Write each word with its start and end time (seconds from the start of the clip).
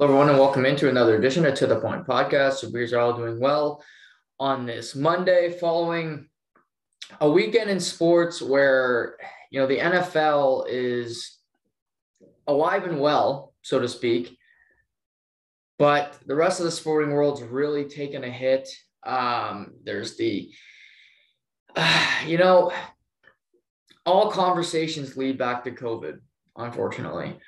Hello, 0.00 0.12
everyone, 0.12 0.30
and 0.30 0.38
welcome 0.38 0.64
into 0.64 0.88
another 0.88 1.16
edition 1.16 1.44
of 1.44 1.52
To 1.56 1.66
The 1.66 1.78
Point 1.78 2.06
podcast. 2.06 2.54
So, 2.54 2.70
we 2.70 2.90
are 2.90 2.98
all 2.98 3.18
doing 3.18 3.38
well 3.38 3.84
on 4.38 4.64
this 4.64 4.94
Monday 4.94 5.50
following 5.60 6.26
a 7.20 7.30
weekend 7.30 7.68
in 7.68 7.78
sports 7.78 8.40
where, 8.40 9.18
you 9.50 9.60
know, 9.60 9.66
the 9.66 9.76
NFL 9.76 10.64
is 10.70 11.36
alive 12.46 12.84
and 12.84 12.98
well, 12.98 13.52
so 13.60 13.78
to 13.78 13.86
speak, 13.86 14.38
but 15.78 16.16
the 16.24 16.34
rest 16.34 16.60
of 16.60 16.64
the 16.64 16.72
sporting 16.72 17.10
world's 17.10 17.42
really 17.42 17.84
taken 17.84 18.24
a 18.24 18.30
hit. 18.30 18.70
Um, 19.04 19.74
there's 19.84 20.16
the, 20.16 20.50
uh, 21.76 22.20
you 22.26 22.38
know, 22.38 22.72
all 24.06 24.30
conversations 24.30 25.18
lead 25.18 25.36
back 25.36 25.64
to 25.64 25.72
COVID, 25.72 26.20
unfortunately 26.56 27.38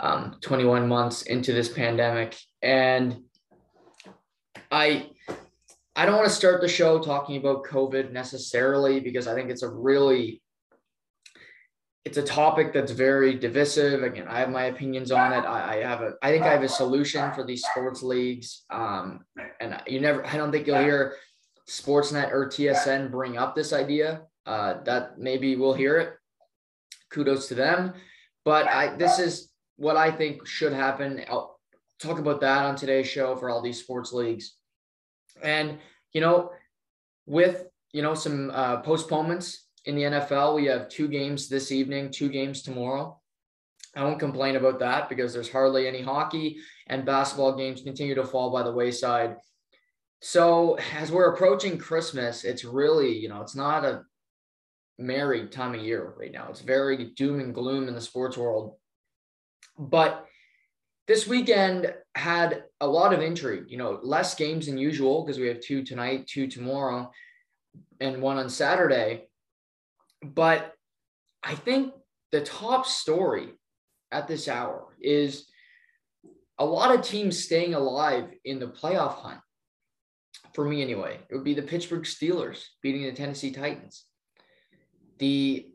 um, 0.00 0.36
21 0.40 0.88
months 0.88 1.22
into 1.22 1.52
this 1.52 1.68
pandemic. 1.68 2.36
And 2.62 3.18
I, 4.70 5.10
I 5.94 6.06
don't 6.06 6.16
want 6.16 6.28
to 6.28 6.34
start 6.34 6.60
the 6.60 6.68
show 6.68 6.98
talking 6.98 7.36
about 7.36 7.64
COVID 7.64 8.12
necessarily 8.12 9.00
because 9.00 9.26
I 9.26 9.34
think 9.34 9.50
it's 9.50 9.62
a 9.62 9.68
really, 9.68 10.42
it's 12.04 12.16
a 12.16 12.22
topic 12.22 12.72
that's 12.72 12.92
very 12.92 13.34
divisive. 13.34 14.02
Again, 14.02 14.26
I 14.26 14.40
have 14.40 14.50
my 14.50 14.64
opinions 14.64 15.12
on 15.12 15.32
it. 15.32 15.44
I, 15.44 15.74
I 15.74 15.82
have 15.82 16.00
a, 16.00 16.14
I 16.22 16.30
think 16.32 16.44
I 16.44 16.52
have 16.52 16.62
a 16.62 16.68
solution 16.68 17.32
for 17.34 17.44
these 17.44 17.62
sports 17.62 18.02
leagues. 18.02 18.64
Um, 18.70 19.20
and 19.60 19.82
you 19.86 20.00
never, 20.00 20.26
I 20.26 20.36
don't 20.36 20.50
think 20.50 20.66
you'll 20.66 20.78
hear 20.78 21.16
Sportsnet 21.68 22.32
or 22.32 22.48
TSN 22.48 23.10
bring 23.10 23.36
up 23.36 23.54
this 23.54 23.72
idea. 23.72 24.22
Uh, 24.46 24.82
that 24.84 25.18
maybe 25.18 25.54
we'll 25.54 25.74
hear 25.74 25.98
it. 25.98 26.14
Kudos 27.10 27.48
to 27.48 27.54
them. 27.54 27.92
But 28.44 28.66
I, 28.66 28.96
this 28.96 29.18
is 29.18 29.49
what 29.80 29.96
I 29.96 30.10
think 30.10 30.46
should 30.46 30.74
happen. 30.74 31.24
I'll 31.30 31.58
talk 31.98 32.18
about 32.18 32.42
that 32.42 32.66
on 32.66 32.76
today's 32.76 33.08
show 33.08 33.34
for 33.34 33.48
all 33.48 33.62
these 33.62 33.80
sports 33.80 34.12
leagues. 34.12 34.56
And, 35.42 35.78
you 36.12 36.20
know, 36.20 36.50
with, 37.24 37.64
you 37.92 38.02
know, 38.02 38.12
some 38.12 38.50
uh, 38.50 38.82
postponements 38.82 39.68
in 39.86 39.96
the 39.96 40.02
NFL, 40.02 40.54
we 40.54 40.66
have 40.66 40.90
two 40.90 41.08
games 41.08 41.48
this 41.48 41.72
evening, 41.72 42.10
two 42.10 42.28
games 42.28 42.60
tomorrow. 42.60 43.18
I 43.96 44.04
won't 44.04 44.20
complain 44.20 44.56
about 44.56 44.80
that 44.80 45.08
because 45.08 45.32
there's 45.32 45.50
hardly 45.50 45.88
any 45.88 46.02
hockey 46.02 46.58
and 46.86 47.06
basketball 47.06 47.56
games 47.56 47.80
continue 47.80 48.14
to 48.16 48.26
fall 48.26 48.52
by 48.52 48.62
the 48.62 48.72
wayside. 48.72 49.36
So 50.20 50.76
as 50.94 51.10
we're 51.10 51.32
approaching 51.32 51.78
Christmas, 51.78 52.44
it's 52.44 52.64
really, 52.64 53.16
you 53.16 53.30
know, 53.30 53.40
it's 53.40 53.56
not 53.56 53.86
a 53.86 54.02
merry 54.98 55.46
time 55.46 55.74
of 55.74 55.80
year 55.80 56.12
right 56.18 56.32
now. 56.32 56.48
It's 56.50 56.60
very 56.60 57.12
doom 57.16 57.40
and 57.40 57.54
gloom 57.54 57.88
in 57.88 57.94
the 57.94 58.00
sports 58.02 58.36
world. 58.36 58.74
But 59.78 60.26
this 61.06 61.26
weekend 61.26 61.92
had 62.14 62.64
a 62.80 62.86
lot 62.86 63.12
of 63.12 63.20
intrigue, 63.20 63.64
you 63.68 63.76
know, 63.76 63.98
less 64.02 64.34
games 64.34 64.66
than 64.66 64.78
usual 64.78 65.24
because 65.24 65.40
we 65.40 65.48
have 65.48 65.60
two 65.60 65.82
tonight, 65.82 66.26
two 66.26 66.46
tomorrow, 66.46 67.10
and 68.00 68.22
one 68.22 68.38
on 68.38 68.48
Saturday. 68.48 69.28
But 70.22 70.72
I 71.42 71.54
think 71.54 71.94
the 72.30 72.42
top 72.42 72.86
story 72.86 73.48
at 74.12 74.28
this 74.28 74.48
hour 74.48 74.94
is 75.00 75.46
a 76.58 76.64
lot 76.64 76.94
of 76.94 77.02
teams 77.02 77.42
staying 77.42 77.74
alive 77.74 78.28
in 78.44 78.58
the 78.58 78.68
playoff 78.68 79.14
hunt. 79.14 79.40
For 80.54 80.64
me, 80.64 80.82
anyway, 80.82 81.18
it 81.28 81.34
would 81.34 81.44
be 81.44 81.54
the 81.54 81.62
Pittsburgh 81.62 82.02
Steelers 82.02 82.64
beating 82.82 83.04
the 83.04 83.12
Tennessee 83.12 83.50
Titans, 83.50 84.04
the 85.18 85.70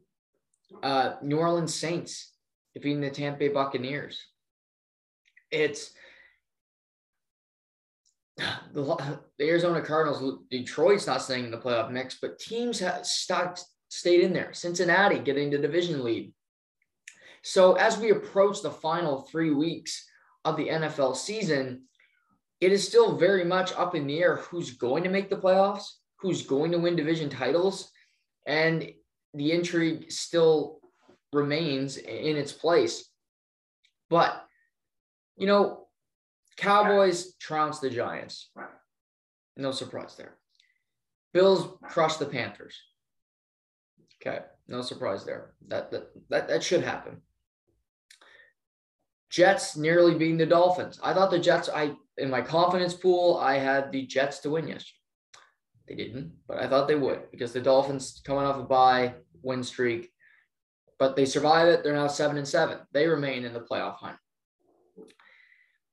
uh, 0.84 1.16
New 1.24 1.38
Orleans 1.38 1.74
Saints 1.74 2.35
defeating 2.76 3.02
the 3.02 3.10
Tampa 3.10 3.40
Bay 3.40 3.48
Buccaneers. 3.48 4.22
It's 5.50 5.94
the, 8.74 9.20
Arizona 9.42 9.82
Cardinals, 9.82 10.40
Detroit's 10.52 11.08
not 11.08 11.22
staying 11.22 11.46
in 11.46 11.52
the 11.52 11.58
playoff 11.58 11.92
mix, 11.92 12.18
but 12.22 12.38
teams 12.38 12.80
have 12.80 13.06
stuck, 13.06 13.58
stayed 13.90 14.22
in 14.22 14.34
there. 14.34 14.54
Cincinnati 14.54 15.20
getting 15.20 15.50
the 15.50 15.58
division 15.58 16.04
lead. 16.04 16.34
So 17.44 17.74
as 17.74 17.98
we 17.98 18.12
approach 18.12 18.62
the 18.62 18.72
final 18.72 19.22
three 19.22 19.52
weeks 19.52 20.08
of 20.44 20.58
the 20.58 20.68
NFL 20.68 21.16
season, 21.16 21.84
it 22.60 22.72
is 22.72 22.88
still 22.88 23.18
very 23.18 23.46
much 23.46 23.74
up 23.74 23.96
in 23.96 24.08
the 24.08 24.20
air 24.20 24.38
who's 24.38 24.72
going 24.72 25.04
to 25.04 25.10
make 25.10 25.30
the 25.30 25.36
playoffs, 25.38 25.86
who's 26.18 26.42
going 26.42 26.72
to 26.72 26.80
win 26.80 26.96
division 26.96 27.30
titles, 27.30 27.92
and 28.48 28.90
the 29.34 29.52
intrigue 29.52 30.12
still 30.12 30.80
remains 31.36 31.98
in 31.98 32.38
its 32.38 32.54
place. 32.54 33.10
But, 34.10 34.44
you 35.36 35.46
know, 35.46 35.88
Cowboys 36.58 37.36
trounce 37.36 37.80
the 37.80 37.90
Giants. 37.90 38.50
No 39.58 39.72
surprise 39.72 40.16
there. 40.16 40.38
Bills 41.34 41.68
crush 41.84 42.16
the 42.16 42.26
Panthers. 42.26 42.82
Okay, 44.22 44.40
no 44.68 44.82
surprise 44.82 45.26
there. 45.26 45.54
That 45.68 45.92
that 45.92 46.08
that, 46.30 46.48
that 46.48 46.64
should 46.64 46.84
happen. 46.84 47.22
Jets 49.30 49.76
nearly 49.76 50.16
beating 50.16 50.38
the 50.38 50.46
Dolphins. 50.46 51.00
I 51.04 51.14
thought 51.14 51.32
the 51.32 51.40
Jets, 51.40 51.68
I 51.68 51.94
in 52.18 52.30
my 52.30 52.42
confidence 52.42 52.94
pool, 52.94 53.38
I 53.38 53.56
had 53.58 53.92
the 53.92 54.06
Jets 54.06 54.40
to 54.40 54.50
win 54.50 54.68
yesterday. 54.68 54.98
They 55.88 55.96
didn't, 55.96 56.32
but 56.48 56.58
I 56.60 56.68
thought 56.68 56.88
they 56.88 56.96
would 56.96 57.30
because 57.32 57.52
the 57.52 57.60
Dolphins 57.60 58.22
coming 58.26 58.46
off 58.46 58.58
a 58.58 58.64
bye 58.64 59.16
win 59.44 59.62
streak 59.62 60.15
but 61.00 61.16
they 61.16 61.26
survive 61.26 61.68
it. 61.68 61.84
They're 61.84 61.94
now 61.94 62.08
seven 62.08 62.38
and 62.38 62.48
seven. 62.48 62.80
They 62.92 63.08
remain 63.08 63.46
in 63.46 63.54
the 63.54 63.60
playoff 63.60 63.96
hunt. 63.98 64.18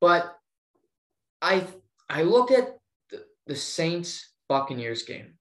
But 0.01 0.37
I 1.41 1.67
I 2.09 2.23
look 2.23 2.51
at 2.51 2.79
the, 3.11 3.25
the 3.47 3.57
Saints 3.57 4.33
Buccaneers 4.49 5.03
game, 5.03 5.35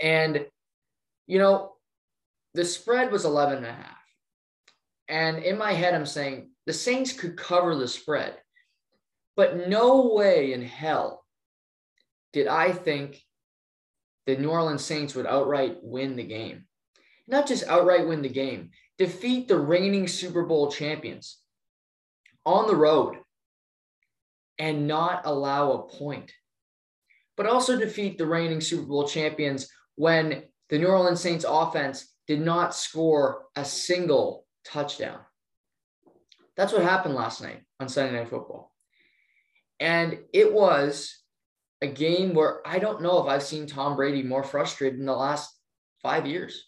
and 0.00 0.46
you 1.26 1.38
know 1.38 1.72
the 2.54 2.64
spread 2.64 3.10
was 3.10 3.24
11 3.24 3.58
and 3.58 3.66
a 3.66 3.72
half. 3.72 3.98
And 5.08 5.38
in 5.38 5.58
my 5.58 5.72
head, 5.72 5.94
I'm 5.94 6.06
saying 6.06 6.50
the 6.66 6.72
Saints 6.72 7.12
could 7.12 7.36
cover 7.36 7.74
the 7.74 7.88
spread, 7.88 8.36
but 9.36 9.68
no 9.68 10.14
way 10.14 10.52
in 10.52 10.62
hell 10.62 11.24
did 12.32 12.46
I 12.46 12.72
think 12.72 13.20
the 14.26 14.36
New 14.36 14.50
Orleans 14.50 14.84
Saints 14.84 15.14
would 15.14 15.26
outright 15.26 15.78
win 15.82 16.16
the 16.16 16.24
game 16.24 16.64
not 17.26 17.46
just 17.46 17.66
outright 17.66 18.06
win 18.06 18.22
the 18.22 18.28
game, 18.28 18.70
defeat 18.98 19.48
the 19.48 19.58
reigning 19.58 20.06
Super 20.06 20.44
Bowl 20.44 20.70
champions 20.70 21.38
on 22.44 22.66
the 22.66 22.76
road 22.76 23.16
and 24.58 24.86
not 24.86 25.22
allow 25.24 25.72
a 25.72 25.88
point, 25.88 26.32
but 27.36 27.46
also 27.46 27.78
defeat 27.78 28.18
the 28.18 28.26
reigning 28.26 28.60
Super 28.60 28.86
Bowl 28.86 29.08
champions 29.08 29.68
when 29.96 30.44
the 30.68 30.78
New 30.78 30.86
Orleans 30.86 31.20
Saints 31.20 31.44
offense 31.48 32.14
did 32.26 32.40
not 32.40 32.74
score 32.74 33.44
a 33.56 33.64
single 33.64 34.46
touchdown. 34.64 35.18
That's 36.56 36.72
what 36.72 36.82
happened 36.82 37.14
last 37.14 37.42
night 37.42 37.62
on 37.80 37.88
Sunday 37.88 38.16
Night 38.18 38.28
Football. 38.28 38.72
And 39.80 40.20
it 40.32 40.52
was 40.52 41.18
a 41.82 41.86
game 41.86 42.32
where 42.32 42.66
I 42.66 42.78
don't 42.78 43.02
know 43.02 43.22
if 43.22 43.28
I've 43.28 43.42
seen 43.42 43.66
Tom 43.66 43.96
Brady 43.96 44.22
more 44.22 44.44
frustrated 44.44 45.00
in 45.00 45.06
the 45.06 45.16
last 45.16 45.52
five 46.00 46.26
years 46.26 46.64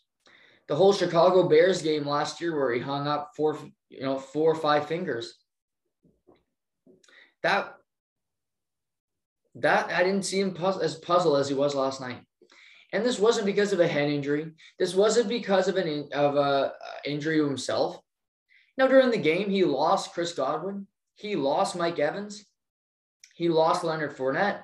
the 0.68 0.76
whole 0.76 0.92
Chicago 0.92 1.48
Bears 1.48 1.82
game 1.82 2.06
last 2.06 2.40
year 2.40 2.56
where 2.56 2.72
he 2.72 2.80
hung 2.80 3.06
up 3.06 3.32
four, 3.36 3.58
you 3.88 4.00
know, 4.00 4.18
four 4.18 4.50
or 4.50 4.56
five 4.56 4.86
fingers. 4.86 5.34
That 7.42 7.74
that 9.56 9.90
I 9.90 10.02
didn't 10.02 10.24
see 10.24 10.40
him 10.40 10.56
as 10.82 10.96
puzzled 10.96 11.38
as 11.38 11.48
he 11.48 11.54
was 11.54 11.74
last 11.74 12.00
night. 12.00 12.20
And 12.92 13.04
this 13.04 13.18
wasn't 13.18 13.46
because 13.46 13.72
of 13.72 13.80
a 13.80 13.86
head 13.86 14.10
injury. 14.10 14.52
This 14.78 14.94
wasn't 14.94 15.28
because 15.28 15.68
of 15.68 15.76
an 15.76 15.88
in, 15.88 16.08
of 16.12 16.36
a 16.36 16.38
uh, 16.38 16.70
injury 17.04 17.38
to 17.38 17.46
himself. 17.46 18.00
Now 18.76 18.86
during 18.86 19.10
the 19.10 19.18
game, 19.18 19.50
he 19.50 19.64
lost 19.64 20.12
Chris 20.12 20.32
Godwin. 20.32 20.86
He 21.14 21.36
lost 21.36 21.76
Mike 21.76 21.98
Evans. 21.98 22.44
He 23.34 23.48
lost 23.48 23.84
Leonard 23.84 24.16
Fournette. 24.16 24.62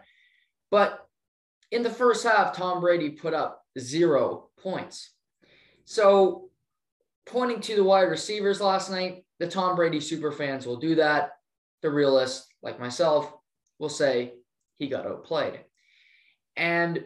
But 0.70 1.06
in 1.70 1.82
the 1.82 1.90
first 1.90 2.25
half, 2.25 2.54
Tom 2.54 2.81
Brady 2.81 3.10
put 3.10 3.34
up 3.34 3.62
zero 3.78 4.50
points. 4.58 5.12
So, 5.92 6.48
pointing 7.26 7.60
to 7.60 7.76
the 7.76 7.84
wide 7.84 8.08
receivers 8.08 8.62
last 8.62 8.90
night, 8.90 9.26
the 9.38 9.46
Tom 9.46 9.76
Brady 9.76 10.00
super 10.00 10.32
fans 10.32 10.66
will 10.66 10.78
do 10.78 10.94
that. 10.94 11.32
The 11.82 11.90
realists, 11.90 12.48
like 12.62 12.80
myself, 12.80 13.30
will 13.78 13.90
say 13.90 14.32
he 14.78 14.88
got 14.88 15.06
outplayed. 15.06 15.60
And 16.56 17.04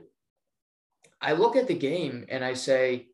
I 1.21 1.33
look 1.33 1.57
at 1.57 1.67
the 1.67 1.75
game 1.75 2.27
and 2.29 2.45
I 2.45 2.55
say, 2.55 3.09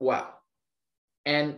wow. 0.00 0.32
And 1.26 1.56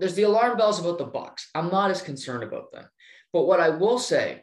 there's 0.00 0.16
the 0.16 0.24
alarm 0.24 0.58
bells 0.58 0.80
about 0.80 0.98
the 0.98 1.06
Bucs. 1.06 1.46
I'm 1.54 1.70
not 1.70 1.92
as 1.92 2.02
concerned 2.02 2.42
about 2.42 2.72
them. 2.72 2.88
But 3.32 3.42
what 3.42 3.60
I 3.60 3.68
will 3.68 4.00
say 4.00 4.42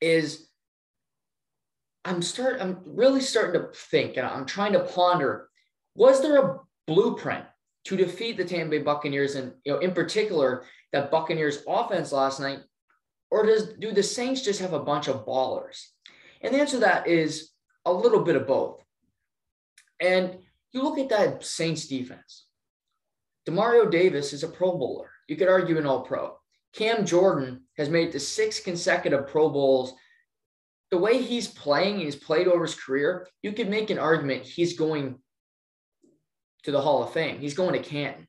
is 0.00 0.48
I'm 2.04 2.22
start 2.22 2.60
I'm 2.60 2.80
really 2.86 3.20
starting 3.20 3.60
to 3.60 3.68
think 3.72 4.16
and 4.16 4.26
I'm 4.26 4.46
trying 4.46 4.72
to 4.72 4.80
ponder 4.80 5.49
was 6.00 6.22
there 6.22 6.38
a 6.42 6.58
blueprint 6.86 7.44
to 7.84 7.94
defeat 7.94 8.38
the 8.38 8.44
Tampa 8.44 8.70
Bay 8.70 8.78
Buccaneers 8.78 9.34
and 9.34 9.52
you 9.64 9.72
know 9.72 9.78
in 9.80 9.92
particular 9.92 10.64
that 10.92 11.10
Buccaneers 11.10 11.62
offense 11.68 12.10
last 12.10 12.40
night 12.40 12.60
Or 13.30 13.46
does 13.46 13.74
do 13.74 13.92
the 13.92 14.02
Saints 14.02 14.40
just 14.42 14.60
have 14.60 14.72
a 14.72 14.86
bunch 14.90 15.06
of 15.08 15.26
ballers? 15.26 15.78
And 16.40 16.54
the 16.54 16.60
answer 16.60 16.78
to 16.78 16.80
that 16.80 17.06
is 17.06 17.50
a 17.84 17.92
little 17.92 18.24
bit 18.24 18.36
of 18.36 18.46
both. 18.46 18.82
And 20.00 20.38
you 20.72 20.82
look 20.82 20.98
at 20.98 21.10
that 21.10 21.44
Saints 21.44 21.86
defense. 21.86 22.46
Demario 23.46 23.90
Davis 23.90 24.32
is 24.32 24.42
a 24.42 24.48
Pro 24.48 24.76
Bowler. 24.76 25.10
You 25.28 25.36
could 25.36 25.48
argue 25.48 25.78
an 25.78 25.86
All 25.86 26.02
Pro. 26.02 26.36
Cam 26.72 27.04
Jordan 27.04 27.62
has 27.76 27.88
made 27.88 28.12
to 28.12 28.20
six 28.20 28.60
consecutive 28.60 29.28
Pro 29.28 29.50
Bowls. 29.50 29.92
The 30.90 30.98
way 30.98 31.22
he's 31.22 31.48
playing, 31.48 32.00
he's 32.00 32.16
played 32.16 32.48
over 32.48 32.64
his 32.64 32.74
career, 32.74 33.28
you 33.42 33.52
could 33.52 33.68
make 33.68 33.90
an 33.90 33.98
argument 33.98 34.44
he's 34.44 34.78
going 34.78 35.18
to 36.64 36.70
the 36.70 36.80
Hall 36.80 37.02
of 37.02 37.12
Fame. 37.12 37.38
He's 37.38 37.54
going 37.54 37.72
to 37.72 37.88
Canton. 37.88 38.26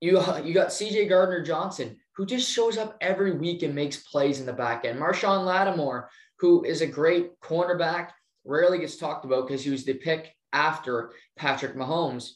You, 0.00 0.20
you 0.44 0.52
got 0.52 0.68
CJ 0.68 1.08
Gardner 1.08 1.42
Johnson, 1.42 1.96
who 2.16 2.26
just 2.26 2.50
shows 2.50 2.76
up 2.76 2.96
every 3.00 3.32
week 3.32 3.62
and 3.62 3.74
makes 3.74 3.98
plays 3.98 4.40
in 4.40 4.46
the 4.46 4.52
back 4.52 4.84
end. 4.84 4.98
Marshon 4.98 5.44
Lattimore, 5.44 6.08
who 6.40 6.64
is 6.64 6.80
a 6.80 6.86
great 6.86 7.38
cornerback, 7.40 8.10
rarely 8.44 8.78
gets 8.78 8.96
talked 8.96 9.24
about 9.24 9.46
because 9.46 9.62
he 9.62 9.70
was 9.70 9.84
the 9.84 9.94
pick 9.94 10.34
after 10.52 11.12
Patrick 11.36 11.76
Mahomes 11.76 12.30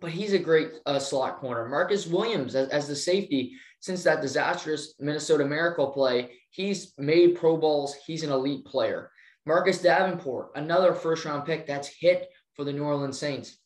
but 0.00 0.10
he's 0.10 0.32
a 0.32 0.38
great 0.38 0.72
uh, 0.86 0.98
slot 0.98 1.38
corner. 1.38 1.68
Marcus 1.68 2.06
Williams 2.06 2.54
as, 2.54 2.68
as 2.68 2.88
the 2.88 2.96
safety 2.96 3.56
since 3.80 4.02
that 4.04 4.20
disastrous 4.20 4.94
Minnesota 4.98 5.44
Miracle 5.44 5.90
play, 5.90 6.32
he's 6.50 6.92
made 6.98 7.36
Pro 7.36 7.56
Bowls. 7.56 7.94
He's 8.06 8.22
an 8.22 8.30
elite 8.30 8.64
player. 8.64 9.10
Marcus 9.46 9.80
Davenport, 9.80 10.50
another 10.56 10.92
first 10.92 11.24
round 11.24 11.44
pick 11.46 11.66
that's 11.66 11.88
hit 11.88 12.28
for 12.58 12.64
the 12.64 12.72
New 12.72 12.82
Orleans 12.82 13.16
Saints. 13.16 13.56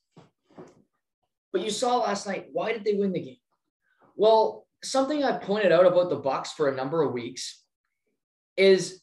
But 1.50 1.62
you 1.62 1.71
saw 1.71 1.99
last 1.99 2.27
night, 2.27 2.49
why 2.53 2.73
did 2.73 2.85
they 2.85 2.93
win 2.93 3.12
the 3.12 3.21
game? 3.21 3.37
Well, 4.17 4.67
something 4.85 5.25
I 5.25 5.39
pointed 5.39 5.73
out 5.73 5.87
about 5.87 6.11
the 6.11 6.21
Bucs 6.21 6.49
for 6.49 6.69
a 6.69 6.77
number 6.77 7.03
of 7.03 7.12
weeks 7.12 7.65
is 8.59 9.00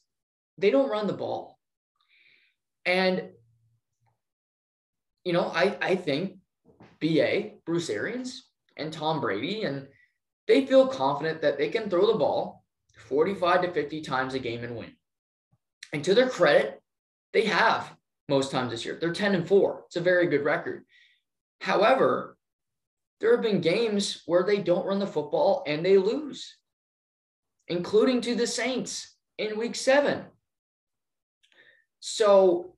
they 0.59 0.69
don't 0.69 0.89
run 0.89 1.07
the 1.07 1.13
ball. 1.13 1.57
And 2.86 3.30
you 5.25 5.33
know, 5.33 5.51
I 5.53 5.75
I 5.81 5.95
think 5.95 6.38
BA, 7.00 7.51
Bruce 7.65 7.89
Arians, 7.89 8.47
and 8.77 8.94
Tom 8.94 9.19
Brady, 9.19 9.63
and 9.63 9.88
they 10.47 10.65
feel 10.65 10.88
confident 10.88 11.41
that 11.41 11.57
they 11.57 11.69
can 11.69 11.89
throw 11.89 12.12
the 12.12 12.18
ball 12.18 12.63
45 13.07 13.63
to 13.63 13.71
50 13.71 14.01
times 14.01 14.33
a 14.36 14.39
game 14.39 14.63
and 14.63 14.75
win. 14.75 14.94
And 15.94 16.03
to 16.03 16.13
their 16.13 16.30
credit, 16.30 16.80
they 17.33 17.45
have 17.45 17.91
most 18.29 18.51
times 18.51 18.71
this 18.71 18.85
year. 18.85 18.97
They're 18.99 19.11
10 19.11 19.35
and 19.35 19.47
4. 19.47 19.83
It's 19.87 19.95
a 19.95 20.01
very 20.01 20.27
good 20.27 20.43
record. 20.43 20.85
However, 21.59 22.37
there 23.19 23.31
have 23.31 23.41
been 23.41 23.61
games 23.61 24.23
where 24.25 24.43
they 24.43 24.59
don't 24.59 24.85
run 24.85 24.99
the 24.99 25.07
football 25.07 25.63
and 25.67 25.85
they 25.85 25.97
lose, 25.97 26.55
including 27.67 28.21
to 28.21 28.35
the 28.35 28.47
Saints 28.47 29.15
in 29.37 29.57
week 29.57 29.75
seven. 29.75 30.23
So 31.99 32.75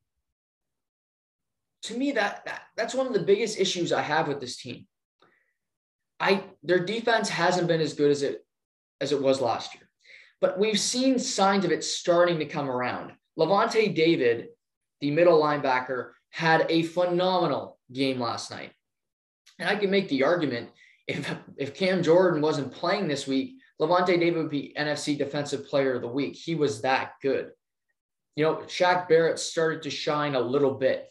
to 1.83 1.97
me, 1.97 2.11
that, 2.13 2.43
that 2.45 2.61
that's 2.75 2.95
one 2.95 3.07
of 3.07 3.13
the 3.13 3.19
biggest 3.19 3.59
issues 3.59 3.91
I 3.91 4.01
have 4.01 4.27
with 4.27 4.39
this 4.39 4.57
team. 4.57 4.87
I 6.19 6.43
their 6.63 6.85
defense 6.85 7.29
hasn't 7.29 7.67
been 7.67 7.81
as 7.81 7.93
good 7.93 8.11
as 8.11 8.21
it 8.21 8.45
as 8.99 9.11
it 9.11 9.21
was 9.21 9.41
last 9.41 9.73
year, 9.73 9.89
but 10.39 10.59
we've 10.59 10.79
seen 10.79 11.17
signs 11.17 11.65
of 11.65 11.71
it 11.71 11.83
starting 11.83 12.39
to 12.39 12.45
come 12.45 12.69
around. 12.69 13.13
Lavonte 13.37 13.95
David, 13.95 14.49
the 15.01 15.11
middle 15.11 15.41
linebacker, 15.41 16.11
had 16.29 16.65
a 16.69 16.83
phenomenal 16.83 17.79
game 17.91 18.19
last 18.19 18.51
night, 18.51 18.71
and 19.59 19.69
I 19.69 19.75
can 19.75 19.91
make 19.91 20.07
the 20.07 20.23
argument 20.23 20.69
if 21.07 21.35
if 21.57 21.73
Cam 21.73 22.03
Jordan 22.03 22.41
wasn't 22.41 22.71
playing 22.71 23.07
this 23.07 23.27
week, 23.27 23.55
Lavonte 23.79 24.07
David 24.19 24.37
would 24.37 24.49
be 24.49 24.73
NFC 24.77 25.17
Defensive 25.17 25.67
Player 25.67 25.95
of 25.95 26.01
the 26.01 26.07
Week. 26.07 26.35
He 26.35 26.55
was 26.55 26.81
that 26.81 27.13
good. 27.21 27.51
You 28.35 28.45
know, 28.45 28.55
Shaq 28.67 29.09
Barrett 29.09 29.39
started 29.39 29.83
to 29.83 29.89
shine 29.89 30.35
a 30.35 30.39
little 30.39 30.75
bit. 30.75 31.07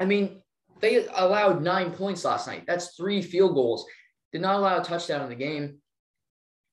I 0.00 0.04
mean, 0.04 0.42
they 0.80 1.06
allowed 1.06 1.62
nine 1.62 1.90
points 1.90 2.24
last 2.24 2.46
night. 2.46 2.64
That's 2.66 2.94
three 2.96 3.20
field 3.20 3.54
goals. 3.54 3.86
Did 4.32 4.40
not 4.42 4.56
allow 4.56 4.80
a 4.80 4.84
touchdown 4.84 5.22
in 5.22 5.28
the 5.28 5.34
game. 5.34 5.78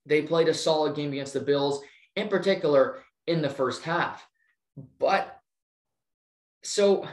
They 0.06 0.21
played 0.21 0.47
a 0.47 0.53
solid 0.53 0.95
game 0.95 1.12
against 1.12 1.33
the 1.33 1.39
Bills, 1.39 1.81
in 2.15 2.27
particular 2.27 3.03
in 3.27 3.42
the 3.42 3.50
first 3.50 3.81
half. 3.81 4.25
But 5.00 5.35
so 6.66 7.08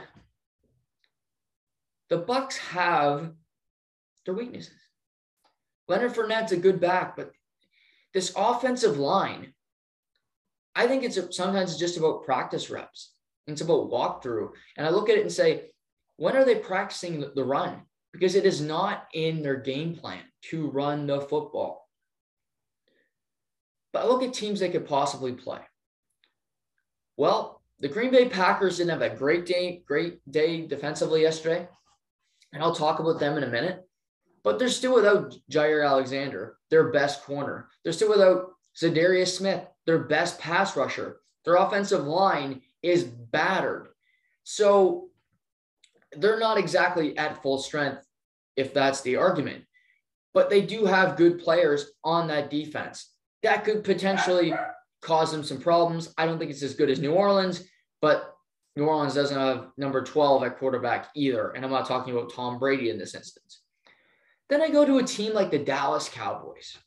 the 2.09 2.21
Bucs 2.21 2.57
have 2.57 3.31
their 4.25 4.33
weaknesses. 4.33 4.73
Leonard 5.87 6.13
Fournette's 6.13 6.51
a 6.51 6.57
good 6.57 6.79
back, 6.79 7.15
but 7.15 7.31
this 8.13 8.33
offensive 8.35 8.97
line, 8.97 9.53
I 10.75 10.87
think 10.87 11.03
it's 11.03 11.19
sometimes 11.35 11.71
it's 11.71 11.79
just 11.79 11.97
about 11.97 12.23
practice 12.23 12.69
reps. 12.69 13.13
It's 13.47 13.61
about 13.61 13.89
walkthrough. 13.91 14.51
And 14.77 14.87
I 14.87 14.89
look 14.89 15.09
at 15.09 15.17
it 15.17 15.21
and 15.21 15.31
say, 15.31 15.71
when 16.17 16.37
are 16.37 16.45
they 16.45 16.55
practicing 16.55 17.25
the 17.35 17.43
run? 17.43 17.81
Because 18.11 18.35
it 18.35 18.45
is 18.45 18.61
not 18.61 19.07
in 19.13 19.41
their 19.41 19.57
game 19.57 19.95
plan 19.95 20.21
to 20.49 20.69
run 20.69 21.07
the 21.07 21.21
football. 21.21 21.89
But 23.91 24.03
I 24.03 24.07
look 24.07 24.23
at 24.23 24.33
teams 24.33 24.59
they 24.59 24.69
could 24.69 24.87
possibly 24.87 25.33
play. 25.33 25.59
Well, 27.17 27.62
the 27.83 27.89
Green 27.89 28.11
Bay 28.11 28.29
Packers 28.29 28.77
didn't 28.77 28.91
have 28.91 29.01
a 29.01 29.13
great 29.13 29.45
day, 29.45 29.83
great 29.85 30.19
day 30.31 30.65
defensively 30.65 31.21
yesterday. 31.21 31.67
And 32.53 32.63
I'll 32.63 32.73
talk 32.73 32.99
about 32.99 33.19
them 33.19 33.35
in 33.35 33.43
a 33.43 33.47
minute. 33.47 33.85
But 34.41 34.57
they're 34.57 34.69
still 34.69 34.95
without 34.95 35.35
Jaire 35.51 35.85
Alexander, 35.85 36.55
their 36.69 36.91
best 36.91 37.23
corner. 37.23 37.67
They're 37.83 37.91
still 37.91 38.09
without 38.09 38.51
Za'Darius 38.81 39.35
Smith, 39.35 39.67
their 39.85 39.99
best 39.99 40.39
pass 40.39 40.77
rusher. 40.77 41.17
Their 41.43 41.55
offensive 41.55 42.05
line 42.05 42.61
is 42.81 43.03
battered. 43.03 43.89
So 44.45 45.09
they're 46.15 46.39
not 46.39 46.57
exactly 46.57 47.17
at 47.17 47.43
full 47.43 47.57
strength, 47.57 48.07
if 48.55 48.73
that's 48.73 49.01
the 49.01 49.17
argument, 49.17 49.65
but 50.33 50.49
they 50.49 50.61
do 50.61 50.85
have 50.85 51.17
good 51.17 51.37
players 51.37 51.91
on 52.05 52.27
that 52.29 52.49
defense. 52.49 53.09
That 53.41 53.65
could 53.65 53.83
potentially 53.83 54.53
cause 55.01 55.33
them 55.33 55.43
some 55.43 55.59
problems. 55.59 56.13
I 56.17 56.25
don't 56.25 56.39
think 56.39 56.49
it's 56.49 56.63
as 56.63 56.75
good 56.75 56.89
as 56.89 57.01
New 57.01 57.11
Orleans, 57.11 57.67
but 58.03 58.35
New 58.75 58.83
Orleans 58.83 59.13
doesn't 59.13 59.39
have 59.39 59.67
number 59.77 60.03
12 60.03 60.43
at 60.43 60.57
quarterback 60.57 61.07
either. 61.15 61.51
And 61.51 61.63
I'm 61.63 61.71
not 61.71 61.87
talking 61.87 62.13
about 62.13 62.33
Tom 62.33 62.59
Brady 62.59 62.89
in 62.89 62.99
this 62.99 63.15
instance. 63.15 63.61
Then 64.49 64.61
I 64.61 64.69
go 64.69 64.83
to 64.83 64.97
a 64.97 65.03
team 65.03 65.33
like 65.33 65.51
the 65.51 65.59
Dallas 65.59 66.09
Cowboys. 66.09 66.77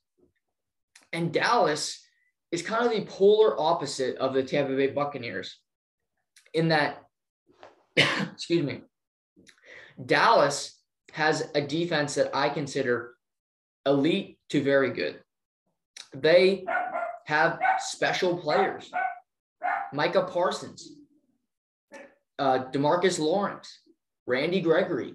And 1.14 1.32
Dallas 1.32 2.04
is 2.52 2.60
kind 2.60 2.84
of 2.84 2.92
the 2.92 3.10
polar 3.10 3.58
opposite 3.58 4.16
of 4.16 4.34
the 4.34 4.42
Tampa 4.42 4.76
Bay 4.76 4.88
Buccaneers 4.88 5.58
in 6.52 6.68
that, 6.68 7.02
excuse 7.96 8.62
me, 8.62 8.82
Dallas 10.04 10.78
has 11.14 11.48
a 11.54 11.62
defense 11.62 12.16
that 12.16 12.36
I 12.36 12.50
consider 12.50 13.14
elite 13.86 14.38
to 14.50 14.62
very 14.62 14.90
good. 14.90 15.18
They 16.12 16.66
have 17.24 17.58
special 17.78 18.36
players. 18.36 18.90
Micah 19.92 20.24
Parsons, 20.24 20.92
uh, 22.38 22.64
Demarcus 22.72 23.18
Lawrence, 23.18 23.80
Randy 24.26 24.60
Gregory, 24.60 25.14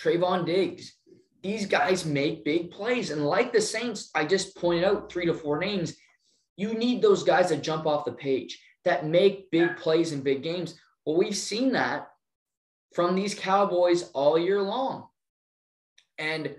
Trevon 0.00 0.46
Diggs. 0.46 0.94
These 1.42 1.66
guys 1.66 2.04
make 2.04 2.44
big 2.44 2.70
plays. 2.70 3.10
And 3.10 3.24
like 3.24 3.52
the 3.52 3.60
Saints, 3.60 4.10
I 4.14 4.24
just 4.24 4.56
pointed 4.56 4.84
out 4.84 5.10
three 5.10 5.26
to 5.26 5.34
four 5.34 5.58
names. 5.58 5.96
You 6.56 6.74
need 6.74 7.00
those 7.00 7.22
guys 7.22 7.50
that 7.50 7.62
jump 7.62 7.86
off 7.86 8.04
the 8.04 8.12
page, 8.12 8.60
that 8.84 9.06
make 9.06 9.50
big 9.50 9.76
plays 9.76 10.12
in 10.12 10.22
big 10.22 10.42
games. 10.42 10.74
Well, 11.04 11.16
we've 11.16 11.36
seen 11.36 11.72
that 11.72 12.08
from 12.94 13.14
these 13.14 13.34
Cowboys 13.34 14.10
all 14.12 14.38
year 14.38 14.62
long. 14.62 15.06
And 16.18 16.56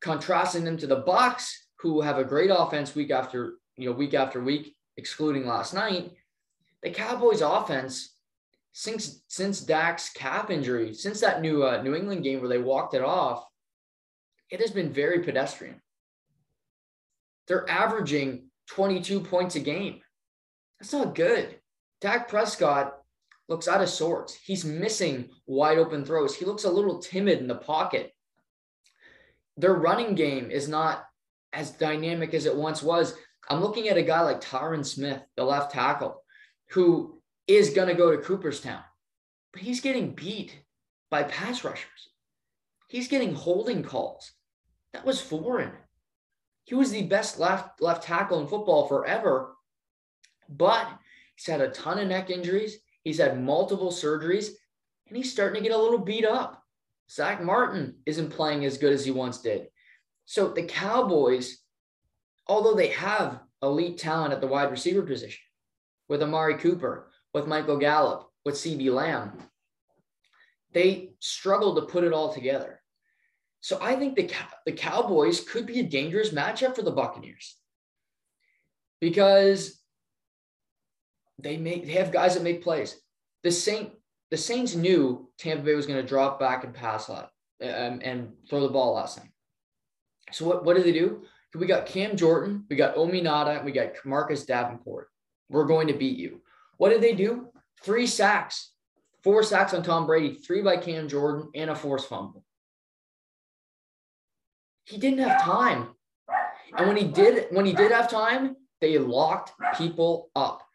contrasting 0.00 0.64
them 0.64 0.76
to 0.78 0.86
the 0.86 1.02
Bucs, 1.02 1.52
who 1.80 2.00
have 2.00 2.18
a 2.18 2.24
great 2.24 2.50
offense 2.50 2.94
week 2.94 3.10
after, 3.10 3.54
you 3.76 3.90
know, 3.90 3.96
week 3.96 4.14
after 4.14 4.40
week, 4.40 4.76
excluding 4.96 5.46
last 5.46 5.74
night, 5.74 6.12
the 6.82 6.90
Cowboys 6.90 7.40
offense 7.40 8.14
since 8.72 9.22
since 9.28 9.60
Dak's 9.60 10.10
calf 10.10 10.50
injury, 10.50 10.94
since 10.94 11.20
that 11.20 11.42
new 11.42 11.62
uh, 11.62 11.82
New 11.82 11.94
England 11.94 12.24
game 12.24 12.40
where 12.40 12.48
they 12.48 12.58
walked 12.58 12.94
it 12.94 13.02
off, 13.02 13.44
it 14.50 14.60
has 14.60 14.70
been 14.70 14.92
very 14.92 15.20
pedestrian. 15.20 15.80
They're 17.48 17.68
averaging 17.68 18.48
22 18.68 19.20
points 19.20 19.56
a 19.56 19.60
game. 19.60 20.00
That's 20.80 20.92
not 20.92 21.14
good. 21.14 21.58
Dak 22.00 22.28
Prescott 22.28 22.94
looks 23.48 23.68
out 23.68 23.82
of 23.82 23.88
sorts. 23.88 24.34
He's 24.34 24.64
missing 24.64 25.30
wide 25.46 25.78
open 25.78 26.04
throws. 26.04 26.34
He 26.34 26.44
looks 26.44 26.64
a 26.64 26.70
little 26.70 26.98
timid 26.98 27.38
in 27.38 27.48
the 27.48 27.54
pocket. 27.54 28.12
Their 29.56 29.74
running 29.74 30.14
game 30.14 30.50
is 30.50 30.68
not 30.68 31.04
as 31.52 31.72
dynamic 31.72 32.32
as 32.32 32.46
it 32.46 32.56
once 32.56 32.82
was. 32.82 33.14
I'm 33.50 33.60
looking 33.60 33.88
at 33.88 33.98
a 33.98 34.02
guy 34.02 34.22
like 34.22 34.40
Tyron 34.40 34.84
Smith, 34.86 35.20
the 35.36 35.44
left 35.44 35.72
tackle, 35.72 36.22
who 36.70 37.21
is 37.46 37.70
going 37.70 37.88
to 37.88 37.94
go 37.94 38.10
to 38.10 38.22
Cooperstown, 38.22 38.82
but 39.52 39.62
he's 39.62 39.80
getting 39.80 40.14
beat 40.14 40.58
by 41.10 41.22
pass 41.24 41.64
rushers. 41.64 42.08
He's 42.88 43.08
getting 43.08 43.34
holding 43.34 43.82
calls. 43.82 44.32
That 44.92 45.04
was 45.04 45.20
foreign. 45.20 45.72
He 46.64 46.74
was 46.74 46.90
the 46.90 47.02
best 47.02 47.38
left 47.38 47.80
left 47.80 48.04
tackle 48.04 48.40
in 48.40 48.46
football 48.46 48.86
forever, 48.86 49.54
but 50.48 50.86
he's 51.34 51.46
had 51.46 51.60
a 51.60 51.70
ton 51.70 51.98
of 51.98 52.08
neck 52.08 52.30
injuries. 52.30 52.78
He's 53.02 53.18
had 53.18 53.42
multiple 53.42 53.90
surgeries, 53.90 54.48
and 55.08 55.16
he's 55.16 55.32
starting 55.32 55.62
to 55.62 55.68
get 55.68 55.76
a 55.76 55.82
little 55.82 55.98
beat 55.98 56.24
up. 56.24 56.62
Zach 57.10 57.42
Martin 57.42 57.96
isn't 58.06 58.30
playing 58.30 58.64
as 58.64 58.78
good 58.78 58.92
as 58.92 59.04
he 59.04 59.10
once 59.10 59.38
did. 59.38 59.66
So 60.24 60.48
the 60.48 60.62
Cowboys, 60.62 61.58
although 62.46 62.74
they 62.74 62.88
have 62.88 63.40
elite 63.62 63.98
talent 63.98 64.32
at 64.32 64.40
the 64.40 64.46
wide 64.46 64.70
receiver 64.70 65.02
position 65.02 65.40
with 66.08 66.22
Amari 66.22 66.56
Cooper, 66.58 67.11
with 67.34 67.46
Michael 67.46 67.78
Gallup, 67.78 68.28
with 68.44 68.54
CeeDee 68.54 68.92
Lamb, 68.92 69.38
they 70.72 71.12
struggled 71.20 71.76
to 71.76 71.82
put 71.82 72.04
it 72.04 72.12
all 72.12 72.32
together. 72.32 72.80
So 73.60 73.78
I 73.80 73.94
think 73.94 74.16
the, 74.16 74.30
the 74.66 74.72
Cowboys 74.72 75.40
could 75.40 75.66
be 75.66 75.80
a 75.80 75.84
dangerous 75.84 76.30
matchup 76.30 76.74
for 76.74 76.82
the 76.82 76.90
Buccaneers 76.90 77.56
because 79.00 79.80
they 81.38 81.56
make 81.56 81.86
they 81.86 81.92
have 81.92 82.12
guys 82.12 82.34
that 82.34 82.42
make 82.42 82.62
plays. 82.62 82.96
The 83.42 83.52
Saint 83.52 83.90
the 84.30 84.36
Saints 84.36 84.74
knew 84.74 85.30
Tampa 85.38 85.62
Bay 85.62 85.74
was 85.74 85.86
going 85.86 86.00
to 86.00 86.08
drop 86.08 86.40
back 86.40 86.64
and 86.64 86.74
pass 86.74 87.08
a 87.08 87.12
lot 87.12 87.30
um, 87.62 88.00
and 88.02 88.32
throw 88.48 88.60
the 88.60 88.68
ball 88.68 88.94
last 88.94 89.18
night. 89.18 89.30
So 90.32 90.46
what, 90.46 90.64
what 90.64 90.76
did 90.76 90.84
they 90.84 90.92
do? 90.92 91.24
We 91.54 91.66
got 91.66 91.86
Cam 91.86 92.16
Jordan, 92.16 92.64
we 92.70 92.76
got 92.76 92.96
Onyemata, 92.96 93.62
we 93.62 93.72
got 93.72 93.92
Marcus 94.04 94.46
Davenport. 94.46 95.08
We're 95.50 95.66
going 95.66 95.88
to 95.88 95.94
beat 95.94 96.18
you. 96.18 96.40
What 96.82 96.90
did 96.90 97.00
they 97.00 97.14
do? 97.14 97.46
Three 97.84 98.08
sacks, 98.08 98.72
four 99.22 99.44
sacks 99.44 99.72
on 99.72 99.84
Tom 99.84 100.04
Brady, 100.04 100.34
three 100.34 100.62
by 100.62 100.78
Cam 100.78 101.08
Jordan, 101.08 101.48
and 101.54 101.70
a 101.70 101.76
forced 101.76 102.08
fumble. 102.08 102.44
He 104.86 104.98
didn't 104.98 105.20
have 105.20 105.40
time. 105.42 105.90
And 106.76 106.88
when 106.88 106.96
he 106.96 107.04
did, 107.04 107.46
when 107.52 107.66
he 107.66 107.72
did 107.72 107.92
have 107.92 108.10
time, 108.10 108.56
they 108.80 108.98
locked 108.98 109.52
people 109.78 110.30
up. 110.34 110.66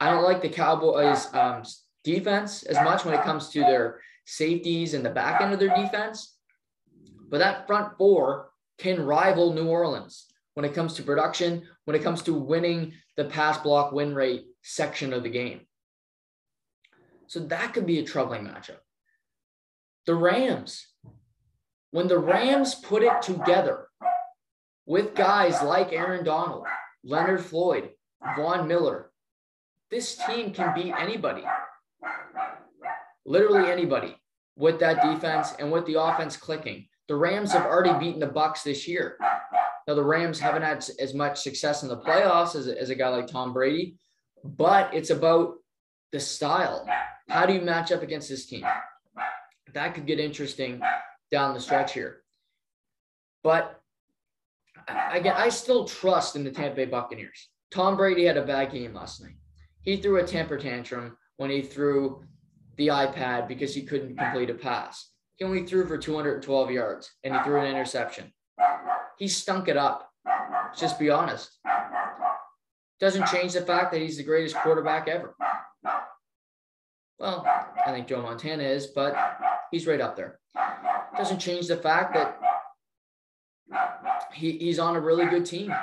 I 0.00 0.10
don't 0.10 0.24
like 0.24 0.42
the 0.42 0.48
Cowboys 0.48 1.32
um, 1.32 1.62
defense 2.02 2.64
as 2.64 2.82
much 2.82 3.04
when 3.04 3.14
it 3.14 3.22
comes 3.22 3.48
to 3.50 3.60
their 3.60 4.00
safeties 4.26 4.94
and 4.94 5.06
the 5.06 5.10
back 5.10 5.40
end 5.40 5.52
of 5.52 5.60
their 5.60 5.76
defense. 5.76 6.38
But 7.28 7.38
that 7.38 7.68
front 7.68 7.96
four 7.96 8.50
can 8.78 9.00
rival 9.06 9.52
New 9.52 9.68
Orleans 9.68 10.26
when 10.54 10.64
it 10.64 10.74
comes 10.74 10.94
to 10.94 11.04
production, 11.04 11.62
when 11.84 11.94
it 11.94 12.02
comes 12.02 12.20
to 12.22 12.34
winning 12.34 12.94
the 13.16 13.26
pass 13.26 13.58
block 13.58 13.92
win 13.92 14.12
rate 14.12 14.46
section 14.62 15.12
of 15.12 15.22
the 15.22 15.30
game. 15.30 15.60
So 17.26 17.40
that 17.40 17.72
could 17.72 17.86
be 17.86 17.98
a 17.98 18.04
troubling 18.04 18.44
matchup. 18.44 18.78
The 20.06 20.14
Rams, 20.14 20.86
when 21.90 22.08
the 22.08 22.18
Rams 22.18 22.74
put 22.74 23.02
it 23.02 23.22
together 23.22 23.86
with 24.86 25.14
guys 25.14 25.62
like 25.62 25.92
Aaron 25.92 26.24
Donald, 26.24 26.66
Leonard 27.04 27.44
Floyd, 27.44 27.90
Von 28.36 28.66
Miller, 28.66 29.10
this 29.90 30.16
team 30.26 30.52
can 30.52 30.74
beat 30.74 30.94
anybody. 30.98 31.44
Literally 33.24 33.70
anybody 33.70 34.16
with 34.56 34.80
that 34.80 35.02
defense 35.02 35.54
and 35.58 35.70
with 35.70 35.86
the 35.86 36.00
offense 36.00 36.36
clicking. 36.36 36.86
The 37.08 37.16
Rams 37.16 37.52
have 37.52 37.66
already 37.66 37.98
beaten 37.98 38.20
the 38.20 38.26
Bucs 38.26 38.62
this 38.62 38.88
year. 38.88 39.16
Now 39.86 39.94
the 39.94 40.04
Rams 40.04 40.40
haven't 40.40 40.62
had 40.62 40.84
as 40.98 41.14
much 41.14 41.40
success 41.40 41.82
in 41.82 41.88
the 41.88 41.98
playoffs 41.98 42.54
as, 42.54 42.68
as 42.68 42.90
a 42.90 42.94
guy 42.94 43.08
like 43.08 43.26
Tom 43.26 43.52
Brady, 43.52 43.96
but 44.44 44.92
it's 44.94 45.10
about 45.10 45.54
the 46.12 46.20
style. 46.20 46.86
How 47.28 47.46
do 47.46 47.54
you 47.54 47.60
match 47.60 47.92
up 47.92 48.02
against 48.02 48.28
this 48.28 48.46
team? 48.46 48.64
That 49.74 49.94
could 49.94 50.06
get 50.06 50.20
interesting 50.20 50.80
down 51.30 51.54
the 51.54 51.60
stretch 51.60 51.94
here. 51.94 52.22
But 53.42 53.80
again, 55.10 55.34
I 55.36 55.48
still 55.48 55.84
trust 55.86 56.36
in 56.36 56.44
the 56.44 56.50
Tampa 56.50 56.76
Bay 56.76 56.84
Buccaneers. 56.84 57.48
Tom 57.70 57.96
Brady 57.96 58.24
had 58.24 58.36
a 58.36 58.44
bad 58.44 58.70
game 58.70 58.94
last 58.94 59.22
night. 59.22 59.36
He 59.80 59.96
threw 59.96 60.18
a 60.18 60.26
temper 60.26 60.58
tantrum 60.58 61.16
when 61.38 61.50
he 61.50 61.62
threw 61.62 62.22
the 62.76 62.88
iPad 62.88 63.48
because 63.48 63.74
he 63.74 63.82
couldn't 63.82 64.16
complete 64.16 64.50
a 64.50 64.54
pass. 64.54 65.10
He 65.36 65.44
only 65.44 65.66
threw 65.66 65.86
for 65.86 65.98
212 65.98 66.70
yards 66.70 67.10
and 67.24 67.34
he 67.34 67.42
threw 67.42 67.60
an 67.60 67.66
interception. 67.66 68.32
He 69.18 69.28
stunk 69.28 69.68
it 69.68 69.76
up. 69.76 70.10
Just 70.76 70.98
be 70.98 71.10
honest. 71.10 71.58
Doesn't 73.02 73.26
change 73.26 73.54
the 73.54 73.62
fact 73.62 73.90
that 73.90 74.00
he's 74.00 74.16
the 74.16 74.22
greatest 74.22 74.54
quarterback 74.54 75.08
ever. 75.08 75.34
Well, 77.18 77.44
I 77.84 77.90
think 77.90 78.06
Joe 78.06 78.22
Montana 78.22 78.62
is, 78.62 78.86
but 78.86 79.16
he's 79.72 79.88
right 79.88 80.00
up 80.00 80.14
there. 80.14 80.38
Doesn't 81.16 81.40
change 81.40 81.66
the 81.66 81.76
fact 81.76 82.14
that 82.14 82.38
he, 84.32 84.52
he's 84.52 84.78
on 84.78 84.94
a 84.94 85.00
really 85.00 85.26
good 85.26 85.44
team. 85.44 85.74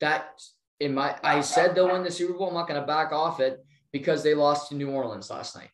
That 0.00 0.38
in 0.80 0.94
my 0.94 1.16
I 1.24 1.40
said 1.40 1.74
they'll 1.74 1.90
win 1.90 2.04
the 2.04 2.10
Super 2.10 2.34
Bowl. 2.34 2.48
I'm 2.48 2.54
not 2.54 2.68
going 2.68 2.78
to 2.78 2.86
back 2.86 3.10
off 3.10 3.40
it 3.40 3.64
because 3.90 4.22
they 4.22 4.34
lost 4.34 4.68
to 4.68 4.74
New 4.74 4.90
Orleans 4.90 5.30
last 5.30 5.56
night. 5.56 5.70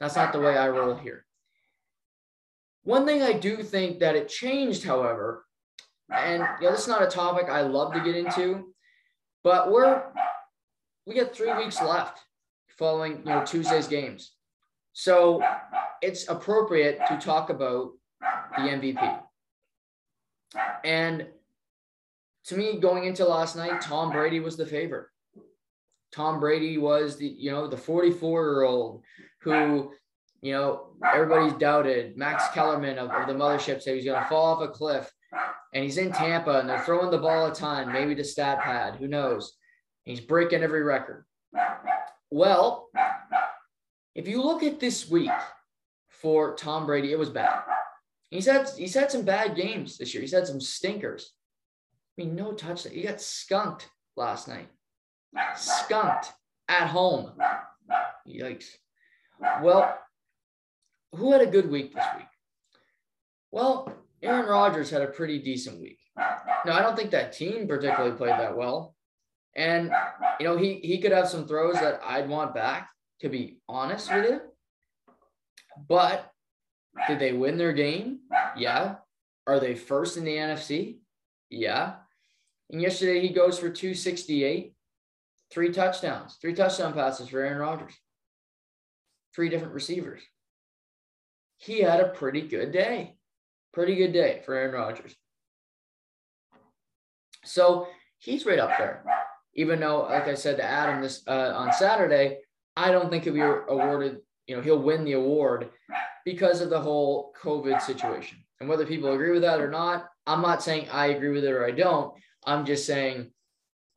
That's 0.00 0.16
not 0.16 0.32
the 0.32 0.40
way 0.40 0.58
I 0.58 0.70
roll 0.70 0.96
here. 0.96 1.24
One 2.82 3.06
thing 3.06 3.22
I 3.22 3.32
do 3.32 3.62
think 3.62 4.00
that 4.00 4.16
it 4.16 4.28
changed, 4.28 4.82
however, 4.82 5.46
and 6.12 6.42
you 6.60 6.66
know, 6.66 6.72
this 6.72 6.80
is 6.82 6.88
not 6.88 7.04
a 7.04 7.06
topic 7.06 7.48
I 7.48 7.60
love 7.60 7.92
to 7.94 8.00
get 8.00 8.16
into, 8.16 8.73
but 9.44 9.70
we're 9.70 10.02
we 11.06 11.14
got 11.14 11.34
three 11.34 11.54
weeks 11.54 11.80
left 11.80 12.20
following 12.78 13.18
you 13.18 13.24
know 13.26 13.44
Tuesday's 13.44 13.86
games. 13.86 14.32
So 14.94 15.42
it's 16.02 16.28
appropriate 16.28 17.00
to 17.08 17.18
talk 17.18 17.50
about 17.50 17.92
the 18.56 18.62
MVP. 18.62 19.20
And 20.84 21.26
to 22.46 22.56
me, 22.56 22.78
going 22.78 23.04
into 23.04 23.24
last 23.24 23.56
night, 23.56 23.80
Tom 23.80 24.12
Brady 24.12 24.40
was 24.40 24.56
the 24.56 24.66
favorite. 24.66 25.08
Tom 26.12 26.38
Brady 26.38 26.78
was 26.78 27.16
the, 27.16 27.26
you 27.26 27.50
know, 27.50 27.66
the 27.66 27.76
44 27.76 28.44
year 28.44 28.62
old 28.62 29.02
who, 29.40 29.92
you 30.42 30.52
know, 30.52 30.90
everybody's 31.12 31.54
doubted. 31.54 32.16
Max 32.16 32.46
Kellerman 32.54 32.98
of, 32.98 33.10
of 33.10 33.26
the 33.26 33.32
mothership 33.32 33.82
said 33.82 33.96
he's 33.96 34.04
to 34.04 34.26
fall 34.28 34.54
off 34.54 34.62
a 34.62 34.68
cliff. 34.68 35.10
And 35.72 35.82
he's 35.82 35.98
in 35.98 36.12
Tampa 36.12 36.60
and 36.60 36.68
they're 36.68 36.84
throwing 36.84 37.10
the 37.10 37.18
ball 37.18 37.46
a 37.46 37.54
ton, 37.54 37.92
maybe 37.92 38.14
to 38.14 38.24
stat 38.24 38.60
pad, 38.60 38.96
who 38.96 39.08
knows? 39.08 39.54
He's 40.04 40.20
breaking 40.20 40.62
every 40.62 40.82
record. 40.82 41.24
Well, 42.30 42.88
if 44.14 44.28
you 44.28 44.42
look 44.42 44.62
at 44.62 44.80
this 44.80 45.08
week 45.08 45.30
for 46.08 46.54
Tom 46.54 46.86
Brady, 46.86 47.12
it 47.12 47.18
was 47.18 47.30
bad. 47.30 47.62
He's 48.30 48.46
had 48.46 48.68
he's 48.76 48.94
had 48.94 49.10
some 49.10 49.22
bad 49.22 49.56
games 49.56 49.98
this 49.98 50.12
year. 50.12 50.20
He's 50.20 50.32
had 50.32 50.46
some 50.46 50.60
stinkers. 50.60 51.32
I 52.18 52.22
mean, 52.22 52.34
no 52.34 52.52
touchdown. 52.52 52.92
He 52.92 53.02
got 53.02 53.20
skunked 53.20 53.88
last 54.16 54.48
night. 54.48 54.68
Skunked 55.56 56.32
at 56.68 56.88
home. 56.88 57.32
Yikes. 58.28 58.66
Well, 59.62 59.98
who 61.14 61.32
had 61.32 61.42
a 61.42 61.46
good 61.46 61.70
week 61.70 61.94
this 61.94 62.04
week? 62.16 62.26
Well, 63.50 63.92
Aaron 64.24 64.46
Rodgers 64.46 64.90
had 64.90 65.02
a 65.02 65.08
pretty 65.08 65.38
decent 65.38 65.80
week. 65.80 65.98
No, 66.64 66.72
I 66.72 66.80
don't 66.80 66.96
think 66.96 67.10
that 67.10 67.32
team 67.32 67.68
particularly 67.68 68.16
played 68.16 68.30
that 68.30 68.56
well. 68.56 68.94
And, 69.54 69.92
you 70.40 70.46
know, 70.46 70.56
he, 70.56 70.74
he 70.80 70.98
could 70.98 71.12
have 71.12 71.28
some 71.28 71.46
throws 71.46 71.74
that 71.74 72.00
I'd 72.04 72.28
want 72.28 72.54
back, 72.54 72.90
to 73.20 73.28
be 73.28 73.58
honest 73.68 74.12
with 74.12 74.24
you. 74.30 74.40
But 75.88 76.30
did 77.06 77.18
they 77.18 77.32
win 77.32 77.58
their 77.58 77.72
game? 77.72 78.20
Yeah. 78.56 78.96
Are 79.46 79.60
they 79.60 79.74
first 79.74 80.16
in 80.16 80.24
the 80.24 80.36
NFC? 80.36 80.98
Yeah. 81.50 81.96
And 82.70 82.80
yesterday 82.80 83.20
he 83.20 83.28
goes 83.28 83.58
for 83.58 83.68
268, 83.68 84.74
three 85.52 85.72
touchdowns, 85.72 86.38
three 86.40 86.54
touchdown 86.54 86.94
passes 86.94 87.28
for 87.28 87.40
Aaron 87.40 87.58
Rodgers, 87.58 87.94
three 89.34 89.50
different 89.50 89.74
receivers. 89.74 90.22
He 91.58 91.80
had 91.80 92.00
a 92.00 92.08
pretty 92.08 92.42
good 92.42 92.72
day. 92.72 93.16
Pretty 93.74 93.96
good 93.96 94.12
day 94.12 94.40
for 94.46 94.54
Aaron 94.54 94.74
Rodgers. 94.74 95.16
So 97.44 97.88
he's 98.18 98.46
right 98.46 98.60
up 98.60 98.70
there. 98.78 99.04
Even 99.54 99.80
though, 99.80 100.02
like 100.02 100.28
I 100.28 100.34
said 100.34 100.56
to 100.56 100.64
Adam 100.64 101.02
this 101.02 101.22
uh, 101.26 101.52
on 101.54 101.72
Saturday, 101.72 102.38
I 102.76 102.90
don't 102.90 103.10
think 103.10 103.24
he'll 103.24 103.34
be 103.34 103.40
awarded, 103.40 104.18
you 104.46 104.56
know, 104.56 104.62
he'll 104.62 104.78
win 104.78 105.04
the 105.04 105.12
award 105.12 105.70
because 106.24 106.60
of 106.60 106.70
the 106.70 106.80
whole 106.80 107.32
COVID 107.42 107.80
situation. 107.82 108.38
And 108.60 108.68
whether 108.68 108.86
people 108.86 109.12
agree 109.12 109.32
with 109.32 109.42
that 109.42 109.60
or 109.60 109.70
not, 109.70 110.06
I'm 110.26 110.40
not 110.40 110.62
saying 110.62 110.88
I 110.90 111.06
agree 111.06 111.30
with 111.30 111.44
it 111.44 111.52
or 111.52 111.66
I 111.66 111.72
don't. 111.72 112.14
I'm 112.46 112.64
just 112.64 112.86
saying 112.86 113.30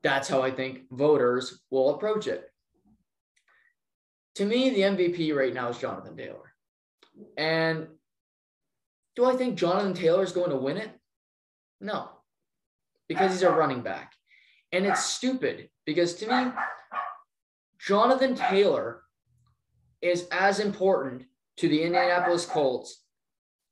that's 0.04 0.28
how 0.28 0.42
I 0.42 0.52
think 0.52 0.82
voters 0.92 1.62
will 1.70 1.96
approach 1.96 2.28
it. 2.28 2.46
To 4.36 4.46
me, 4.46 4.70
the 4.70 4.82
MVP 4.82 5.36
right 5.36 5.54
now 5.54 5.70
is 5.70 5.78
Jonathan 5.78 6.16
Taylor. 6.16 6.54
And 7.38 7.88
do 9.18 9.26
I 9.26 9.36
think 9.36 9.58
Jonathan 9.58 9.96
Taylor 9.96 10.24
is 10.24 10.32
going 10.32 10.52
to 10.52 10.56
win 10.56 10.78
it? 10.78 10.92
No, 11.82 12.10
because 13.10 13.32
he's 13.32 13.42
a 13.42 13.50
running 13.50 13.82
back. 13.82 14.14
And 14.72 14.86
it's 14.86 15.04
stupid 15.04 15.70
because 15.86 16.14
to 16.16 16.28
me, 16.28 16.52
Jonathan 17.80 18.36
Taylor 18.36 19.02
is 20.04 20.28
as 20.32 20.60
important 20.60 21.24
to 21.58 21.68
the 21.68 21.82
Indianapolis 21.82 22.46
Colts 22.46 23.04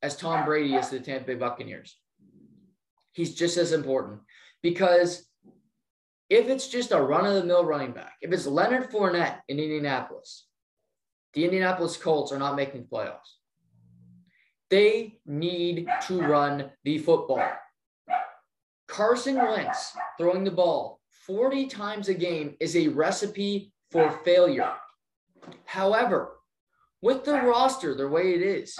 as 0.01 0.17
Tom 0.17 0.45
Brady 0.45 0.73
is 0.73 0.89
to 0.89 0.97
the 0.97 1.05
Tampa 1.05 1.27
Bay 1.27 1.35
Buccaneers. 1.35 1.95
he's 3.13 3.35
just 3.35 3.57
as 3.57 3.71
important 3.71 4.21
because 4.63 5.27
if 6.31 6.49
it's 6.49 6.67
just 6.67 6.91
a 6.91 6.99
run 6.99 7.25
of 7.27 7.35
the 7.35 7.43
mill 7.43 7.63
running 7.63 7.91
back, 7.91 8.13
if 8.19 8.31
it's 8.31 8.47
Leonard 8.47 8.89
Fournette 8.89 9.41
in 9.47 9.59
Indianapolis, 9.59 10.47
the 11.33 11.45
Indianapolis 11.45 11.97
Colts 11.97 12.31
are 12.31 12.39
not 12.39 12.55
making 12.55 12.85
playoffs. 12.85 13.37
They 14.69 15.19
need 15.25 15.87
to 16.07 16.21
run 16.21 16.71
the 16.83 16.97
football. 16.97 17.47
Carson 18.87 19.35
Wentz 19.35 19.93
throwing 20.17 20.43
the 20.43 20.51
ball 20.51 20.99
40 21.25 21.67
times 21.67 22.09
a 22.09 22.13
game 22.13 22.55
is 22.59 22.75
a 22.75 22.87
recipe 22.87 23.73
for 23.91 24.11
failure. 24.23 24.71
However, 25.65 26.33
with 27.01 27.23
the 27.23 27.41
roster 27.41 27.93
the 27.95 28.07
way 28.07 28.33
it 28.33 28.41
is, 28.41 28.77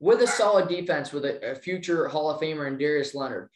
with 0.00 0.22
a 0.22 0.26
solid 0.26 0.68
defense 0.68 1.12
with 1.12 1.24
a, 1.24 1.52
a 1.52 1.54
future 1.54 2.08
Hall 2.08 2.30
of 2.30 2.40
Famer 2.40 2.66
in 2.66 2.78
Darius 2.78 3.14
Leonard, 3.14 3.48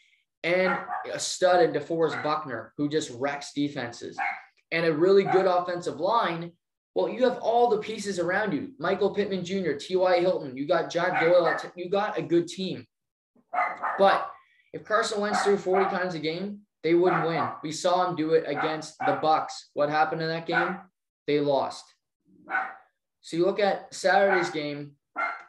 and 0.44 0.76
a 1.12 1.18
stud 1.18 1.62
in 1.62 1.72
DeForest 1.72 2.22
Buckner 2.22 2.72
who 2.76 2.88
just 2.88 3.10
wrecks 3.18 3.52
defenses, 3.52 4.18
and 4.70 4.86
a 4.86 4.92
really 4.92 5.24
good 5.24 5.46
offensive 5.46 6.00
line, 6.00 6.52
well, 6.94 7.08
you 7.08 7.24
have 7.24 7.38
all 7.38 7.70
the 7.70 7.78
pieces 7.78 8.18
around 8.18 8.52
you. 8.52 8.72
Michael 8.78 9.14
Pittman 9.14 9.44
Jr., 9.44 9.72
T.Y. 9.72 10.20
Hilton, 10.20 10.56
you 10.56 10.66
got 10.66 10.90
Jack 10.90 11.20
Doyle, 11.20 11.56
you 11.74 11.88
got 11.88 12.18
a 12.18 12.22
good 12.22 12.46
team. 12.46 12.86
But 13.98 14.30
if 14.72 14.84
Carson 14.84 15.20
Wentz 15.20 15.42
threw 15.42 15.56
40 15.56 15.90
times 15.90 16.14
a 16.14 16.18
game, 16.18 16.60
they 16.82 16.94
wouldn't 16.94 17.26
win. 17.26 17.48
We 17.62 17.72
saw 17.72 18.08
him 18.08 18.16
do 18.16 18.32
it 18.32 18.44
against 18.46 18.98
the 18.98 19.18
Bucs. 19.22 19.52
What 19.74 19.88
happened 19.88 20.22
in 20.22 20.28
that 20.28 20.46
game? 20.46 20.78
They 21.26 21.40
lost. 21.40 21.84
So 23.20 23.36
you 23.36 23.46
look 23.46 23.60
at 23.60 23.94
Saturday's 23.94 24.50
game, 24.50 24.92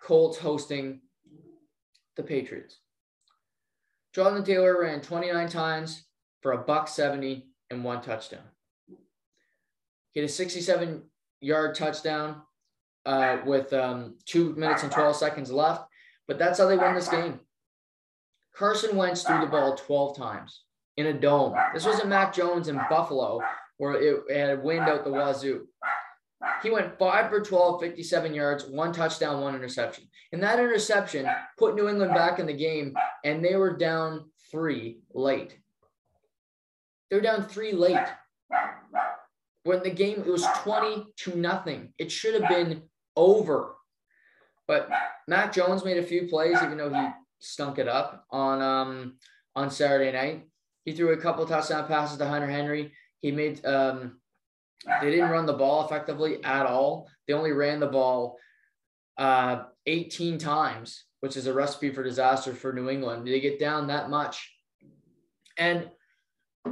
Colts 0.03 0.37
hosting 0.37 1.01
the 2.15 2.23
Patriots. 2.23 2.77
Jonathan 4.13 4.45
Taylor 4.45 4.79
ran 4.79 5.01
29 5.01 5.49
times 5.49 6.03
for 6.41 6.51
a 6.51 6.57
buck 6.59 6.87
70 6.87 7.47
and 7.71 7.83
one 7.83 8.01
touchdown. 8.01 8.43
He 10.11 10.19
had 10.19 10.29
a 10.29 10.31
67 10.31 11.01
yard 11.43 11.75
touchdown 11.75 12.41
uh, 13.05 13.37
with 13.45 13.73
um, 13.73 14.15
two 14.25 14.55
minutes 14.55 14.83
and 14.83 14.91
12 14.91 15.15
seconds 15.15 15.51
left, 15.51 15.85
but 16.27 16.39
that's 16.39 16.59
how 16.59 16.67
they 16.67 16.77
won 16.77 16.95
this 16.95 17.09
game. 17.09 17.39
Carson 18.55 18.95
Wentz 18.95 19.23
threw 19.23 19.39
the 19.39 19.47
ball 19.47 19.75
12 19.75 20.17
times 20.17 20.63
in 20.97 21.07
a 21.07 21.13
dome. 21.13 21.55
This 21.73 21.85
wasn't 21.85 22.09
Mac 22.09 22.33
Jones 22.33 22.67
in 22.67 22.79
Buffalo 22.89 23.41
where 23.77 23.95
it 23.95 24.23
had 24.31 24.63
wind 24.63 24.87
out 24.87 25.03
the 25.03 25.11
wazoo. 25.11 25.67
He 26.61 26.69
went 26.69 26.97
five 26.97 27.29
for 27.29 27.41
12, 27.41 27.81
57 27.81 28.33
yards, 28.33 28.65
one 28.65 28.93
touchdown, 28.93 29.41
one 29.41 29.55
interception. 29.55 30.05
And 30.31 30.41
that 30.43 30.59
interception 30.59 31.27
put 31.57 31.75
New 31.75 31.89
England 31.89 32.13
back 32.13 32.39
in 32.39 32.45
the 32.45 32.53
game, 32.53 32.95
and 33.23 33.43
they 33.43 33.55
were 33.55 33.75
down 33.75 34.29
three 34.51 34.99
late. 35.13 35.57
They're 37.09 37.21
down 37.21 37.43
three 37.43 37.73
late. 37.73 37.97
When 39.63 39.81
the 39.81 39.89
game 39.89 40.19
it 40.25 40.29
was 40.29 40.45
20 40.63 41.05
to 41.17 41.35
nothing. 41.35 41.93
It 41.97 42.11
should 42.11 42.39
have 42.39 42.49
been 42.49 42.83
over. 43.15 43.75
But 44.67 44.89
Mac 45.27 45.53
Jones 45.53 45.85
made 45.85 45.97
a 45.97 46.03
few 46.03 46.27
plays, 46.27 46.57
even 46.61 46.77
though 46.77 46.93
he 46.93 47.07
stunk 47.39 47.77
it 47.77 47.87
up 47.87 48.25
on 48.31 48.61
um 48.61 49.17
on 49.55 49.69
Saturday 49.69 50.11
night. 50.11 50.47
He 50.85 50.93
threw 50.93 51.13
a 51.13 51.17
couple 51.17 51.45
touchdown 51.45 51.87
passes 51.87 52.17
to 52.17 52.27
Hunter 52.27 52.49
Henry. 52.49 52.91
He 53.21 53.31
made 53.31 53.65
um 53.65 54.19
they 55.01 55.11
didn't 55.11 55.29
run 55.29 55.45
the 55.45 55.53
ball 55.53 55.85
effectively 55.85 56.43
at 56.43 56.65
all. 56.65 57.09
They 57.27 57.33
only 57.33 57.51
ran 57.51 57.79
the 57.79 57.87
ball 57.87 58.37
uh, 59.17 59.63
18 59.85 60.37
times, 60.37 61.05
which 61.21 61.37
is 61.37 61.47
a 61.47 61.53
recipe 61.53 61.91
for 61.91 62.03
disaster 62.03 62.53
for 62.53 62.73
New 62.73 62.89
England. 62.89 63.25
They 63.25 63.39
get 63.39 63.59
down 63.59 63.87
that 63.87 64.09
much. 64.09 64.51
And 65.57 65.89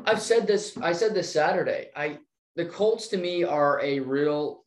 I've 0.06 0.22
said 0.22 0.48
this, 0.48 0.78
I 0.78 0.94
said 0.94 1.14
this 1.14 1.32
Saturday. 1.32 1.90
I 1.96 2.20
the 2.56 2.66
Colts 2.66 3.08
to 3.10 3.18
me 3.18 3.44
are 3.44 3.80
a 3.82 4.00
real 4.00 4.64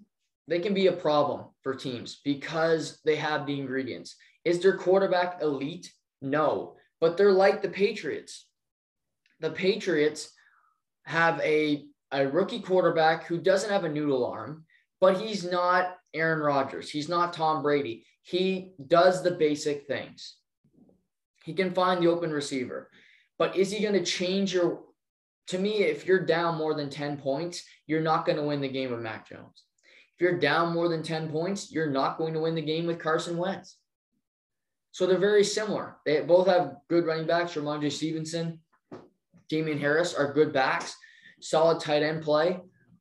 they 0.46 0.58
can 0.58 0.74
be 0.74 0.88
a 0.88 0.92
problem 0.92 1.46
for 1.62 1.74
teams 1.74 2.20
because 2.22 3.00
they 3.04 3.16
have 3.16 3.46
the 3.46 3.58
ingredients. 3.58 4.16
Is 4.44 4.60
their 4.60 4.76
quarterback 4.76 5.40
elite? 5.40 5.90
No, 6.20 6.76
but 7.00 7.16
they're 7.16 7.32
like 7.32 7.62
the 7.62 7.68
Patriots. 7.68 8.46
The 9.40 9.50
Patriots 9.50 10.30
have 11.04 11.40
a 11.40 11.86
a 12.12 12.28
rookie 12.28 12.60
quarterback 12.60 13.26
who 13.26 13.38
doesn't 13.38 13.70
have 13.70 13.84
a 13.84 13.88
noodle 13.88 14.26
arm, 14.26 14.64
but 15.00 15.20
he's 15.20 15.44
not 15.44 15.96
Aaron 16.12 16.40
Rodgers. 16.40 16.88
He's 16.88 17.08
not 17.08 17.32
Tom 17.32 17.62
Brady. 17.62 18.06
He 18.22 18.72
does 18.86 19.22
the 19.22 19.32
basic 19.32 19.86
things. 19.86 20.36
He 21.44 21.52
can 21.54 21.74
find 21.74 22.02
the 22.02 22.08
open 22.08 22.30
receiver. 22.30 22.90
But 23.38 23.56
is 23.56 23.70
he 23.70 23.82
going 23.82 23.94
to 23.94 24.04
change 24.04 24.54
your 24.54 24.80
to 25.48 25.58
me, 25.58 25.82
if 25.82 26.06
you're 26.06 26.24
down 26.24 26.56
more 26.56 26.74
than 26.74 26.90
10 26.90 27.18
points, 27.18 27.62
you're 27.86 28.00
not 28.00 28.26
going 28.26 28.38
to 28.38 28.44
win 28.44 28.60
the 28.60 28.68
game 28.68 28.90
with 28.90 29.00
Mac 29.00 29.28
Jones. 29.28 29.64
If 30.16 30.20
you're 30.20 30.38
down 30.38 30.72
more 30.72 30.88
than 30.88 31.02
10 31.02 31.30
points, 31.30 31.72
you're 31.72 31.90
not 31.90 32.18
going 32.18 32.34
to 32.34 32.40
win 32.40 32.54
the 32.54 32.62
game 32.62 32.86
with 32.86 33.00
Carson 33.00 33.36
Wentz. 33.36 33.76
So 34.92 35.06
they're 35.06 35.18
very 35.18 35.44
similar. 35.44 35.96
They 36.06 36.20
both 36.20 36.46
have 36.46 36.76
good 36.88 37.04
running 37.04 37.26
backs. 37.26 37.54
Rhamondre 37.54 37.90
Stevenson, 37.90 38.60
Damien 39.48 39.78
Harris 39.78 40.14
are 40.14 40.32
good 40.32 40.52
backs 40.52 40.96
solid 41.44 41.78
tight 41.78 42.02
end 42.02 42.22
play 42.22 42.58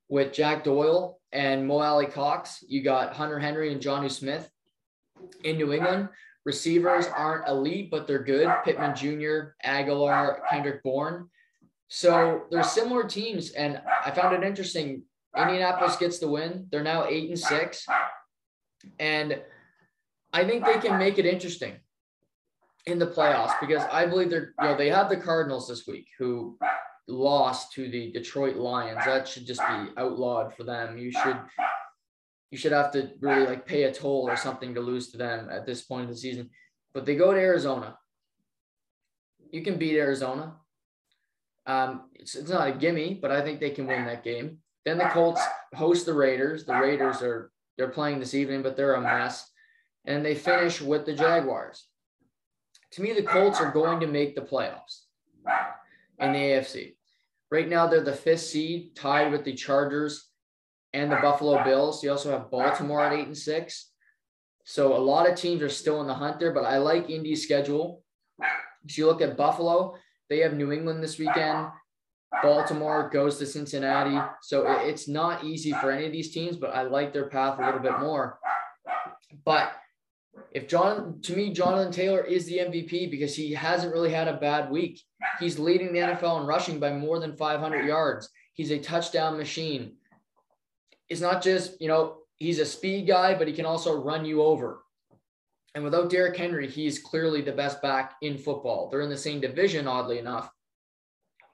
with 0.09 0.33
Jack 0.33 0.63
Doyle 0.65 1.19
and 1.31 1.65
Mo 1.65 1.79
Alie-Cox. 1.79 2.63
You 2.67 2.83
got 2.83 3.13
Hunter 3.13 3.39
Henry 3.39 3.71
and 3.71 3.81
Jonnu 3.81 4.11
Smith 4.11 4.49
in 5.45 5.57
New 5.57 5.71
England. 5.71 6.09
Receivers 6.45 7.07
aren't 7.07 7.47
elite, 7.47 7.89
but 7.89 8.05
they're 8.05 8.23
good. 8.23 8.51
Pittman 8.65 8.95
Jr., 8.95 9.53
Aguilar, 9.63 10.41
Kendrick 10.49 10.83
Bourne. 10.83 11.29
So 11.95 12.45
they're 12.49 12.63
similar 12.63 13.03
teams. 13.03 13.51
And 13.51 13.79
I 14.03 14.09
found 14.09 14.33
it 14.33 14.43
interesting. 14.43 15.03
Indianapolis 15.37 15.95
gets 15.95 16.17
the 16.17 16.27
win. 16.27 16.65
They're 16.71 16.81
now 16.81 17.05
eight 17.05 17.29
and 17.29 17.37
six. 17.37 17.85
And 18.97 19.39
I 20.33 20.43
think 20.43 20.65
they 20.65 20.79
can 20.79 20.97
make 20.97 21.19
it 21.19 21.27
interesting 21.27 21.75
in 22.87 22.97
the 22.97 23.05
playoffs 23.05 23.59
because 23.61 23.83
I 23.91 24.07
believe 24.07 24.31
they're, 24.31 24.55
you 24.59 24.67
know, 24.69 24.75
they 24.75 24.89
have 24.89 25.07
the 25.07 25.17
Cardinals 25.17 25.67
this 25.67 25.85
week 25.85 26.07
who 26.17 26.57
lost 27.07 27.73
to 27.73 27.87
the 27.87 28.11
Detroit 28.11 28.55
Lions. 28.55 29.05
That 29.05 29.27
should 29.27 29.45
just 29.45 29.61
be 29.61 29.91
outlawed 29.95 30.55
for 30.55 30.63
them. 30.63 30.97
You 30.97 31.11
should 31.11 31.37
you 32.49 32.57
should 32.57 32.71
have 32.71 32.89
to 32.93 33.11
really 33.19 33.45
like 33.45 33.67
pay 33.67 33.83
a 33.83 33.93
toll 33.93 34.27
or 34.27 34.35
something 34.35 34.73
to 34.73 34.81
lose 34.81 35.11
to 35.11 35.17
them 35.17 35.47
at 35.51 35.67
this 35.67 35.83
point 35.83 36.05
of 36.05 36.09
the 36.09 36.17
season. 36.17 36.49
But 36.91 37.05
they 37.05 37.15
go 37.15 37.33
to 37.33 37.39
Arizona. 37.39 37.99
You 39.51 39.61
can 39.61 39.77
beat 39.77 39.95
Arizona. 39.95 40.55
Um, 41.65 42.09
it's, 42.13 42.35
it's 42.35 42.49
not 42.49 42.67
a 42.67 42.73
gimme, 42.73 43.19
but 43.21 43.31
I 43.31 43.41
think 43.41 43.59
they 43.59 43.69
can 43.69 43.87
win 43.87 44.05
that 44.05 44.23
game. 44.23 44.57
Then 44.85 44.97
the 44.97 45.05
Colts 45.05 45.41
host 45.73 46.05
the 46.05 46.13
Raiders. 46.13 46.65
The 46.65 46.73
Raiders 46.73 47.21
are 47.21 47.51
they're 47.77 47.89
playing 47.89 48.19
this 48.19 48.33
evening, 48.33 48.61
but 48.61 48.75
they're 48.75 48.95
a 48.95 49.01
mess. 49.01 49.49
And 50.05 50.25
they 50.25 50.35
finish 50.35 50.81
with 50.81 51.05
the 51.05 51.13
Jaguars. 51.13 51.87
To 52.91 53.01
me, 53.01 53.13
the 53.13 53.23
Colts 53.23 53.59
are 53.59 53.71
going 53.71 54.01
to 54.01 54.07
make 54.07 54.35
the 54.35 54.41
playoffs 54.41 55.03
in 56.19 56.33
the 56.33 56.39
AFC. 56.39 56.95
Right 57.49 57.69
now, 57.69 57.87
they're 57.87 58.01
the 58.01 58.13
fifth 58.13 58.41
seed, 58.41 58.95
tied 58.95 59.31
with 59.31 59.43
the 59.43 59.53
Chargers 59.53 60.29
and 60.93 61.11
the 61.11 61.17
Buffalo 61.17 61.63
Bills. 61.63 62.03
You 62.03 62.11
also 62.11 62.31
have 62.31 62.51
Baltimore 62.51 63.01
at 63.01 63.13
eight 63.13 63.27
and 63.27 63.37
six. 63.37 63.91
So 64.65 64.95
a 64.95 64.99
lot 64.99 65.29
of 65.29 65.35
teams 65.35 65.61
are 65.61 65.69
still 65.69 66.01
in 66.01 66.07
the 66.07 66.13
hunt 66.13 66.39
there, 66.39 66.53
but 66.53 66.65
I 66.65 66.77
like 66.77 67.09
Indy's 67.09 67.43
schedule. 67.43 68.03
If 68.85 68.97
you 68.97 69.05
look 69.05 69.21
at 69.21 69.37
Buffalo, 69.37 69.95
they 70.33 70.39
have 70.39 70.55
New 70.55 70.71
England 70.71 71.03
this 71.03 71.19
weekend. 71.19 71.67
Baltimore 72.41 73.07
goes 73.13 73.37
to 73.37 73.45
Cincinnati. 73.45 74.19
So 74.41 74.65
it's 74.81 75.07
not 75.07 75.43
easy 75.43 75.71
for 75.73 75.91
any 75.91 76.07
of 76.07 76.11
these 76.11 76.31
teams, 76.31 76.57
but 76.57 76.73
I 76.73 76.81
like 76.81 77.13
their 77.13 77.29
path 77.29 77.59
a 77.59 77.65
little 77.65 77.79
bit 77.79 77.99
more. 77.99 78.39
But 79.45 79.73
if 80.51 80.67
John, 80.67 81.19
to 81.21 81.35
me, 81.35 81.53
Jonathan 81.53 81.91
Taylor 81.91 82.23
is 82.23 82.47
the 82.47 82.57
MVP 82.57 83.11
because 83.11 83.35
he 83.35 83.51
hasn't 83.51 83.93
really 83.93 84.11
had 84.11 84.27
a 84.27 84.37
bad 84.37 84.71
week. 84.71 84.99
He's 85.39 85.59
leading 85.59 85.93
the 85.93 85.99
NFL 85.99 86.41
in 86.41 86.47
rushing 86.47 86.79
by 86.79 86.91
more 86.91 87.19
than 87.19 87.37
500 87.37 87.85
yards. 87.85 88.27
He's 88.53 88.71
a 88.71 88.79
touchdown 88.79 89.37
machine. 89.37 89.97
It's 91.09 91.21
not 91.21 91.43
just, 91.43 91.79
you 91.79 91.87
know, 91.87 92.17
he's 92.37 92.57
a 92.57 92.65
speed 92.65 93.05
guy, 93.07 93.35
but 93.35 93.47
he 93.47 93.53
can 93.53 93.65
also 93.67 94.01
run 94.01 94.25
you 94.25 94.41
over. 94.41 94.79
And 95.75 95.83
without 95.83 96.09
Derrick 96.09 96.37
Henry, 96.37 96.67
he's 96.67 96.99
clearly 96.99 97.41
the 97.41 97.51
best 97.51 97.81
back 97.81 98.15
in 98.21 98.37
football. 98.37 98.89
They're 98.89 99.01
in 99.01 99.09
the 99.09 99.17
same 99.17 99.41
division, 99.41 99.87
oddly 99.87 100.19
enough. 100.19 100.49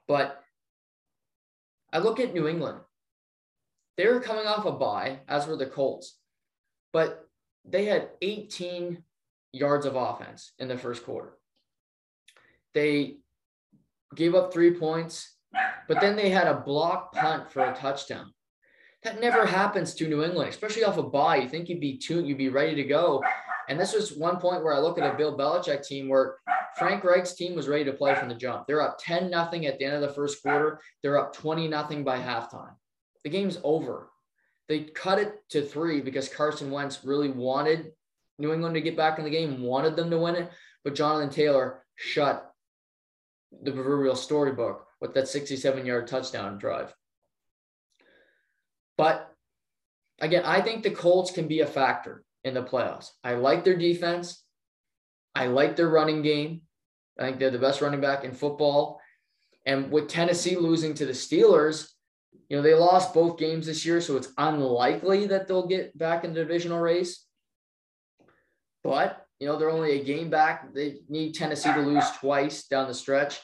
But 0.06 0.42
I 1.92 1.98
look 1.98 2.20
at 2.20 2.34
New 2.34 2.46
England. 2.46 2.80
They 3.96 4.06
were 4.06 4.20
coming 4.20 4.46
off 4.46 4.66
a 4.66 4.72
bye, 4.72 5.20
as 5.28 5.46
were 5.46 5.56
the 5.56 5.66
Colts. 5.66 6.18
But 6.92 7.26
they 7.64 7.86
had 7.86 8.10
18 8.20 9.02
yards 9.52 9.86
of 9.86 9.96
offense 9.96 10.52
in 10.58 10.68
the 10.68 10.78
first 10.78 11.04
quarter. 11.04 11.34
They 12.74 13.18
gave 14.14 14.34
up 14.34 14.52
three 14.52 14.72
points, 14.72 15.36
but 15.88 16.00
then 16.00 16.16
they 16.16 16.30
had 16.30 16.46
a 16.46 16.60
block 16.60 17.12
punt 17.12 17.50
for 17.50 17.64
a 17.64 17.74
touchdown. 17.74 18.32
That 19.02 19.20
never 19.20 19.46
happens 19.46 19.94
to 19.94 20.08
New 20.08 20.22
England, 20.22 20.50
especially 20.50 20.84
off 20.84 20.98
a 20.98 21.02
bye. 21.02 21.36
You 21.36 21.48
think 21.48 21.68
you'd 21.68 21.80
be 21.80 21.96
tuned, 21.96 22.28
you'd 22.28 22.38
be 22.38 22.50
ready 22.50 22.74
to 22.74 22.84
go. 22.84 23.22
And 23.70 23.78
this 23.78 23.94
was 23.94 24.12
one 24.12 24.38
point 24.38 24.64
where 24.64 24.74
I 24.74 24.80
look 24.80 24.98
at 24.98 25.14
a 25.14 25.16
Bill 25.16 25.38
Belichick 25.38 25.86
team 25.86 26.08
where 26.08 26.38
Frank 26.76 27.04
Reich's 27.04 27.34
team 27.34 27.54
was 27.54 27.68
ready 27.68 27.84
to 27.84 27.92
play 27.92 28.16
from 28.16 28.28
the 28.28 28.34
jump. 28.34 28.66
They're 28.66 28.82
up 28.82 28.98
10 28.98 29.30
nothing 29.30 29.64
at 29.66 29.78
the 29.78 29.84
end 29.84 29.94
of 29.94 30.00
the 30.00 30.12
first 30.12 30.42
quarter. 30.42 30.80
They're 31.04 31.20
up 31.20 31.32
20 31.32 31.68
nothing 31.68 32.02
by 32.02 32.18
halftime. 32.18 32.74
The 33.22 33.30
game's 33.30 33.60
over. 33.62 34.10
They 34.68 34.80
cut 34.80 35.20
it 35.20 35.34
to 35.50 35.62
three 35.62 36.00
because 36.00 36.28
Carson 36.28 36.72
Wentz 36.72 37.04
really 37.04 37.30
wanted 37.30 37.92
New 38.40 38.52
England 38.52 38.74
to 38.74 38.80
get 38.80 38.96
back 38.96 39.18
in 39.18 39.24
the 39.24 39.30
game, 39.30 39.62
wanted 39.62 39.94
them 39.94 40.10
to 40.10 40.18
win 40.18 40.34
it, 40.34 40.50
but 40.82 40.96
Jonathan 40.96 41.30
Taylor 41.30 41.84
shut 41.94 42.52
the 43.62 43.70
proverbial 43.70 44.16
storybook 44.16 44.84
with 45.00 45.14
that 45.14 45.28
67 45.28 45.86
yard 45.86 46.08
touchdown 46.08 46.58
drive. 46.58 46.92
But 48.98 49.32
again, 50.20 50.42
I 50.44 50.60
think 50.60 50.82
the 50.82 50.90
Colts 50.90 51.30
can 51.30 51.46
be 51.46 51.60
a 51.60 51.66
factor 51.66 52.24
in 52.44 52.54
the 52.54 52.62
playoffs. 52.62 53.10
I 53.22 53.34
like 53.34 53.64
their 53.64 53.76
defense. 53.76 54.42
I 55.34 55.46
like 55.46 55.76
their 55.76 55.88
running 55.88 56.22
game. 56.22 56.62
I 57.18 57.24
think 57.24 57.38
they're 57.38 57.50
the 57.50 57.58
best 57.58 57.80
running 57.80 58.00
back 58.00 58.24
in 58.24 58.32
football. 58.32 59.00
And 59.66 59.92
with 59.92 60.08
Tennessee 60.08 60.56
losing 60.56 60.94
to 60.94 61.06
the 61.06 61.12
Steelers, 61.12 61.90
you 62.48 62.56
know, 62.56 62.62
they 62.62 62.74
lost 62.74 63.14
both 63.14 63.38
games 63.38 63.66
this 63.66 63.86
year, 63.86 64.00
so 64.00 64.16
it's 64.16 64.32
unlikely 64.38 65.26
that 65.26 65.46
they'll 65.46 65.66
get 65.66 65.96
back 65.96 66.24
in 66.24 66.32
the 66.32 66.40
divisional 66.40 66.80
race. 66.80 67.24
But, 68.82 69.24
you 69.38 69.46
know, 69.46 69.58
they're 69.58 69.70
only 69.70 70.00
a 70.00 70.04
game 70.04 70.30
back. 70.30 70.74
They 70.74 71.00
need 71.08 71.34
Tennessee 71.34 71.72
to 71.72 71.80
lose 71.80 72.04
twice 72.18 72.66
down 72.66 72.88
the 72.88 72.94
stretch. 72.94 73.38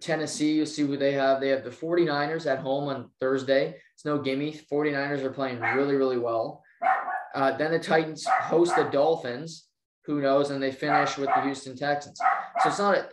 Tennessee, 0.00 0.52
you'll 0.52 0.66
see 0.66 0.84
what 0.84 0.98
they 0.98 1.12
have. 1.12 1.40
They 1.40 1.48
have 1.48 1.64
the 1.64 1.70
49ers 1.70 2.46
at 2.46 2.58
home 2.58 2.88
on 2.88 3.10
Thursday. 3.20 3.76
It's 3.94 4.04
no 4.04 4.18
gimme. 4.18 4.60
49ers 4.70 5.22
are 5.22 5.32
playing 5.32 5.60
really, 5.60 5.96
really 5.96 6.18
well. 6.18 6.62
Uh, 7.34 7.56
then 7.56 7.70
the 7.70 7.78
Titans 7.78 8.26
host 8.26 8.74
the 8.76 8.84
Dolphins. 8.84 9.68
Who 10.06 10.20
knows? 10.20 10.50
And 10.50 10.62
they 10.62 10.72
finish 10.72 11.16
with 11.16 11.28
the 11.34 11.42
Houston 11.42 11.76
Texans. 11.76 12.18
So 12.62 12.68
it's 12.68 12.78
not 12.78 12.96
a 12.96 13.08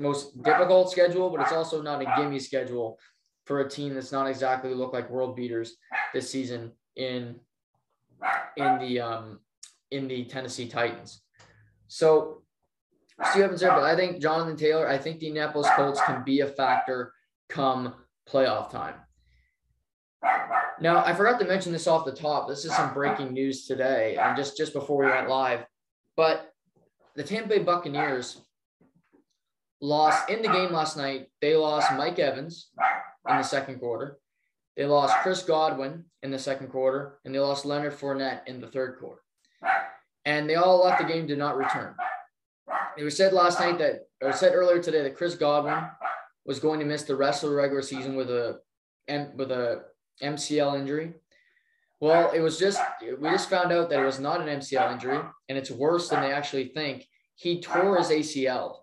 most 0.00 0.42
difficult 0.42 0.90
schedule, 0.90 1.30
but 1.30 1.40
it's 1.40 1.52
also 1.52 1.82
not 1.82 2.02
a 2.02 2.12
gimme 2.16 2.38
schedule 2.38 2.98
for 3.44 3.60
a 3.60 3.68
team 3.68 3.94
that's 3.94 4.12
not 4.12 4.26
exactly 4.26 4.74
look 4.74 4.92
like 4.92 5.10
world 5.10 5.36
beaters 5.36 5.76
this 6.12 6.30
season 6.30 6.72
in 6.96 7.36
in 8.56 8.78
the 8.78 9.00
um, 9.00 9.40
in 9.90 10.08
the 10.08 10.24
Tennessee 10.24 10.68
Titans. 10.68 11.22
So 11.88 12.42
what 13.20 13.34
happens 13.34 13.60
there. 13.60 13.70
But 13.70 13.84
I 13.84 13.96
think 13.96 14.20
Jonathan 14.20 14.56
Taylor, 14.56 14.88
I 14.88 14.98
think 14.98 15.20
the 15.20 15.26
Indianapolis 15.26 15.68
Colts 15.76 16.00
can 16.02 16.24
be 16.24 16.40
a 16.40 16.46
factor 16.46 17.12
come 17.48 17.94
playoff 18.28 18.70
time. 18.70 18.94
Now, 20.80 21.04
I 21.04 21.12
forgot 21.14 21.38
to 21.40 21.46
mention 21.46 21.72
this 21.72 21.86
off 21.86 22.06
the 22.06 22.12
top. 22.12 22.48
This 22.48 22.64
is 22.64 22.74
some 22.74 22.94
breaking 22.94 23.32
news 23.32 23.66
today, 23.66 24.16
just 24.36 24.56
just 24.56 24.72
before 24.72 25.04
we 25.04 25.10
went 25.10 25.28
live. 25.28 25.64
But 26.16 26.52
the 27.16 27.22
Tampa 27.22 27.48
Bay 27.48 27.58
Buccaneers 27.58 28.40
lost 29.82 30.30
in 30.30 30.40
the 30.40 30.48
game 30.48 30.72
last 30.72 30.96
night. 30.96 31.26
They 31.42 31.54
lost 31.54 31.92
Mike 31.94 32.18
Evans 32.18 32.70
in 33.28 33.36
the 33.36 33.42
second 33.42 33.78
quarter. 33.78 34.18
They 34.76 34.86
lost 34.86 35.18
Chris 35.18 35.42
Godwin 35.42 36.04
in 36.22 36.30
the 36.30 36.38
second 36.38 36.68
quarter, 36.68 37.18
and 37.24 37.34
they 37.34 37.38
lost 37.38 37.66
Leonard 37.66 37.92
Fournette 37.92 38.40
in 38.46 38.60
the 38.60 38.68
third 38.68 38.98
quarter. 38.98 39.20
And 40.24 40.48
they 40.48 40.54
all 40.54 40.84
left 40.84 41.02
the 41.02 41.08
game, 41.08 41.26
did 41.26 41.38
not 41.38 41.58
return. 41.58 41.94
It 42.96 43.04
was 43.04 43.16
said 43.16 43.32
last 43.32 43.60
night 43.60 43.78
that, 43.78 44.06
or 44.22 44.32
said 44.32 44.54
earlier 44.54 44.82
today 44.82 45.02
that 45.02 45.16
Chris 45.16 45.34
Godwin 45.34 45.84
was 46.46 46.58
going 46.58 46.80
to 46.80 46.86
miss 46.86 47.02
the 47.02 47.16
rest 47.16 47.42
of 47.42 47.50
the 47.50 47.56
regular 47.56 47.82
season 47.82 48.16
with 48.16 48.30
a 48.30 48.60
and 49.08 49.36
with 49.38 49.50
a 49.50 49.84
MCL 50.22 50.78
injury. 50.78 51.14
Well, 52.00 52.30
it 52.32 52.40
was 52.40 52.58
just 52.58 52.80
we 53.02 53.30
just 53.30 53.50
found 53.50 53.72
out 53.72 53.90
that 53.90 54.00
it 54.00 54.06
was 54.06 54.20
not 54.20 54.40
an 54.40 54.60
MCL 54.60 54.92
injury, 54.92 55.20
and 55.48 55.58
it's 55.58 55.70
worse 55.70 56.08
than 56.08 56.22
they 56.22 56.32
actually 56.32 56.68
think. 56.68 57.06
He 57.34 57.60
tore 57.60 57.98
his 57.98 58.08
ACL. 58.08 58.76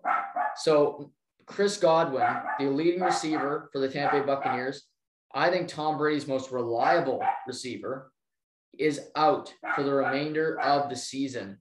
So 0.56 1.12
Chris 1.46 1.76
Godwin, 1.76 2.26
the 2.58 2.66
leading 2.66 3.00
receiver 3.00 3.70
for 3.72 3.80
the 3.80 3.88
Tampa 3.88 4.20
Bay 4.20 4.26
Buccaneers, 4.26 4.84
I 5.34 5.50
think 5.50 5.68
Tom 5.68 5.98
Brady's 5.98 6.26
most 6.26 6.50
reliable 6.50 7.22
receiver, 7.46 8.12
is 8.78 9.00
out 9.16 9.52
for 9.74 9.82
the 9.82 9.92
remainder 9.92 10.60
of 10.60 10.88
the 10.88 10.96
season. 10.96 11.58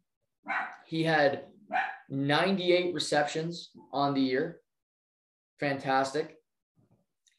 He 0.85 1.03
had 1.03 1.45
98 2.09 2.93
receptions 2.93 3.71
on 3.91 4.13
the 4.13 4.21
year. 4.21 4.59
Fantastic. 5.59 6.35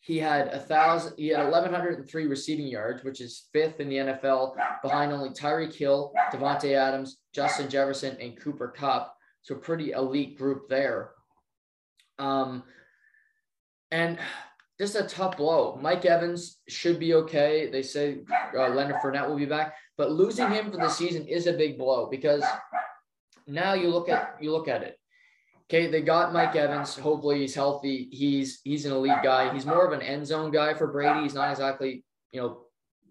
He 0.00 0.18
had 0.18 0.48
a 0.48 0.58
thousand. 0.58 1.14
He 1.16 1.28
had 1.28 1.44
1,103 1.44 2.26
receiving 2.26 2.66
yards, 2.66 3.04
which 3.04 3.20
is 3.20 3.48
fifth 3.52 3.80
in 3.80 3.88
the 3.88 3.96
NFL, 3.96 4.54
behind 4.82 5.12
only 5.12 5.30
Tyreek 5.30 5.74
Hill, 5.74 6.12
Davante 6.32 6.74
Adams, 6.74 7.18
Justin 7.34 7.68
Jefferson, 7.68 8.16
and 8.20 8.40
Cooper 8.40 8.68
Kupp. 8.68 9.14
So 9.42 9.54
pretty 9.54 9.92
elite 9.92 10.38
group 10.38 10.68
there. 10.68 11.10
Um, 12.18 12.62
and 13.90 14.18
just 14.78 14.94
a 14.94 15.02
tough 15.02 15.36
blow. 15.36 15.78
Mike 15.80 16.04
Evans 16.04 16.60
should 16.68 17.00
be 17.00 17.14
okay. 17.14 17.68
They 17.70 17.82
say 17.82 18.20
uh, 18.56 18.68
Leonard 18.68 18.96
Fournette 19.02 19.28
will 19.28 19.36
be 19.36 19.46
back, 19.46 19.74
but 19.96 20.12
losing 20.12 20.50
him 20.50 20.70
for 20.70 20.76
the 20.76 20.88
season 20.88 21.26
is 21.26 21.46
a 21.46 21.52
big 21.52 21.76
blow 21.76 22.08
because 22.08 22.44
now 23.46 23.74
you 23.74 23.88
look 23.88 24.08
at 24.08 24.36
you 24.40 24.52
look 24.52 24.68
at 24.68 24.82
it. 24.82 24.97
Okay, 25.70 25.86
they 25.86 26.00
got 26.00 26.32
Mike 26.32 26.56
Evans. 26.56 26.96
Hopefully 26.96 27.40
he's 27.40 27.54
healthy. 27.54 28.08
He's 28.10 28.60
he's 28.64 28.86
an 28.86 28.92
elite 28.92 29.22
guy. 29.22 29.52
He's 29.52 29.66
more 29.66 29.86
of 29.86 29.92
an 29.92 30.00
end 30.00 30.26
zone 30.26 30.50
guy 30.50 30.72
for 30.72 30.86
Brady. 30.86 31.22
He's 31.22 31.34
not 31.34 31.50
exactly 31.50 32.04
you 32.32 32.40
know 32.40 32.60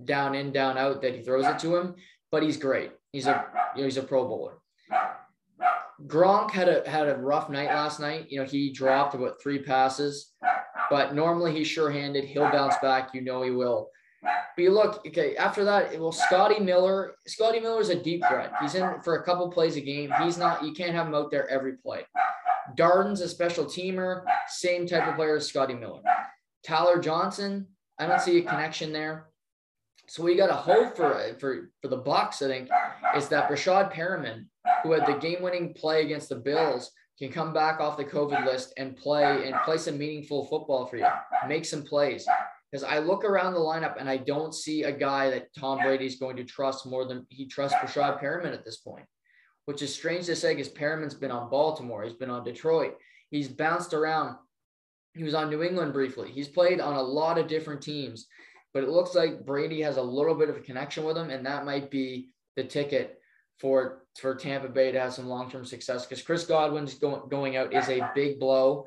down 0.03 0.33
in 0.33 0.51
down 0.51 0.77
out 0.77 1.01
that 1.01 1.15
he 1.15 1.21
throws 1.21 1.45
it 1.45 1.59
to 1.59 1.75
him, 1.75 1.95
but 2.31 2.41
he's 2.41 2.57
great. 2.57 2.91
He's 3.11 3.27
a 3.27 3.45
you 3.75 3.81
know 3.81 3.85
he's 3.85 3.97
a 3.97 4.03
Pro 4.03 4.27
Bowler. 4.27 4.57
Gronk 6.05 6.51
had 6.51 6.69
a 6.69 6.87
had 6.89 7.07
a 7.07 7.17
rough 7.17 7.49
night 7.49 7.67
last 7.67 7.99
night. 7.99 8.27
You 8.29 8.39
know, 8.39 8.45
he 8.45 8.71
dropped 8.71 9.13
about 9.13 9.41
three 9.41 9.59
passes, 9.59 10.33
but 10.89 11.13
normally 11.13 11.53
he's 11.53 11.67
sure-handed. 11.67 12.23
He'll 12.23 12.51
bounce 12.51 12.75
back. 12.81 13.13
You 13.13 13.21
know 13.21 13.41
he 13.43 13.51
will. 13.51 13.89
But 14.23 14.63
you 14.63 14.71
look, 14.71 15.05
okay, 15.07 15.35
after 15.35 15.63
that, 15.65 15.99
well, 15.99 16.11
Scotty 16.11 16.59
Miller, 16.59 17.13
Scotty 17.27 17.59
Miller 17.59 17.79
is 17.79 17.89
a 17.89 17.95
deep 17.95 18.23
threat. 18.27 18.51
He's 18.59 18.73
in 18.73 18.99
for 19.03 19.17
a 19.17 19.23
couple 19.23 19.49
plays 19.51 19.75
a 19.75 19.81
game. 19.81 20.11
He's 20.23 20.37
not, 20.37 20.63
you 20.63 20.73
can't 20.73 20.95
have 20.95 21.05
him 21.05 21.13
out 21.13 21.29
there 21.29 21.47
every 21.47 21.73
play. 21.73 22.03
Darden's 22.75 23.21
a 23.21 23.29
special 23.29 23.65
teamer, 23.65 24.23
same 24.47 24.87
type 24.87 25.07
of 25.07 25.15
player 25.15 25.37
as 25.37 25.47
Scotty 25.47 25.73
Miller. 25.73 26.01
Tyler 26.65 26.99
Johnson, 26.99 27.67
I 27.99 28.07
don't 28.07 28.21
see 28.21 28.39
a 28.39 28.41
connection 28.41 28.91
there. 28.91 29.27
So 30.07 30.23
we 30.23 30.35
got 30.35 30.49
a 30.49 30.53
hope 30.53 30.95
for 30.95 31.35
for 31.39 31.71
for 31.81 31.87
the 31.87 32.01
Bucs. 32.01 32.41
I 32.41 32.47
think 32.47 32.69
is 33.15 33.27
that 33.29 33.49
Breshad 33.49 33.93
Perriman 33.93 34.45
who 34.83 34.91
had 34.91 35.05
the 35.05 35.19
game-winning 35.19 35.73
play 35.73 36.03
against 36.03 36.29
the 36.29 36.35
Bills, 36.35 36.91
can 37.19 37.31
come 37.31 37.51
back 37.51 37.79
off 37.79 37.97
the 37.97 38.05
COVID 38.05 38.45
list 38.45 38.73
and 38.77 38.95
play 38.95 39.47
and 39.47 39.55
play 39.65 39.77
some 39.77 39.97
meaningful 39.97 40.45
football 40.45 40.85
for 40.85 40.97
you. 40.97 41.07
Make 41.47 41.65
some 41.65 41.83
plays. 41.83 42.27
Because 42.71 42.83
I 42.83 42.99
look 42.99 43.23
around 43.23 43.53
the 43.53 43.59
lineup 43.59 43.95
and 43.99 44.09
I 44.09 44.17
don't 44.17 44.53
see 44.53 44.83
a 44.83 44.91
guy 44.91 45.29
that 45.31 45.47
Tom 45.57 45.79
Brady 45.79 46.05
is 46.05 46.17
going 46.17 46.35
to 46.35 46.43
trust 46.43 46.85
more 46.85 47.05
than 47.05 47.25
he 47.29 47.47
trusts 47.47 47.77
Breshad 47.77 48.21
Perriman 48.21 48.53
at 48.53 48.65
this 48.65 48.77
point, 48.77 49.05
which 49.67 49.81
is 49.81 49.93
strange 49.93 50.25
to 50.25 50.35
say 50.35 50.55
because 50.55 50.69
Perriman's 50.69 51.13
been 51.13 51.29
on 51.29 51.49
Baltimore, 51.49 52.05
he's 52.05 52.13
been 52.13 52.29
on 52.29 52.45
Detroit, 52.45 52.95
he's 53.29 53.49
bounced 53.49 53.93
around. 53.93 54.37
He 55.13 55.23
was 55.23 55.33
on 55.33 55.49
New 55.49 55.61
England 55.61 55.91
briefly. 55.91 56.31
He's 56.31 56.47
played 56.47 56.79
on 56.79 56.95
a 56.95 57.01
lot 57.01 57.37
of 57.37 57.49
different 57.49 57.81
teams, 57.81 58.27
but 58.73 58.83
it 58.83 58.89
looks 58.89 59.13
like 59.13 59.45
Brady 59.45 59.81
has 59.81 59.97
a 59.97 60.01
little 60.01 60.35
bit 60.35 60.49
of 60.49 60.55
a 60.55 60.61
connection 60.61 61.03
with 61.03 61.17
him, 61.17 61.29
and 61.31 61.45
that 61.45 61.65
might 61.65 61.91
be 61.91 62.29
the 62.55 62.63
ticket 62.63 63.19
for 63.59 64.05
for 64.17 64.35
Tampa 64.35 64.69
Bay 64.69 64.93
to 64.93 64.99
have 65.01 65.13
some 65.13 65.27
long 65.27 65.51
term 65.51 65.65
success 65.65 66.05
because 66.05 66.23
Chris 66.23 66.45
Godwin's 66.45 66.93
going 66.93 67.27
going 67.27 67.57
out 67.57 67.73
is 67.73 67.89
a 67.89 68.09
big 68.15 68.39
blow, 68.39 68.85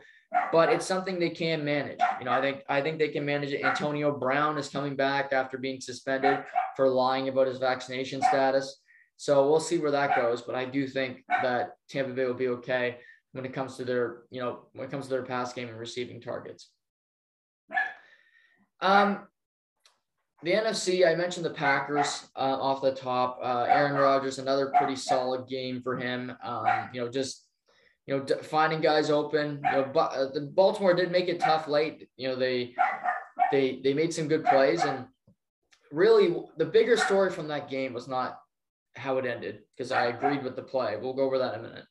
but 0.50 0.70
it's 0.70 0.86
something 0.86 1.18
they 1.18 1.28
can 1.28 1.62
manage. 1.62 2.00
You 2.18 2.24
know, 2.24 2.32
I 2.32 2.40
think 2.40 2.62
I 2.70 2.80
think 2.80 2.98
they 2.98 3.08
can 3.08 3.26
manage 3.26 3.52
it. 3.52 3.64
Antonio 3.64 4.16
Brown 4.16 4.56
is 4.56 4.70
coming 4.70 4.96
back 4.96 5.34
after 5.34 5.58
being 5.58 5.80
suspended 5.80 6.42
for 6.74 6.88
lying 6.88 7.28
about 7.28 7.48
his 7.48 7.58
vaccination 7.58 8.22
status. 8.22 8.80
So 9.20 9.50
we'll 9.50 9.60
see 9.60 9.76
where 9.76 9.90
that 9.90 10.16
goes. 10.16 10.40
But 10.40 10.54
I 10.54 10.64
do 10.64 10.86
think 10.86 11.24
that 11.28 11.72
Tampa 11.90 12.12
Bay 12.12 12.24
will 12.24 12.32
be 12.32 12.48
okay 12.48 12.96
when 13.32 13.44
it 13.44 13.52
comes 13.52 13.76
to 13.76 13.84
their, 13.84 14.22
you 14.30 14.40
know, 14.40 14.60
when 14.72 14.88
it 14.88 14.90
comes 14.90 15.04
to 15.04 15.10
their 15.10 15.24
pass 15.24 15.52
game 15.52 15.68
and 15.68 15.78
receiving 15.78 16.22
targets. 16.22 16.70
Um, 18.80 19.26
the 20.42 20.52
NFC, 20.52 21.06
I 21.06 21.16
mentioned 21.16 21.44
the 21.44 21.50
Packers 21.50 22.30
uh, 22.34 22.38
off 22.38 22.80
the 22.80 22.94
top. 22.94 23.38
Uh, 23.42 23.66
Aaron 23.68 23.92
Rodgers, 23.92 24.38
another 24.38 24.72
pretty 24.78 24.96
solid 24.96 25.46
game 25.46 25.82
for 25.82 25.98
him. 25.98 26.32
Um, 26.42 26.88
you 26.94 27.02
know, 27.02 27.10
just 27.10 27.46
you 28.06 28.16
know, 28.16 28.24
finding 28.42 28.80
guys 28.80 29.10
open. 29.10 29.60
You 29.62 29.70
know, 29.70 29.90
but 29.92 30.12
uh, 30.12 30.30
the 30.32 30.50
Baltimore 30.54 30.94
did 30.94 31.12
make 31.12 31.28
it 31.28 31.40
tough 31.40 31.68
late. 31.68 32.08
You 32.16 32.28
know, 32.28 32.36
they 32.36 32.74
they 33.52 33.82
they 33.84 33.92
made 33.92 34.14
some 34.14 34.28
good 34.28 34.46
plays, 34.46 34.82
and 34.82 35.04
really 35.92 36.34
the 36.56 36.64
bigger 36.64 36.96
story 36.96 37.30
from 37.30 37.48
that 37.48 37.68
game 37.68 37.92
was 37.92 38.08
not 38.08 38.38
how 38.96 39.18
it 39.18 39.26
ended 39.26 39.60
because 39.76 39.92
I 39.92 40.06
agreed 40.06 40.42
with 40.42 40.56
the 40.56 40.62
play. 40.62 40.96
We'll 40.96 41.14
go 41.14 41.24
over 41.24 41.38
that 41.38 41.54
in 41.54 41.60
a 41.60 41.68
minute. 41.68 41.84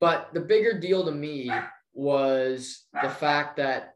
But 0.00 0.30
the 0.32 0.40
bigger 0.40 0.78
deal 0.78 1.04
to 1.04 1.12
me 1.12 1.50
was 1.92 2.86
the 3.02 3.08
fact 3.10 3.56
that 3.56 3.94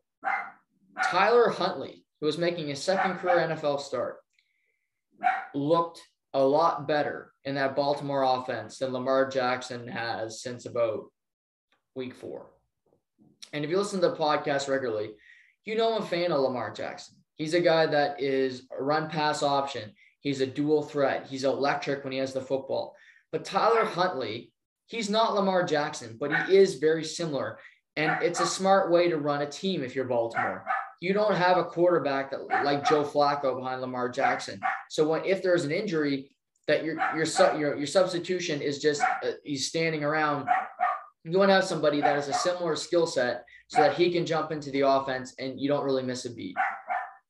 Tyler 1.05 1.51
Huntley 1.51 2.07
who 2.21 2.27
was 2.27 2.39
making 2.39 2.69
his 2.69 2.83
second 2.83 3.15
career 3.19 3.37
NFL 3.37 3.81
start, 3.81 4.17
looked 5.55 6.01
a 6.35 6.43
lot 6.43 6.89
better 6.89 7.33
in 7.45 7.55
that 7.55 7.77
Baltimore 7.77 8.23
offense 8.23 8.79
than 8.79 8.93
Lamar 8.93 9.29
Jackson 9.29 9.87
has 9.89 10.43
since 10.43 10.67
about 10.67 11.05
week 11.95 12.15
four. 12.15 12.47
And 13.53 13.65
if 13.65 13.71
you 13.71 13.79
listen 13.79 14.01
to 14.01 14.09
the 14.09 14.17
podcast 14.17 14.69
regularly, 14.69 15.11
you 15.65 15.77
know 15.77 15.95
I'm 15.95 16.03
a 16.03 16.07
fan 16.07 16.33
of 16.33 16.41
Lamar 16.41 16.73
Jackson. 16.73 17.17
He's 17.37 17.55
a 17.55 17.61
guy 17.61 17.87
that 17.87 18.21
is 18.21 18.67
a 18.77 18.83
run 18.83 19.09
pass 19.09 19.43
option. 19.43 19.93
He's 20.27 20.41
a 20.41 20.47
dual 20.47 20.83
threat. 20.83 21.29
He's 21.31 21.45
electric 21.45 22.03
when 22.03 22.13
he 22.13 22.19
has 22.19 22.33
the 22.33 22.41
football. 22.41 22.97
But 23.31 23.45
Tyler 23.45 23.85
Huntley, 23.85 24.51
he's 24.87 25.09
not 25.09 25.37
Lamar 25.37 25.63
Jackson, 25.63 26.17
but 26.19 26.35
he 26.49 26.57
is 26.57 26.81
very 26.81 27.05
similar. 27.05 27.61
And 27.95 28.21
it's 28.25 28.41
a 28.41 28.47
smart 28.47 28.91
way 28.91 29.09
to 29.09 29.19
run 29.19 29.43
a 29.43 29.47
team 29.47 29.85
if 29.85 29.95
you're 29.95 30.07
Baltimore. 30.07 30.67
You 31.01 31.13
don't 31.13 31.37
have 31.37 31.59
a 31.59 31.65
quarterback 31.65 32.33
that 32.33 32.65
like 32.65 32.89
Joe 32.89 33.05
Flacco 33.05 33.57
behind 33.57 33.81
Lamar 33.81 34.09
Jackson. 34.09 34.59
So 34.91 35.07
when 35.07 35.25
if 35.25 35.45
there's 35.45 35.65
an 35.65 35.71
injury, 35.71 36.33
that 36.67 36.83
your 36.83 36.97
your 37.15 37.27
your 37.57 37.77
your 37.77 37.87
substitution 37.87 38.61
is 38.61 38.81
just 38.81 39.03
uh, 39.03 39.31
he's 39.45 39.69
standing 39.69 40.03
around. 40.03 40.49
You 41.23 41.39
want 41.39 41.51
to 41.51 41.55
have 41.55 41.63
somebody 41.63 42.01
that 42.01 42.17
has 42.17 42.27
a 42.27 42.33
similar 42.33 42.75
skill 42.75 43.07
set 43.07 43.45
so 43.69 43.81
that 43.81 43.95
he 43.95 44.11
can 44.11 44.27
jump 44.27 44.51
into 44.51 44.73
the 44.73 44.81
offense 44.81 45.37
and 45.39 45.61
you 45.61 45.69
don't 45.69 45.85
really 45.85 46.03
miss 46.03 46.25
a 46.25 46.35
beat. 46.35 46.57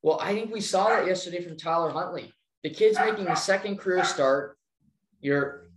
Well, 0.01 0.19
I 0.19 0.33
think 0.33 0.51
we 0.51 0.63
saw 0.63 0.89
that 0.89 1.07
yesterday 1.07 1.45
from 1.45 1.59
Tyler 1.59 1.91
Huntley. 1.91 2.33
The 2.67 2.75
kid's 2.75 2.99
making 2.99 3.29
a 3.29 3.37
second 3.37 3.79
career 3.79 4.03
start. 4.03 4.59
You're 5.21 5.69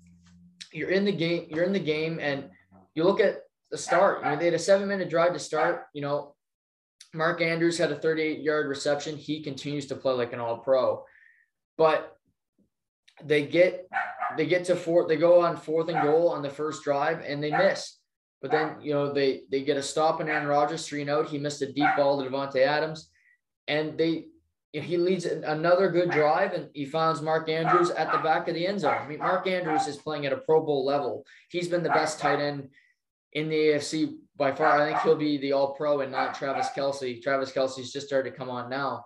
you're 0.74 0.90
in 0.90 1.06
the 1.06 1.12
game. 1.12 1.46
You're 1.52 1.64
in 1.64 1.72
the 1.72 1.80
game, 1.80 2.18
and 2.20 2.50
you 2.96 3.04
look 3.04 3.20
at 3.20 3.42
the 3.70 3.78
start. 3.78 4.24
You 4.24 4.32
know, 4.32 4.36
they 4.38 4.46
had 4.46 4.56
a 4.56 4.58
seven 4.60 4.88
minute 4.88 5.08
drive 5.08 5.34
to 5.34 5.40
start. 5.40 5.86
You 5.94 6.02
know, 6.02 6.34
Mark 7.14 7.44
Andrews 7.44 7.78
had 7.78 7.92
a 7.92 7.96
38 7.96 8.40
yard 8.40 8.68
reception. 8.68 9.18
He 9.18 9.44
continues 9.44 9.86
to 9.86 9.96
play 9.96 10.14
like 10.14 10.34
an 10.34 10.40
all 10.40 10.58
pro, 10.58 11.06
but 11.78 12.18
they 13.24 13.46
get 13.46 13.88
they 14.36 14.48
get 14.48 14.66
to 14.66 14.76
fourth. 14.76 15.10
They 15.10 15.18
go 15.18 15.42
on 15.42 15.58
fourth 15.58 15.90
and 15.90 16.02
goal 16.02 16.30
on 16.30 16.42
the 16.42 16.50
first 16.50 16.84
drive, 16.84 17.22
and 17.22 17.44
they 17.44 17.52
miss. 17.52 18.00
But 18.42 18.50
then 18.50 18.78
you 18.82 18.94
know 18.94 19.14
they 19.14 19.42
they 19.52 19.62
get 19.62 19.78
a 19.78 19.84
stop 19.84 20.22
in 20.22 20.28
Aaron 20.28 20.48
Rodgers 20.48 20.88
three 20.88 21.02
and 21.02 21.12
out. 21.12 21.30
He 21.30 21.38
missed 21.38 21.62
a 21.62 21.72
deep 21.72 21.96
ball 21.96 22.20
to 22.20 22.28
Davante 22.28 22.66
Adams, 22.66 23.12
and 23.68 23.96
they 23.96 24.26
he 24.74 24.98
leads 24.98 25.26
another 25.26 25.90
good 25.90 26.12
drive 26.12 26.54
and 26.54 26.70
he 26.74 26.86
finds 26.86 27.22
Mark 27.22 27.50
Andrews 27.50 27.90
at 27.92 28.12
the 28.12 28.20
back 28.20 28.48
of 28.48 28.54
the 28.54 28.68
end 28.68 28.80
zone. 28.82 28.98
I 29.02 29.08
mean, 29.08 29.20
Mark 29.20 29.48
Andrews 29.48 29.88
is 29.88 29.98
playing 29.98 30.26
at 30.26 30.34
a 30.34 30.38
Pro 30.38 30.64
Bowl 30.64 30.86
level. 30.86 31.26
He's 31.50 31.68
been 31.68 31.82
the 31.82 31.90
best 31.90 32.20
tight 32.20 32.40
end 32.40 32.70
in 33.34 33.50
the 33.50 33.56
AFC 33.56 34.18
by 34.38 34.52
far. 34.52 34.80
I 34.80 34.90
think 34.90 35.02
he'll 35.02 35.16
be 35.16 35.38
the 35.38 35.54
All 35.54 35.74
Pro 35.74 36.02
and 36.02 36.12
not 36.12 36.36
Travis 36.36 36.68
Kelce. 36.76 37.22
Travis 37.22 37.52
Kelce's 37.52 37.92
just 37.92 38.08
started 38.08 38.30
to 38.32 38.38
come 38.38 38.50
on 38.50 38.70
now, 38.70 39.06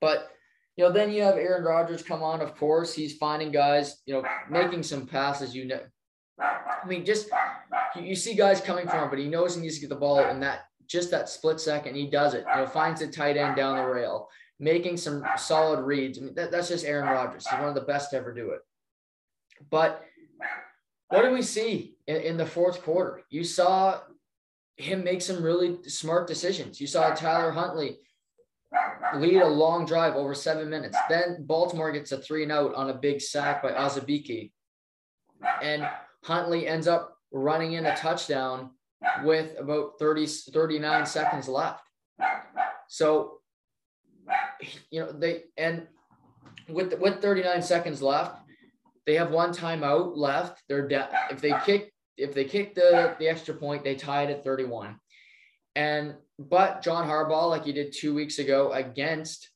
but 0.00 0.30
you 0.76 0.84
know, 0.84 0.92
then 0.92 1.12
you 1.12 1.22
have 1.22 1.36
Aaron 1.36 1.64
Rodgers 1.64 2.02
come 2.02 2.22
on. 2.22 2.40
Of 2.40 2.56
course, 2.56 2.94
he's 2.94 3.16
finding 3.16 3.50
guys, 3.50 3.96
you 4.06 4.14
know, 4.14 4.24
making 4.48 4.82
some 4.82 5.06
passes. 5.06 5.54
You 5.54 5.66
know, 5.66 5.80
I 6.40 6.86
mean, 6.86 7.04
just 7.04 7.28
you 8.00 8.14
see 8.14 8.34
guys 8.34 8.60
coming 8.60 8.88
from 8.88 9.04
him, 9.04 9.10
but 9.10 9.18
he 9.18 9.26
knows 9.26 9.54
he 9.54 9.62
needs 9.62 9.76
to 9.76 9.80
get 9.82 9.90
the 9.90 9.96
ball 9.96 10.20
in 10.20 10.40
that 10.40 10.60
just 10.86 11.10
that 11.10 11.28
split 11.28 11.60
second. 11.60 11.94
He 11.94 12.10
does 12.10 12.34
it. 12.34 12.44
You 12.54 12.62
know, 12.62 12.66
finds 12.66 13.00
a 13.00 13.08
tight 13.08 13.36
end 13.36 13.56
down 13.56 13.76
the 13.76 13.84
rail, 13.84 14.28
making 14.60 14.98
some 14.98 15.24
solid 15.36 15.80
reads. 15.80 16.18
I 16.18 16.22
mean, 16.22 16.34
that, 16.34 16.52
that's 16.52 16.68
just 16.68 16.84
Aaron 16.84 17.08
Rodgers. 17.08 17.46
He's 17.48 17.58
one 17.58 17.68
of 17.68 17.74
the 17.74 17.80
best 17.80 18.10
to 18.10 18.18
ever 18.18 18.32
do 18.32 18.50
it. 18.50 18.60
But 19.70 20.04
what 21.08 21.22
do 21.22 21.32
we 21.32 21.42
see 21.42 21.96
in, 22.06 22.16
in 22.16 22.36
the 22.36 22.46
fourth 22.46 22.82
quarter? 22.82 23.22
You 23.30 23.42
saw 23.42 24.00
him 24.76 25.02
make 25.02 25.22
some 25.22 25.42
really 25.42 25.82
smart 25.88 26.28
decisions. 26.28 26.80
You 26.80 26.86
saw 26.86 27.14
Tyler 27.14 27.50
Huntley 27.50 27.98
lead 29.16 29.42
a 29.42 29.48
long 29.48 29.86
drive 29.86 30.14
over 30.14 30.34
seven 30.34 30.70
minutes. 30.70 30.96
Then 31.08 31.44
Baltimore 31.46 31.90
gets 31.90 32.12
a 32.12 32.18
three 32.18 32.42
and 32.42 32.52
out 32.52 32.74
on 32.74 32.90
a 32.90 32.94
big 32.94 33.20
sack 33.20 33.62
by 33.62 33.72
Azabiki. 33.72 34.52
And 35.62 35.88
Huntley 36.22 36.66
ends 36.66 36.86
up 36.86 37.16
running 37.32 37.72
in 37.72 37.86
a 37.86 37.96
touchdown 37.96 38.70
with 39.24 39.58
about 39.58 39.98
30, 39.98 40.26
39 40.26 41.06
seconds 41.06 41.48
left. 41.48 41.82
So, 42.88 43.39
you 44.90 45.00
know, 45.00 45.12
they, 45.12 45.44
and 45.56 45.86
with, 46.68 46.98
with 46.98 47.20
39 47.20 47.62
seconds 47.62 48.02
left, 48.02 48.40
they 49.06 49.14
have 49.14 49.30
one 49.30 49.52
timeout 49.52 50.16
left. 50.16 50.62
They're 50.68 50.86
down. 50.86 51.08
If 51.30 51.40
they 51.40 51.54
kick, 51.64 51.92
if 52.16 52.34
they 52.34 52.44
kick 52.44 52.74
the, 52.74 53.16
the 53.18 53.28
extra 53.28 53.54
point, 53.54 53.82
they 53.82 53.94
tie 53.94 54.24
it 54.24 54.30
at 54.30 54.44
31. 54.44 54.98
And 55.74 56.14
but 56.38 56.82
John 56.82 57.08
Harbaugh, 57.08 57.50
like 57.50 57.64
he 57.64 57.72
did 57.72 57.92
two 57.92 58.14
weeks 58.14 58.38
ago 58.38 58.72
against 58.72 59.50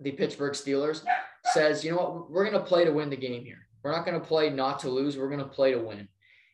the 0.00 0.12
Pittsburgh 0.12 0.52
Steelers, 0.52 1.04
says, 1.44 1.84
you 1.84 1.92
know 1.92 1.96
what, 1.96 2.30
we're 2.30 2.48
going 2.48 2.60
to 2.60 2.68
play 2.68 2.84
to 2.84 2.92
win 2.92 3.10
the 3.10 3.16
game 3.16 3.44
here. 3.44 3.66
We're 3.82 3.92
not 3.92 4.04
going 4.04 4.20
to 4.20 4.26
play 4.26 4.50
not 4.50 4.80
to 4.80 4.90
lose. 4.90 5.16
We're 5.16 5.28
going 5.28 5.40
to 5.40 5.46
play 5.46 5.72
to 5.72 5.78
win. 5.78 6.08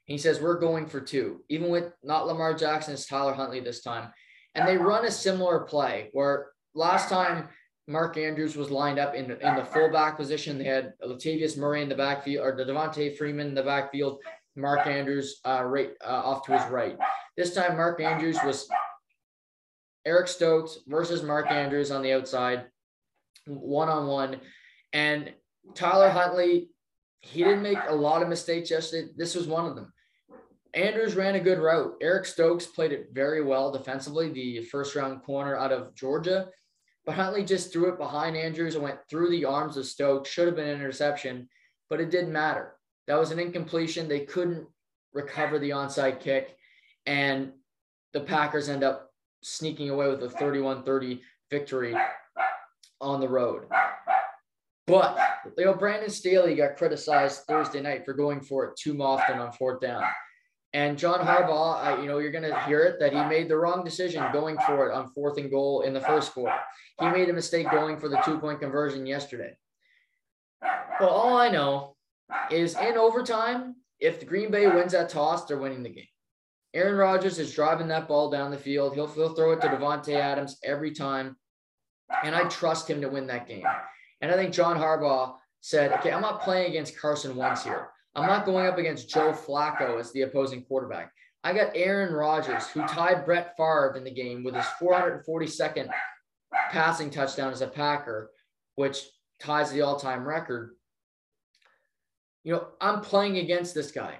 He 0.04 0.18
says, 0.18 0.40
we're 0.40 0.58
going 0.58 0.86
for 0.86 1.00
two, 1.00 1.42
even 1.48 1.70
with 1.70 1.92
not 2.02 2.26
Lamar 2.26 2.54
Jackson, 2.54 2.92
it's 2.94 3.06
Tyler 3.06 3.32
Huntley 3.32 3.60
this 3.60 3.82
time. 3.82 4.10
And 4.54 4.68
they 4.68 4.76
run 4.76 5.06
a 5.06 5.10
similar 5.10 5.60
play 5.60 6.10
where 6.12 6.51
last 6.74 7.08
time 7.08 7.48
Mark 7.88 8.16
Andrews 8.16 8.56
was 8.56 8.70
lined 8.70 8.98
up 8.98 9.14
in, 9.14 9.30
in 9.30 9.56
the 9.56 9.64
fullback 9.64 10.16
position. 10.16 10.58
They 10.58 10.64
had 10.64 10.92
Latavius 11.04 11.56
Murray 11.56 11.82
in 11.82 11.88
the 11.88 11.94
backfield 11.94 12.44
or 12.44 12.56
the 12.56 12.64
Devonta 12.64 13.16
Freeman 13.16 13.48
in 13.48 13.54
the 13.54 13.62
backfield, 13.62 14.20
Mark 14.56 14.86
Andrews 14.86 15.40
uh, 15.44 15.64
right 15.64 15.90
uh, 16.04 16.22
off 16.24 16.46
to 16.46 16.52
his 16.52 16.70
right. 16.70 16.96
This 17.36 17.54
time, 17.54 17.76
Mark 17.76 18.00
Andrews 18.00 18.38
was 18.44 18.68
Eric 20.04 20.28
Stokes 20.28 20.78
versus 20.86 21.22
Mark 21.22 21.50
Andrews 21.50 21.90
on 21.90 22.02
the 22.02 22.12
outside, 22.12 22.66
one 23.46 23.88
on 23.88 24.06
one. 24.06 24.40
And 24.92 25.32
Tyler 25.74 26.10
Huntley, 26.10 26.68
he 27.20 27.42
didn't 27.42 27.62
make 27.62 27.78
a 27.88 27.94
lot 27.94 28.22
of 28.22 28.28
mistakes 28.28 28.70
yesterday. 28.70 29.10
This 29.16 29.34
was 29.34 29.46
one 29.46 29.66
of 29.66 29.74
them. 29.74 29.92
Andrews 30.74 31.14
ran 31.14 31.34
a 31.34 31.40
good 31.40 31.58
route. 31.58 31.94
Eric 32.00 32.26
Stokes 32.26 32.66
played 32.66 32.92
it 32.92 33.08
very 33.12 33.42
well 33.42 33.70
defensively, 33.70 34.30
the 34.30 34.62
first 34.62 34.94
round 34.94 35.22
corner 35.22 35.56
out 35.56 35.72
of 35.72 35.94
Georgia. 35.94 36.48
But 37.04 37.16
Huntley 37.16 37.44
just 37.44 37.72
threw 37.72 37.88
it 37.88 37.98
behind 37.98 38.36
Andrews 38.36 38.74
and 38.74 38.84
went 38.84 38.98
through 39.10 39.30
the 39.30 39.44
arms 39.44 39.76
of 39.76 39.86
Stokes. 39.86 40.30
Should 40.30 40.46
have 40.46 40.56
been 40.56 40.68
an 40.68 40.76
interception, 40.76 41.48
but 41.90 42.00
it 42.00 42.10
didn't 42.10 42.32
matter. 42.32 42.74
That 43.08 43.18
was 43.18 43.32
an 43.32 43.38
incompletion. 43.38 44.08
They 44.08 44.20
couldn't 44.20 44.66
recover 45.12 45.58
the 45.58 45.70
onside 45.70 46.20
kick. 46.20 46.56
And 47.06 47.52
the 48.12 48.20
Packers 48.20 48.68
end 48.68 48.84
up 48.84 49.10
sneaking 49.42 49.90
away 49.90 50.08
with 50.08 50.22
a 50.22 50.28
31-30 50.28 51.20
victory 51.50 51.96
on 53.00 53.20
the 53.20 53.28
road. 53.28 53.64
But 54.86 55.18
know, 55.58 55.74
Brandon 55.74 56.10
Staley 56.10 56.54
got 56.54 56.76
criticized 56.76 57.42
Thursday 57.42 57.80
night 57.80 58.04
for 58.04 58.14
going 58.14 58.40
for 58.40 58.66
it 58.66 58.76
too 58.76 59.00
often 59.02 59.38
on 59.38 59.52
fourth 59.52 59.80
down. 59.80 60.04
And 60.74 60.98
John 60.98 61.20
Harbaugh, 61.20 61.82
I, 61.82 62.00
you 62.00 62.08
know, 62.08 62.18
you're 62.18 62.32
going 62.32 62.48
to 62.48 62.58
hear 62.64 62.80
it 62.80 62.98
that 63.00 63.12
he 63.12 63.22
made 63.24 63.48
the 63.48 63.56
wrong 63.56 63.84
decision 63.84 64.24
going 64.32 64.56
for 64.66 64.88
it 64.88 64.94
on 64.94 65.08
fourth 65.08 65.36
and 65.36 65.50
goal 65.50 65.82
in 65.82 65.92
the 65.92 66.00
first 66.00 66.32
quarter. 66.32 66.56
He 66.98 67.06
made 67.08 67.28
a 67.28 67.32
mistake 67.32 67.70
going 67.70 67.98
for 67.98 68.08
the 68.08 68.20
two 68.24 68.38
point 68.38 68.60
conversion 68.60 69.04
yesterday. 69.04 69.56
Well, 70.98 71.10
all 71.10 71.36
I 71.36 71.50
know 71.50 71.96
is 72.50 72.76
in 72.78 72.96
overtime, 72.96 73.76
if 74.00 74.18
the 74.18 74.26
Green 74.26 74.50
Bay 74.50 74.66
wins 74.66 74.92
that 74.92 75.10
toss, 75.10 75.44
they're 75.44 75.58
winning 75.58 75.82
the 75.82 75.90
game. 75.90 76.06
Aaron 76.74 76.96
Rodgers 76.96 77.38
is 77.38 77.54
driving 77.54 77.88
that 77.88 78.08
ball 78.08 78.30
down 78.30 78.50
the 78.50 78.56
field. 78.56 78.94
He'll, 78.94 79.06
he'll 79.06 79.34
throw 79.34 79.52
it 79.52 79.60
to 79.60 79.68
Davante 79.68 80.14
Adams 80.16 80.58
every 80.64 80.92
time. 80.92 81.36
And 82.24 82.34
I 82.34 82.44
trust 82.44 82.88
him 82.88 83.02
to 83.02 83.08
win 83.08 83.26
that 83.26 83.46
game. 83.46 83.64
And 84.22 84.30
I 84.30 84.34
think 84.34 84.54
John 84.54 84.78
Harbaugh 84.78 85.34
said, 85.60 85.92
okay, 85.92 86.12
I'm 86.12 86.22
not 86.22 86.42
playing 86.42 86.70
against 86.70 86.98
Carson 86.98 87.36
Wentz 87.36 87.64
here. 87.64 87.88
I'm 88.14 88.26
not 88.26 88.44
going 88.44 88.66
up 88.66 88.78
against 88.78 89.08
Joe 89.08 89.32
Flacco 89.32 89.98
as 89.98 90.12
the 90.12 90.22
opposing 90.22 90.64
quarterback. 90.64 91.12
I 91.44 91.52
got 91.52 91.72
Aaron 91.74 92.12
Rodgers, 92.12 92.68
who 92.68 92.86
tied 92.86 93.24
Brett 93.24 93.56
Favre 93.56 93.94
in 93.96 94.04
the 94.04 94.10
game 94.10 94.44
with 94.44 94.54
his 94.54 94.66
442nd 94.80 95.88
passing 96.70 97.10
touchdown 97.10 97.52
as 97.52 97.62
a 97.62 97.66
Packer, 97.66 98.30
which 98.76 99.02
ties 99.40 99.72
the 99.72 99.82
all 99.82 99.96
time 99.96 100.24
record. 100.26 100.76
You 102.44 102.54
know, 102.54 102.66
I'm 102.80 103.00
playing 103.00 103.38
against 103.38 103.74
this 103.74 103.90
guy. 103.90 104.18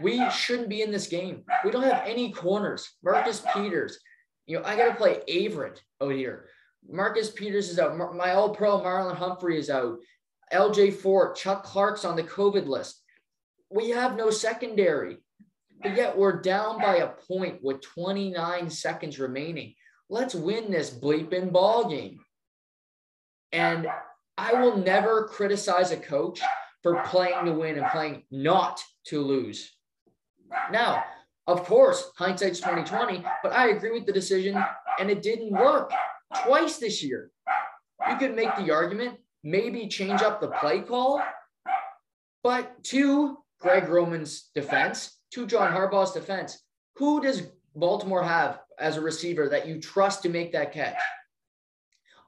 We 0.00 0.28
shouldn't 0.30 0.68
be 0.68 0.82
in 0.82 0.90
this 0.90 1.08
game. 1.08 1.44
We 1.64 1.70
don't 1.70 1.82
have 1.82 2.04
any 2.06 2.30
corners. 2.32 2.88
Marcus 3.02 3.42
Peters, 3.52 3.98
you 4.46 4.58
know, 4.58 4.64
I 4.64 4.76
got 4.76 4.88
to 4.88 4.94
play 4.94 5.20
Averett 5.28 5.78
out 6.00 6.12
here. 6.12 6.46
Marcus 6.88 7.30
Peters 7.30 7.70
is 7.70 7.78
out. 7.78 7.96
My 8.14 8.32
all 8.32 8.54
pro 8.54 8.80
Marlon 8.80 9.16
Humphrey 9.16 9.58
is 9.58 9.70
out. 9.70 9.98
LJ 10.52 10.94
Fort, 10.94 11.36
Chuck 11.36 11.64
Clark's 11.64 12.04
on 12.04 12.14
the 12.14 12.22
COVID 12.22 12.66
list. 12.66 13.02
We 13.74 13.90
have 13.90 14.16
no 14.16 14.30
secondary, 14.30 15.16
but 15.82 15.96
yet 15.96 16.16
we're 16.16 16.40
down 16.40 16.80
by 16.80 16.98
a 16.98 17.08
point 17.08 17.58
with 17.60 17.82
29 17.82 18.70
seconds 18.70 19.18
remaining. 19.18 19.74
Let's 20.08 20.32
win 20.32 20.70
this 20.70 20.90
bleeping 20.90 21.50
ball 21.50 21.90
game. 21.90 22.20
And 23.50 23.88
I 24.38 24.54
will 24.54 24.76
never 24.76 25.24
criticize 25.26 25.90
a 25.90 25.96
coach 25.96 26.40
for 26.84 27.02
playing 27.06 27.46
to 27.46 27.52
win 27.52 27.76
and 27.76 27.88
playing 27.88 28.22
not 28.30 28.80
to 29.06 29.20
lose. 29.20 29.72
Now, 30.70 31.02
of 31.48 31.64
course, 31.64 32.12
hindsight's 32.16 32.60
2020, 32.60 33.24
but 33.42 33.52
I 33.52 33.70
agree 33.70 33.90
with 33.90 34.06
the 34.06 34.12
decision 34.12 34.56
and 35.00 35.10
it 35.10 35.20
didn't 35.20 35.50
work 35.50 35.90
twice 36.44 36.78
this 36.78 37.02
year. 37.02 37.32
You 38.08 38.18
could 38.18 38.36
make 38.36 38.54
the 38.54 38.70
argument, 38.70 39.18
maybe 39.42 39.88
change 39.88 40.22
up 40.22 40.40
the 40.40 40.52
play 40.60 40.82
call, 40.82 41.20
but 42.44 42.84
to 42.84 43.38
Greg 43.60 43.88
Roman's 43.88 44.50
defense, 44.54 45.18
to 45.32 45.46
John 45.46 45.72
Harbaugh's 45.72 46.12
defense, 46.12 46.62
Who 46.96 47.20
does 47.20 47.48
Baltimore 47.74 48.22
have 48.22 48.60
as 48.78 48.96
a 48.96 49.00
receiver 49.00 49.48
that 49.48 49.66
you 49.66 49.80
trust 49.80 50.22
to 50.22 50.28
make 50.28 50.52
that 50.52 50.72
catch? 50.72 50.96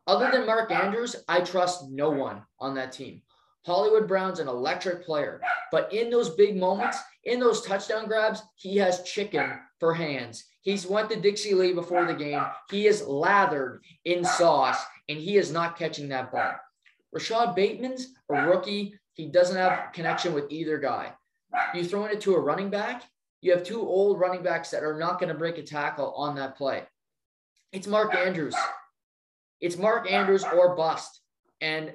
Other 0.07 0.31
than 0.31 0.47
Mark 0.47 0.71
Andrews, 0.71 1.17
I 1.29 1.41
trust 1.41 1.89
no 1.91 2.11
one 2.11 2.43
on 2.61 2.75
that 2.75 2.93
team. 2.93 3.23
Hollywood 3.65 4.07
Brown's 4.07 4.39
an 4.39 4.47
electric 4.47 5.05
player, 5.05 5.41
but 5.73 5.93
in 5.93 6.09
those 6.09 6.31
big 6.31 6.57
moments, 6.57 6.99
in 7.25 7.41
those 7.41 7.63
touchdown 7.63 8.07
grabs, 8.07 8.43
he 8.55 8.77
has 8.77 9.03
chicken 9.03 9.59
for 9.81 9.93
hands. 9.93 10.45
He's 10.61 10.87
went 10.87 11.11
to 11.11 11.21
Dixie 11.21 11.55
Lee 11.55 11.73
before 11.73 12.07
the 12.07 12.15
game. 12.15 12.43
He 12.71 12.87
is 12.87 13.07
lathered 13.07 13.83
in 14.05 14.25
sauce, 14.25 14.81
and 15.09 15.19
he 15.19 15.37
is 15.37 15.51
not 15.51 15.77
catching 15.77 16.09
that 16.09 16.31
ball. 16.31 16.55
Rashod 17.13 17.57
Bateman's 17.57 18.15
a 18.31 18.47
rookie. 18.47 18.95
He 19.17 19.27
doesn't 19.27 19.57
have 19.57 19.93
connection 19.93 20.35
with 20.35 20.51
either 20.51 20.79
guy. 20.79 21.13
You 21.75 21.85
throw 21.85 22.05
it 22.05 22.21
to 22.21 22.35
a 22.35 22.41
running 22.41 22.69
back, 22.69 23.03
you 23.41 23.53
have 23.53 23.65
two 23.65 23.81
old 23.81 24.21
running 24.21 24.43
backs 24.43 24.71
that 24.71 24.85
are 24.85 24.99
not 24.99 25.19
going 25.19 25.33
to 25.33 25.39
break 25.39 25.57
a 25.57 25.63
tackle 25.63 26.13
on 26.15 26.37
that 26.37 26.57
play. 26.57 26.85
It's 27.73 27.87
Mark 27.87 28.15
Andrews. 28.15 28.55
It's 29.61 29.79
Mark 29.79 30.11
Andrews 30.11 30.45
or 30.45 30.77
bust. 30.77 31.21
And 31.61 31.93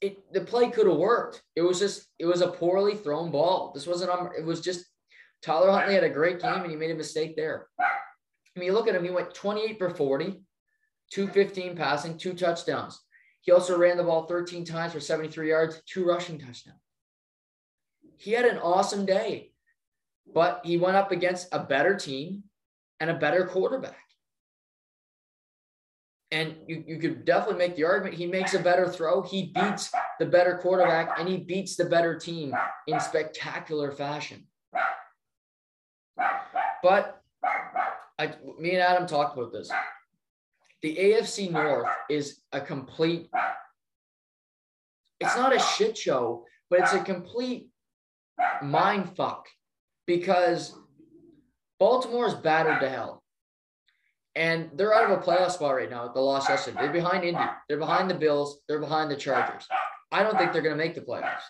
it 0.00 0.32
the 0.32 0.40
play 0.40 0.70
could 0.70 0.86
have 0.86 0.96
worked. 0.96 1.42
It 1.54 1.62
was 1.62 1.78
just 1.78 2.06
it 2.18 2.26
was 2.26 2.40
a 2.40 2.48
poorly 2.48 2.96
thrown 2.96 3.30
ball. 3.30 3.70
This 3.72 3.86
wasn't 3.86 4.10
it 4.36 4.44
was 4.44 4.60
just 4.60 4.84
Tyler 5.42 5.70
Huntley 5.70 5.94
had 5.94 6.04
a 6.04 6.10
great 6.10 6.40
game 6.40 6.62
and 6.62 6.70
he 6.70 6.76
made 6.76 6.90
a 6.90 6.96
mistake 6.96 7.36
there. 7.36 7.68
I 7.78 8.58
mean, 8.58 8.66
you 8.66 8.72
look 8.72 8.88
at 8.88 8.94
him, 8.94 9.04
he 9.04 9.10
went 9.10 9.34
28 9.34 9.78
for 9.78 9.90
40, 9.90 10.42
215 11.12 11.76
passing, 11.76 12.16
two 12.16 12.34
touchdowns. 12.34 13.00
He 13.44 13.52
also 13.52 13.76
ran 13.76 13.98
the 13.98 14.02
ball 14.02 14.24
13 14.24 14.64
times 14.64 14.94
for 14.94 15.00
73 15.00 15.50
yards, 15.50 15.82
two 15.86 16.06
rushing 16.06 16.38
touchdowns. 16.38 16.78
He 18.16 18.32
had 18.32 18.46
an 18.46 18.56
awesome 18.56 19.04
day, 19.04 19.52
but 20.32 20.62
he 20.64 20.78
went 20.78 20.96
up 20.96 21.12
against 21.12 21.48
a 21.52 21.58
better 21.58 21.94
team 21.94 22.44
and 23.00 23.10
a 23.10 23.14
better 23.14 23.44
quarterback. 23.44 23.98
And 26.30 26.56
you, 26.66 26.84
you 26.86 26.98
could 26.98 27.26
definitely 27.26 27.58
make 27.58 27.76
the 27.76 27.84
argument 27.84 28.14
he 28.14 28.26
makes 28.26 28.54
a 28.54 28.58
better 28.58 28.88
throw. 28.88 29.20
He 29.20 29.52
beats 29.54 29.92
the 30.18 30.24
better 30.24 30.56
quarterback 30.56 31.18
and 31.18 31.28
he 31.28 31.36
beats 31.36 31.76
the 31.76 31.84
better 31.84 32.18
team 32.18 32.54
in 32.86 32.98
spectacular 32.98 33.92
fashion. 33.92 34.46
But 36.82 37.20
I, 38.18 38.32
me 38.58 38.70
and 38.70 38.80
Adam 38.80 39.06
talked 39.06 39.36
about 39.36 39.52
this. 39.52 39.70
The 40.84 40.96
AFC 40.96 41.50
North 41.50 41.88
is 42.10 42.42
a 42.52 42.60
complete, 42.60 43.30
it's 45.18 45.34
not 45.34 45.56
a 45.56 45.58
shit 45.58 45.96
show, 45.96 46.44
but 46.68 46.80
it's 46.80 46.92
a 46.92 47.02
complete 47.02 47.70
mind 48.60 49.16
fuck 49.16 49.48
because 50.06 50.78
Baltimore 51.80 52.26
is 52.26 52.34
battered 52.34 52.80
to 52.80 52.90
hell. 52.90 53.22
And 54.34 54.72
they're 54.74 54.92
out 54.92 55.10
of 55.10 55.18
a 55.18 55.22
playoff 55.22 55.52
spot 55.52 55.74
right 55.74 55.88
now. 55.88 56.04
at 56.04 56.12
The 56.12 56.20
loss 56.20 56.50
yesterday. 56.50 56.82
They're 56.82 56.92
behind 56.92 57.24
Indy. 57.24 57.40
They're 57.66 57.78
behind 57.78 58.10
the 58.10 58.14
Bills. 58.14 58.60
They're 58.68 58.78
behind 58.78 59.10
the 59.10 59.16
Chargers. 59.16 59.66
I 60.12 60.22
don't 60.22 60.36
think 60.36 60.52
they're 60.52 60.60
going 60.60 60.76
to 60.76 60.84
make 60.84 60.94
the 60.94 61.00
playoffs 61.00 61.44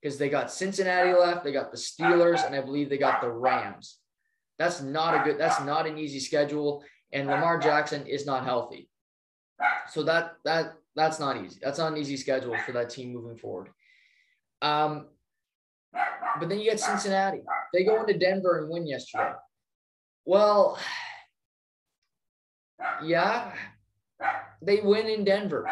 because 0.00 0.16
they 0.16 0.30
got 0.30 0.50
Cincinnati 0.50 1.12
left. 1.12 1.44
They 1.44 1.52
got 1.52 1.70
the 1.70 1.76
Steelers, 1.76 2.46
and 2.46 2.54
I 2.54 2.62
believe 2.62 2.88
they 2.88 2.96
got 2.96 3.20
the 3.20 3.30
Rams. 3.30 3.98
That's 4.58 4.80
not 4.80 5.20
a 5.20 5.22
good. 5.22 5.38
That's 5.38 5.60
not 5.60 5.86
an 5.86 5.98
easy 5.98 6.20
schedule. 6.20 6.82
And 7.12 7.28
Lamar 7.28 7.58
Jackson 7.58 8.06
is 8.06 8.24
not 8.26 8.44
healthy. 8.44 8.88
So 9.88 10.02
that 10.04 10.36
that 10.44 10.74
that's 10.96 11.20
not 11.20 11.42
easy. 11.42 11.58
That's 11.62 11.78
not 11.78 11.92
an 11.92 11.98
easy 11.98 12.16
schedule 12.16 12.56
for 12.64 12.72
that 12.72 12.90
team 12.90 13.12
moving 13.12 13.36
forward. 13.36 13.68
Um, 14.60 15.08
but 15.92 16.48
then 16.48 16.58
you 16.58 16.70
get 16.70 16.80
Cincinnati. 16.80 17.42
They 17.72 17.84
go 17.84 18.00
into 18.00 18.18
Denver 18.18 18.58
and 18.58 18.70
win 18.70 18.86
yesterday. 18.86 19.32
Well, 20.24 20.78
yeah, 23.04 23.52
they 24.60 24.80
win 24.80 25.06
in 25.06 25.24
Denver. 25.24 25.68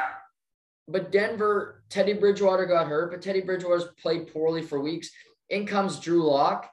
But 0.89 1.13
Denver, 1.13 1.85
Teddy 1.89 2.15
Bridgewater 2.15 2.67
got 2.67 2.89
hurt, 2.89 3.13
but 3.13 3.23
Teddy 3.23 3.41
Bridgewater's 3.41 3.89
played 4.03 4.33
poorly 4.33 4.63
for 4.63 4.81
weeks. 4.81 5.11
In 5.49 5.67
comes 5.67 6.01
Drew 6.01 6.29
Lock, 6.29 6.69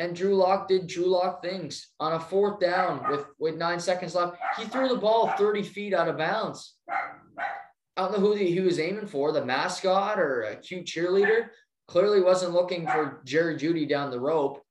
and 0.00 0.16
Drew 0.16 0.34
Lock 0.34 0.66
did 0.66 0.86
Drew 0.86 1.04
Lock 1.04 1.42
things 1.42 1.90
on 2.00 2.14
a 2.14 2.20
fourth 2.20 2.58
down 2.58 3.04
with, 3.10 3.26
with 3.38 3.56
nine 3.58 3.78
seconds 3.78 4.14
left. 4.14 4.38
He 4.56 4.64
threw 4.64 4.88
the 4.88 4.96
ball 4.96 5.28
30 5.36 5.62
feet 5.62 5.92
out 5.92 6.08
of 6.08 6.16
bounds. 6.16 6.76
I 6.88 8.02
don't 8.02 8.12
know 8.12 8.18
who 8.18 8.34
he 8.34 8.60
was 8.60 8.78
aiming 8.78 9.08
for, 9.08 9.30
the 9.30 9.44
mascot 9.44 10.18
or 10.18 10.40
a 10.44 10.56
cute 10.56 10.86
cheerleader. 10.86 11.48
Clearly 11.86 12.22
wasn't 12.22 12.54
looking 12.54 12.86
for 12.86 13.20
Jerry 13.26 13.56
Jeudy 13.56 13.86
down 13.86 14.10
the 14.10 14.18
rope. 14.18 14.62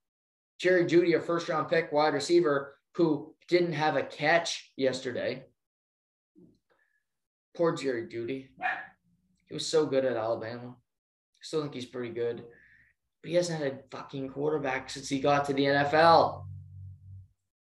Jerry 0.57 0.85
Jeudy, 0.85 1.15
a 1.15 1.21
first 1.21 1.47
round 1.47 1.69
pick 1.69 1.91
wide 1.91 2.15
receiver 2.15 2.75
who 2.95 3.35
didn't 3.47 3.73
have 3.73 3.97
a 3.97 4.03
catch 4.03 4.71
yesterday. 4.77 5.43
Poor 7.55 7.75
Jerry 7.75 8.07
Jeudy. 8.07 8.47
He 9.45 9.53
was 9.53 9.67
so 9.67 9.85
good 9.85 10.05
at 10.05 10.17
Alabama. 10.17 10.75
Still 11.39 11.61
think 11.61 11.75
he's 11.75 11.85
pretty 11.85 12.15
good. 12.15 12.45
But 13.21 13.29
he 13.29 13.36
hasn't 13.36 13.62
had 13.62 13.73
a 13.73 13.95
fucking 13.95 14.29
quarterback 14.29 14.89
since 14.89 15.10
he 15.10 15.19
got 15.19 15.45
to 15.45 15.53
the 15.53 15.65
NFL. 15.65 16.45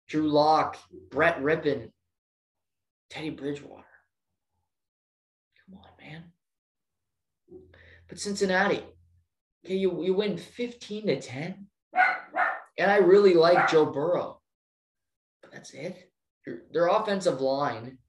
Drew 0.07 0.29
Lock, 0.29 0.77
Brett 1.11 1.41
Rypien, 1.41 1.91
Teddy 3.09 3.29
Bridgewater. 3.29 3.85
Come 5.65 5.79
on, 5.79 5.89
man. 5.99 6.23
But 8.07 8.19
Cincinnati, 8.19 8.83
okay, 9.65 9.75
you, 9.75 10.03
you 10.03 10.13
win 10.13 10.37
15 10.37 11.07
to 11.07 11.21
10. 11.21 11.67
And 12.77 12.91
I 12.91 12.97
really 12.97 13.35
like 13.35 13.69
Joe 13.69 13.85
Burrow. 13.85 14.41
But 15.41 15.51
that's 15.51 15.73
it. 15.73 16.11
Their 16.71 16.87
offensive 16.87 17.39
line 17.39 17.99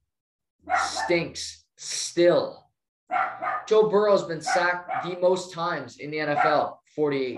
stinks 0.75 1.63
still. 1.77 2.69
Joe 3.67 3.89
Burrow's 3.89 4.23
been 4.23 4.41
sacked 4.41 5.05
the 5.05 5.17
most 5.19 5.53
times 5.53 5.97
in 5.97 6.11
the 6.11 6.17
NFL, 6.17 6.77
48. 6.95 7.37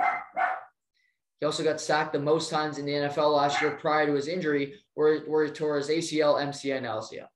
He 1.40 1.46
also 1.46 1.64
got 1.64 1.80
sacked 1.80 2.14
the 2.14 2.20
most 2.20 2.50
times 2.50 2.78
in 2.78 2.86
the 2.86 2.94
NFL 2.94 3.36
last 3.36 3.62
year 3.62 3.72
prior 3.72 4.08
to 4.08 4.14
his 4.14 4.28
injury, 4.28 4.74
where, 4.96 5.20
where 5.22 5.46
he 5.46 5.52
tore 5.52 5.78
his 5.78 5.90
ACL, 5.90 6.42
MCL, 6.42 6.78
and 6.78 6.86
LCL. 6.86 7.28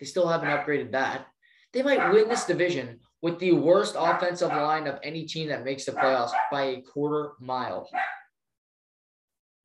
They 0.00 0.06
still 0.06 0.26
haven't 0.26 0.48
upgraded 0.48 0.92
that. 0.92 1.26
They 1.72 1.82
might 1.82 2.12
win 2.12 2.28
this 2.28 2.44
division 2.44 3.00
with 3.22 3.38
the 3.38 3.52
worst 3.52 3.96
offensive 3.98 4.50
line 4.50 4.86
of 4.86 4.98
any 5.02 5.24
team 5.24 5.48
that 5.48 5.64
makes 5.64 5.84
the 5.84 5.92
playoffs 5.92 6.32
by 6.50 6.62
a 6.62 6.82
quarter 6.82 7.32
mile. 7.40 7.88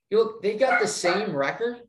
You 0.09 0.19
look, 0.19 0.41
they 0.41 0.55
got 0.55 0.79
the 0.79 0.87
same 0.87 1.35
record 1.35 1.81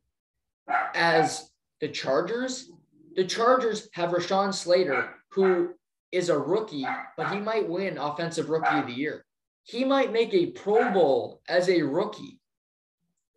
as 0.95 1.51
the 1.81 1.89
Chargers. 1.89 2.71
The 3.17 3.25
Chargers 3.25 3.89
have 3.93 4.11
Rashawn 4.11 4.53
Slater, 4.53 5.15
who 5.33 5.71
is 6.13 6.29
a 6.29 6.39
rookie, 6.39 6.87
but 7.17 7.33
he 7.33 7.39
might 7.39 7.69
win 7.69 7.99
Offensive 7.99 8.51
Rookie 8.51 8.79
of 8.79 8.87
the 8.87 8.93
Year. 8.93 9.25
He 9.63 9.85
might 9.85 10.13
make 10.13 10.35
a 10.35 10.47
Pro 10.47 10.91
Bowl 10.93 11.43
as 11.49 11.69
a 11.69 11.83
rookie. 11.83 12.41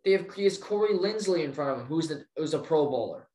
They 0.04 0.12
have 0.12 0.32
he 0.34 0.44
has 0.44 0.58
Corey 0.58 0.94
Linsley 0.94 1.44
in 1.44 1.52
front 1.52 1.70
of 1.70 1.80
him, 1.80 1.86
who's 1.86 2.08
the 2.08 2.24
who's 2.36 2.54
a 2.54 2.58
Pro 2.58 2.88
Bowler. 2.90 3.28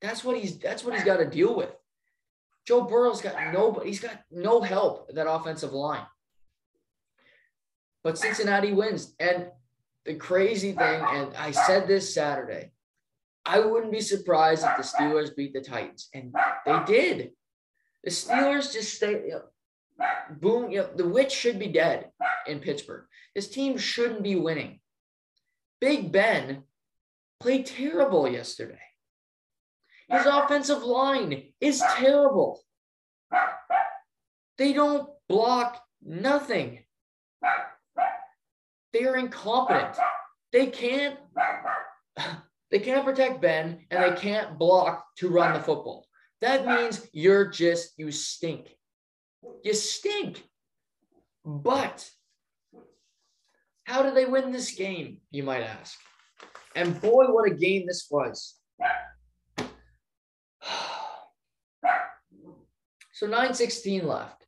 That's 0.00 0.24
what 0.24 0.38
he's 0.38 0.58
that's 0.58 0.84
what 0.84 0.94
he's 0.94 1.04
got 1.04 1.18
to 1.18 1.26
deal 1.26 1.56
with. 1.56 1.74
Joe 2.66 2.82
Burrow's 2.82 3.20
got 3.20 3.52
no 3.52 3.80
he's 3.84 4.00
got 4.00 4.22
no 4.30 4.60
help 4.60 5.12
that 5.14 5.30
offensive 5.30 5.72
line. 5.72 6.06
But 8.04 8.18
Cincinnati 8.18 8.72
wins. 8.72 9.14
And 9.18 9.48
the 10.04 10.14
crazy 10.14 10.72
thing, 10.72 11.02
and 11.06 11.36
I 11.36 11.50
said 11.50 11.86
this 11.86 12.14
Saturday, 12.14 12.72
I 13.44 13.60
wouldn't 13.60 13.92
be 13.92 14.00
surprised 14.00 14.64
if 14.64 14.76
the 14.76 14.82
Steelers 14.82 15.34
beat 15.34 15.52
the 15.52 15.60
Titans. 15.60 16.08
And 16.14 16.34
they 16.64 16.80
did. 16.86 17.30
The 18.04 18.10
Steelers 18.10 18.72
just 18.72 18.94
stay, 18.94 19.24
you 19.24 19.30
know, 19.30 19.42
boom, 20.40 20.70
you 20.70 20.78
know, 20.78 20.90
the 20.94 21.08
witch 21.08 21.32
should 21.32 21.58
be 21.58 21.68
dead 21.68 22.10
in 22.46 22.60
Pittsburgh. 22.60 23.04
This 23.34 23.48
team 23.48 23.78
shouldn't 23.78 24.22
be 24.22 24.36
winning. 24.36 24.80
Big 25.80 26.10
Ben 26.12 26.64
played 27.40 27.66
terrible 27.66 28.28
yesterday. 28.28 28.80
His 30.08 30.26
offensive 30.26 30.82
line 30.82 31.44
is 31.60 31.82
terrible. 31.96 32.60
They 34.56 34.72
don't 34.72 35.08
block 35.28 35.82
nothing. 36.02 36.80
They 38.92 39.04
are 39.04 39.16
incompetent. 39.16 39.96
They 40.52 40.66
can't 40.66 41.18
they 42.70 42.78
can't 42.78 43.04
protect 43.04 43.40
Ben 43.40 43.86
and 43.90 44.02
they 44.02 44.20
can't 44.20 44.58
block 44.58 45.04
to 45.18 45.28
run 45.28 45.52
the 45.52 45.60
football. 45.60 46.06
That 46.40 46.66
means 46.66 47.06
you're 47.12 47.46
just 47.46 47.92
you 47.98 48.10
stink. 48.10 48.68
You 49.62 49.74
stink. 49.74 50.42
But 51.44 52.08
how 53.84 54.02
did 54.02 54.14
they 54.14 54.26
win 54.26 54.52
this 54.52 54.72
game, 54.72 55.18
you 55.30 55.42
might 55.42 55.62
ask? 55.62 55.98
And 56.76 57.00
boy, 57.00 57.24
what 57.26 57.50
a 57.50 57.54
game 57.54 57.86
this 57.86 58.06
was. 58.10 58.56
So 63.12 63.26
916 63.26 64.06
left. 64.06 64.46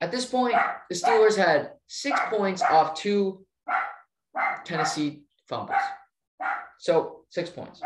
At 0.00 0.12
this 0.12 0.24
point, 0.26 0.54
the 0.88 0.94
Steelers 0.94 1.36
had 1.36 1.72
six 1.88 2.20
points 2.30 2.62
off 2.62 2.94
two 2.94 3.44
Tennessee 4.64 5.22
fumbles. 5.48 5.80
So 6.78 7.22
six 7.30 7.50
points. 7.50 7.80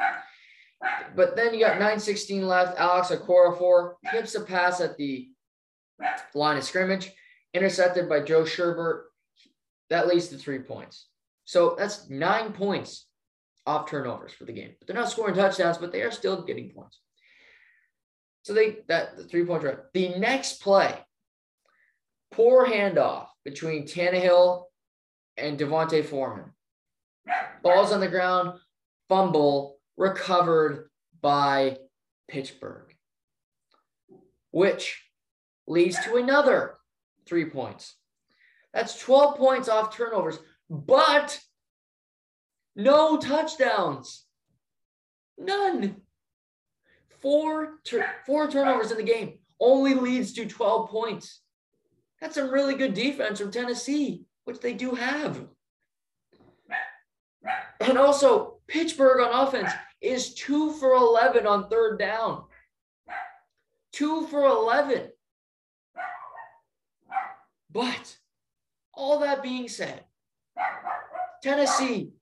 But 1.15 1.37
then 1.37 1.55
you 1.55 1.61
got 1.61 1.75
916 1.75 2.47
left. 2.47 2.79
Alex 2.79 3.09
Okorafor 3.09 3.95
tips 4.11 4.35
a 4.35 4.41
pass 4.41 4.81
at 4.81 4.97
the 4.97 5.29
line 6.35 6.57
of 6.57 6.65
scrimmage, 6.65 7.13
intercepted 7.55 8.09
by 8.09 8.21
Joe 8.21 8.43
Schobert. 8.43 9.03
That 9.91 10.09
leads 10.09 10.29
to 10.29 10.39
three 10.39 10.61
points. 10.61 11.07
So 11.45 11.77
that's 11.79 12.09
nine 12.09 12.53
points 12.53 13.07
off 13.67 13.89
turnovers 13.89 14.33
for 14.33 14.45
the 14.45 14.53
game. 14.53 14.73
But 14.79 14.89
they're 14.89 14.97
not 14.97 15.11
scoring 15.11 15.35
touchdowns, 15.35 15.79
but 15.79 15.93
they 15.93 16.03
are 16.03 16.11
still 16.11 16.43
getting 16.43 16.71
points. 16.71 16.99
So 18.43 18.55
they 18.55 18.79
that 18.89 19.17
the 19.17 19.25
three 19.25 19.45
point 19.45 19.63
drive. 19.63 19.79
The 19.95 20.19
next 20.19 20.63
play, 20.63 20.99
poor 22.33 22.67
handoff 22.67 23.27
between 23.45 23.87
Tannehill 23.87 24.65
and 25.37 25.59
D'Onta 25.59 26.05
Foreman. 26.05 26.53
Balls 27.63 27.93
on 27.93 28.01
the 28.01 28.09
ground, 28.09 28.59
fumble 29.09 29.72
recovered 29.97 30.91
by 31.21 31.79
Pittsburgh, 32.29 32.95
which 34.51 35.03
leads 35.67 35.99
to 36.05 36.17
another 36.17 36.75
three 37.27 37.49
points. 37.51 37.97
That's 38.73 38.99
12 38.99 39.37
points 39.37 39.69
off 39.69 39.95
turnovers, 39.95 40.39
but 40.71 41.39
no 42.75 43.19
touchdowns. 43.19 44.25
None. 45.39 45.97
Four, 47.21 47.79
four 48.27 48.51
turnovers 48.51 48.91
in 48.91 48.97
the 48.97 49.03
game 49.03 49.39
only 49.61 49.95
leads 49.95 50.33
to 50.33 50.47
12 50.47 50.91
points. 50.91 51.41
That's 52.21 52.35
some 52.35 52.51
really 52.51 52.75
good 52.75 52.95
defense 52.95 53.41
from 53.41 53.51
Tennessee, 53.51 54.25
which 54.45 54.61
they 54.61 54.75
do 54.75 54.93
have. 54.93 55.45
And 57.81 57.99
also, 57.99 58.52
Pittsburgh 58.73 59.21
on 59.21 59.47
offense 59.47 59.71
is 60.01 60.33
two 60.33 60.73
for 60.73 60.95
11 60.95 61.47
on 61.47 61.69
third 61.69 61.99
down. 61.99 62.45
Two 63.93 64.27
for 64.29 64.45
11. 64.45 65.11
But 67.71 68.17
all 68.95 69.21
that 69.21 69.43
being 69.43 69.69
said, 69.69 70.05
Tennessee 71.43 72.13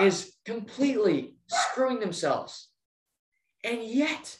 is 0.00 0.32
completely 0.44 1.36
screwing 1.46 2.00
themselves. 2.00 2.68
And 3.62 3.80
yet, 3.84 4.38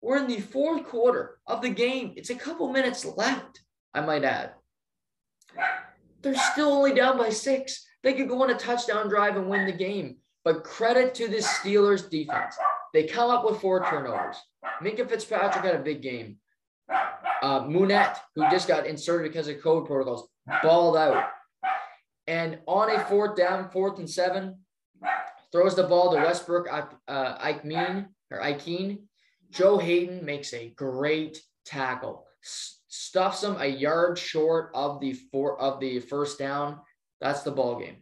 we're 0.00 0.16
in 0.16 0.26
the 0.26 0.40
fourth 0.40 0.84
quarter 0.86 1.38
of 1.46 1.62
the 1.62 1.70
game. 1.70 2.14
It's 2.16 2.30
a 2.30 2.34
couple 2.34 2.72
minutes 2.72 3.04
left, 3.04 3.60
I 3.94 4.00
might 4.00 4.24
add. 4.24 4.54
They're 6.22 6.34
still 6.34 6.72
only 6.72 6.92
down 6.92 7.18
by 7.18 7.30
six. 7.30 7.86
They 8.02 8.14
could 8.14 8.28
go 8.28 8.42
on 8.42 8.50
a 8.50 8.54
touchdown 8.54 9.08
drive 9.08 9.36
and 9.36 9.48
win 9.48 9.66
the 9.66 9.72
game. 9.72 10.16
But 10.44 10.64
credit 10.64 11.14
to 11.16 11.28
the 11.28 11.38
Steelers 11.38 12.08
defense. 12.10 12.56
They 12.92 13.04
come 13.04 13.30
up 13.30 13.44
with 13.44 13.60
four 13.60 13.84
turnovers. 13.88 14.36
Minkah 14.82 15.08
Fitzpatrick 15.08 15.64
had 15.64 15.76
a 15.76 15.82
big 15.82 16.02
game. 16.02 16.38
Uh, 17.42 17.60
Moonette, 17.60 18.18
who 18.34 18.42
just 18.50 18.68
got 18.68 18.86
inserted 18.86 19.32
because 19.32 19.48
of 19.48 19.62
code 19.62 19.86
protocols, 19.86 20.28
balled 20.62 20.96
out. 20.96 21.30
And 22.26 22.58
on 22.66 22.90
a 22.90 23.04
fourth 23.04 23.36
down, 23.36 23.70
fourth 23.70 23.98
and 23.98 24.08
seven, 24.08 24.58
throws 25.50 25.74
the 25.74 25.84
ball 25.84 26.12
to 26.12 26.18
Westbrook 26.18 26.68
uh, 27.08 27.38
Ikhine 27.38 28.06
or 28.30 28.38
Ikeen. 28.38 28.98
Joe 29.50 29.78
Haden 29.78 30.24
makes 30.24 30.54
a 30.54 30.70
great 30.70 31.40
tackle, 31.64 32.26
stuffs 32.88 33.42
him 33.42 33.56
a 33.58 33.66
yard 33.66 34.18
short 34.18 34.70
of 34.74 35.00
the 35.00 35.12
four 35.12 35.60
of 35.60 35.80
the 35.80 36.00
first 36.00 36.38
down. 36.38 36.80
That's 37.20 37.42
the 37.42 37.50
ball 37.50 37.78
game. 37.78 37.96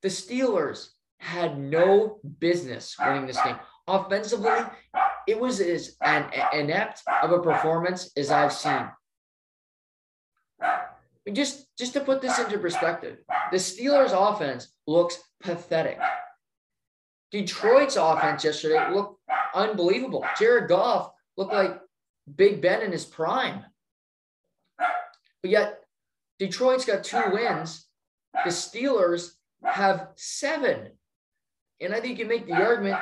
The 0.00 0.08
Steelers 0.08 0.88
had 1.22 1.56
no 1.56 2.18
business 2.40 2.96
winning 2.98 3.26
this 3.26 3.40
game. 3.42 3.56
Offensively, 3.86 4.58
it 5.28 5.38
was 5.38 5.60
as 5.60 5.96
an 6.02 6.26
inept 6.52 7.00
of 7.22 7.30
a 7.30 7.38
performance 7.38 8.10
as 8.16 8.30
I've 8.30 8.52
seen. 8.52 8.88
Just, 11.32 11.66
just 11.78 11.92
to 11.92 12.00
put 12.00 12.20
this 12.20 12.40
into 12.40 12.58
perspective, 12.58 13.18
the 13.52 13.56
Steelers' 13.56 14.12
offense 14.12 14.72
looks 14.88 15.22
pathetic. 15.40 16.00
Detroit's 17.30 17.96
offense 17.96 18.42
yesterday 18.44 18.92
looked 18.92 19.20
unbelievable. 19.54 20.26
Jared 20.38 20.68
Goff 20.68 21.12
looked 21.36 21.52
like 21.52 21.80
Big 22.34 22.60
Ben 22.60 22.82
in 22.82 22.90
his 22.90 23.04
prime. 23.04 23.64
But 24.76 25.50
yet, 25.50 25.78
Detroit's 26.40 26.84
got 26.84 27.04
two 27.04 27.22
wins. 27.32 27.86
The 28.44 28.50
Steelers 28.50 29.34
have 29.62 30.08
seven. 30.16 30.90
And 31.82 31.94
I 31.94 32.00
think 32.00 32.18
you 32.18 32.26
make 32.26 32.46
the 32.46 32.54
argument 32.54 32.98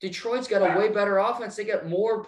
Detroit's 0.00 0.48
got 0.48 0.62
a 0.62 0.78
way 0.78 0.88
better 0.88 1.18
offense. 1.18 1.56
They 1.56 1.64
got 1.64 1.86
more, 1.86 2.26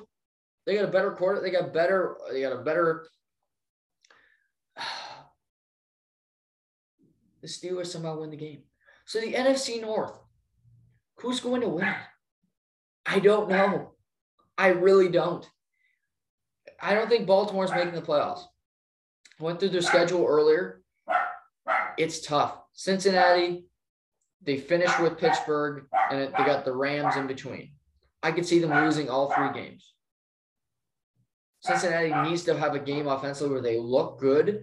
they 0.67 0.77
got 0.77 0.85
a 0.85 0.93
better 0.93 1.13
quarter, 1.13 1.41
they 1.41 1.51
got 1.51 1.73
better, 1.73 2.17
they 2.31 2.43
got 2.43 2.53
a 2.53 2.63
better. 2.63 3.07
The 7.41 7.49
Steelers 7.49 7.87
somehow 7.87 8.21
win 8.21 8.31
the 8.31 8.37
game. 8.37 8.63
So 9.05 9.21
the 9.21 9.33
NFC 9.33 9.81
North, 9.81 10.17
who's 11.17 11.41
going 11.41 11.61
to 11.63 11.69
win? 11.69 11.93
I 13.05 13.19
don't 13.19 13.49
know. 13.49 13.95
I 14.57 14.69
really 14.69 15.09
don't. 15.09 15.45
I 16.81 16.95
don't 16.95 17.09
think 17.09 17.27
Baltimore's 17.27 17.73
making 17.73 17.95
the 17.95 18.01
playoffs. 18.01 18.43
Went 19.41 19.59
through 19.59 19.71
their 19.71 19.83
schedule 19.83 20.25
earlier. 20.25 20.83
It's 21.99 22.21
tough. 22.21 22.59
Cincinnati, 22.75 23.65
they 24.45 24.57
finished 24.57 25.01
with 25.01 25.19
Pittsburgh, 25.19 25.85
and 26.11 26.21
they 26.21 26.45
got 26.45 26.65
the 26.65 26.73
Rams 26.73 27.17
in 27.17 27.27
between. 27.27 27.73
I 28.23 28.33
could 28.33 28.47
see 28.47 28.59
them 28.59 28.71
losing 28.85 29.09
all 29.09 29.31
three 29.31 29.53
games. 29.53 29.95
Cincinnati 31.61 32.29
needs 32.29 32.43
to 32.45 32.59
have 32.59 32.75
a 32.75 32.79
game 32.79 33.07
offensively 33.07 33.53
where 33.53 33.63
they 33.63 33.79
look 33.79 34.19
good, 34.19 34.63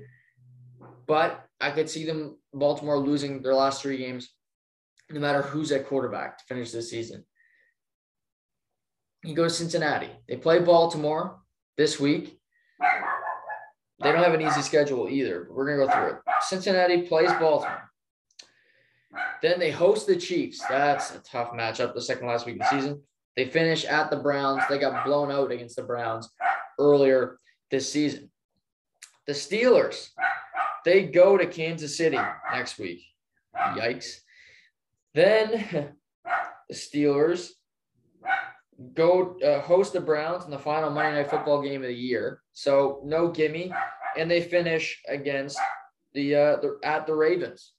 but 1.07 1.45
I 1.61 1.71
could 1.71 1.89
see 1.89 2.05
them 2.05 2.38
Baltimore 2.53 2.97
losing 2.97 3.41
their 3.41 3.53
last 3.53 3.82
three 3.82 3.97
games, 3.97 4.30
no 5.09 5.19
matter 5.19 5.41
who's 5.41 5.71
at 5.71 5.88
quarterback 5.88 6.38
to 6.38 6.43
finish 6.45 6.71
this 6.71 6.89
season. 6.89 7.25
You 9.23 9.34
go 9.34 9.45
to 9.45 9.49
Cincinnati. 9.49 10.09
They 10.27 10.38
play 10.38 10.59
Baltimore 10.59 11.39
this 11.77 11.99
week. 11.99 12.39
They 14.01 14.11
don't 14.11 14.23
have 14.23 14.34
an 14.34 14.41
easy 14.41 14.61
schedule 14.61 15.09
either. 15.09 15.45
But 15.45 15.55
we're 15.55 15.65
gonna 15.65 15.86
go 15.86 15.93
through 15.93 16.09
it. 16.11 16.21
Cincinnati 16.41 17.01
plays 17.01 17.32
Baltimore. 17.34 17.89
Then 19.42 19.60
they 19.60 19.72
host 19.72 20.08
the 20.08 20.18
Chiefs. 20.18 20.62
That's 20.70 21.16
a 21.16 21.20
tough 21.20 21.52
matchup 21.52 21.94
the 21.94 22.02
second 22.02 22.28
last 22.28 22.46
week 22.46 22.56
of 22.56 22.62
the 22.62 22.70
season. 22.70 23.02
They 23.36 23.46
finish 23.46 23.86
at 23.86 24.10
the 24.10 24.18
Browns. 24.18 24.64
They 24.70 24.80
got 24.80 25.06
blown 25.06 25.32
out 25.32 25.52
against 25.52 25.78
the 25.78 25.84
Browns 25.84 26.30
earlier 26.78 27.40
this 27.72 27.92
season. 27.92 28.30
The 29.28 29.34
Steelers, 29.34 30.10
they 30.84 31.04
go 31.04 31.38
to 31.38 31.46
Kansas 31.46 31.96
City 31.96 32.20
next 32.52 32.80
week. 32.80 33.02
Yikes. 33.56 34.20
Then 35.14 35.96
the 36.68 36.76
Steelers 36.76 37.52
go 38.94 39.38
uh, 39.40 39.62
host 39.62 39.94
the 39.94 40.02
Browns 40.02 40.46
in 40.46 40.52
the 40.52 40.60
final 40.60 40.90
Monday 40.90 41.22
Night 41.22 41.30
Football 41.30 41.62
game 41.62 41.82
of 41.82 41.88
the 41.88 41.94
year. 41.94 42.42
So 42.54 43.02
no 43.04 43.30
gimme, 43.30 43.74
and 44.18 44.30
they 44.30 44.42
finish 44.42 45.02
against 45.08 45.60
the, 46.14 46.36
uh, 46.36 46.56
the 46.58 46.80
at 46.84 47.06
the 47.06 47.14
Ravens. 47.14 47.74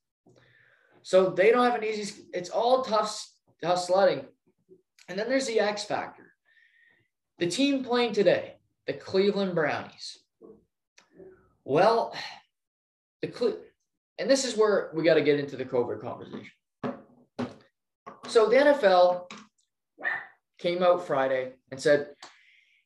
So 1.02 1.30
they 1.30 1.50
don't 1.50 1.64
have 1.64 1.80
an 1.80 1.84
easy. 1.84 2.24
It's 2.32 2.50
all 2.50 2.82
tough, 2.82 3.28
tough 3.62 3.84
sledding. 3.84 4.26
And 5.08 5.18
then 5.18 5.28
there's 5.28 5.46
the 5.46 5.60
X 5.60 5.84
factor. 5.84 6.32
The 7.38 7.48
team 7.48 7.82
playing 7.82 8.12
today, 8.12 8.56
the 8.86 8.92
Cleveland 8.92 9.54
Brownies. 9.54 10.18
Well, 11.64 12.14
the 13.22 13.28
Cle- 13.28 13.58
and 14.18 14.28
this 14.28 14.44
is 14.44 14.56
where 14.56 14.90
we 14.94 15.02
got 15.02 15.14
to 15.14 15.22
get 15.22 15.40
into 15.40 15.56
the 15.56 15.64
COVID 15.64 16.00
conversation. 16.00 16.52
So 18.28 18.48
the 18.48 18.56
NFL 18.56 19.32
came 20.58 20.82
out 20.82 21.06
Friday 21.06 21.52
and 21.70 21.80
said, 21.80 22.08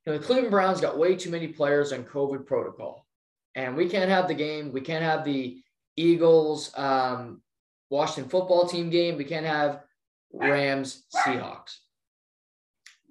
you 0.07 0.13
know, 0.13 0.19
the 0.19 0.25
Cleveland 0.25 0.51
Browns 0.51 0.81
got 0.81 0.97
way 0.97 1.17
too 1.17 1.31
many 1.31 1.49
players 1.49 1.93
on 1.93 2.05
COVID 2.05 2.47
protocol, 2.47 3.07
and 3.55 3.77
we 3.77 3.89
can't 3.89 4.11
have 4.11 4.29
the 4.29 4.35
game. 4.35 4.73
We 4.73 4.81
can't 4.81 5.03
have 5.03 5.25
the 5.25 5.63
Eagles 5.97 6.71
um, 6.77 7.43
Washington 7.91 8.29
football 8.31 8.67
team 8.67 8.91
game. 8.91 9.17
We 9.17 9.25
can't 9.25 9.47
have 9.47 9.81
Rams 10.33 11.05
Seahawks. 11.15 11.79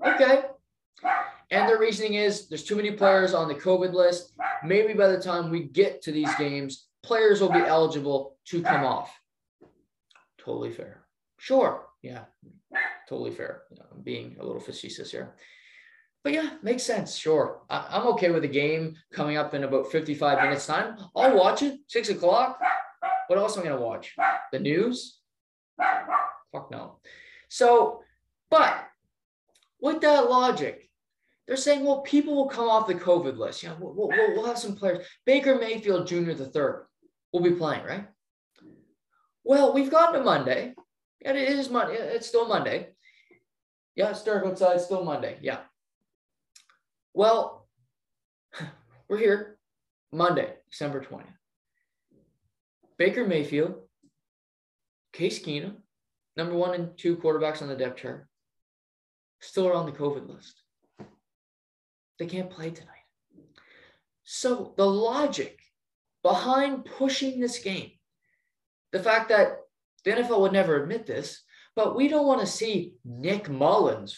Okay. 0.05 0.43
And 1.51 1.69
their 1.69 1.77
reasoning 1.79 2.15
is 2.15 2.47
there's 2.49 2.63
too 2.63 2.75
many 2.75 2.91
players 2.91 3.33
on 3.33 3.47
the 3.47 3.55
COVID 3.55 3.93
list. 3.93 4.33
Maybe 4.63 4.93
by 4.93 5.07
the 5.07 5.21
time 5.21 5.49
we 5.49 5.63
get 5.63 6.01
to 6.03 6.11
these 6.11 6.33
games, 6.35 6.87
players 7.03 7.41
will 7.41 7.51
be 7.51 7.59
eligible 7.59 8.37
to 8.45 8.61
come 8.63 8.83
off. 8.83 9.15
Totally 10.39 10.71
fair. 10.71 11.05
Sure. 11.37 11.85
Yeah. 12.01 12.23
Totally 13.07 13.31
fair. 13.31 13.63
You 13.69 13.77
know, 13.77 13.85
I'm 13.93 14.01
being 14.01 14.37
a 14.39 14.45
little 14.45 14.61
facetious 14.61 15.11
here. 15.11 15.35
But 16.23 16.33
yeah, 16.33 16.51
makes 16.63 16.83
sense. 16.83 17.15
Sure. 17.15 17.61
I- 17.69 17.87
I'm 17.91 18.07
okay 18.13 18.31
with 18.31 18.41
the 18.41 18.47
game 18.47 18.95
coming 19.11 19.37
up 19.37 19.53
in 19.53 19.63
about 19.63 19.91
55 19.91 20.41
minutes 20.41 20.65
time. 20.65 20.97
I'll 21.15 21.35
watch 21.37 21.61
it, 21.61 21.79
six 21.87 22.09
o'clock. 22.09 22.59
What 23.27 23.37
else 23.39 23.55
am 23.57 23.63
I 23.63 23.67
going 23.67 23.77
to 23.77 23.85
watch? 23.85 24.15
The 24.53 24.59
news? 24.59 25.17
Fuck 25.79 26.69
no. 26.69 26.99
So, 27.49 28.03
but 28.51 28.85
with 29.81 29.99
that 30.01 30.29
logic, 30.29 30.87
they're 31.47 31.57
saying, 31.57 31.83
well, 31.83 32.01
people 32.01 32.35
will 32.35 32.49
come 32.49 32.69
off 32.69 32.85
the 32.85 32.93
COVID 32.93 33.35
list. 33.35 33.63
Yeah, 33.63 33.73
we'll, 33.79 33.95
we'll, 33.95 34.09
we'll 34.09 34.45
have 34.45 34.59
some 34.59 34.75
players. 34.75 35.07
Baker 35.25 35.55
Mayfield 35.55 36.05
Jr. 36.05 36.33
the 36.33 36.45
third 36.45 36.85
will 37.31 37.41
be 37.41 37.53
playing, 37.53 37.83
right? 37.83 38.05
Well, 39.43 39.73
we've 39.73 39.89
gotten 39.89 40.19
to 40.19 40.23
Monday. 40.23 40.75
And 41.25 41.35
it 41.35 41.49
is 41.49 41.71
Monday. 41.71 41.95
It's 41.95 42.27
still 42.27 42.47
Monday. 42.47 42.89
Yeah, 43.95 44.11
it's 44.11 44.23
dark 44.23 44.45
outside. 44.45 44.75
It's 44.75 44.85
still 44.85 45.03
Monday. 45.03 45.39
Yeah. 45.41 45.61
Well, 47.15 47.67
we're 49.09 49.17
here 49.17 49.57
Monday, 50.11 50.53
December 50.69 51.03
20th. 51.03 51.23
Baker 52.99 53.25
Mayfield, 53.25 53.82
Case 55.13 55.39
Keenum, 55.39 55.75
number 56.35 56.55
one 56.55 56.73
and 56.73 56.97
two 56.97 57.15
quarterbacks 57.17 57.61
on 57.61 57.67
the 57.67 57.75
depth 57.75 58.01
chart, 58.01 58.27
still 59.39 59.67
are 59.67 59.73
on 59.73 59.85
the 59.85 59.91
COVID 59.91 60.27
list. 60.27 60.61
They 62.17 62.25
can't 62.25 62.49
play 62.49 62.71
tonight. 62.71 62.89
So 64.23 64.73
the 64.75 64.85
logic 64.85 65.59
behind 66.23 66.85
pushing 66.85 67.39
this 67.39 67.59
game, 67.59 67.91
the 68.91 68.99
fact 68.99 69.29
that 69.29 69.57
the 70.03 70.11
NFL 70.11 70.41
would 70.41 70.53
never 70.53 70.81
admit 70.81 71.05
this, 71.05 71.43
but 71.75 71.95
we 71.95 72.07
don't 72.07 72.27
want 72.27 72.41
to 72.41 72.47
see 72.47 72.95
Nick 73.05 73.49
Mullens, 73.49 74.15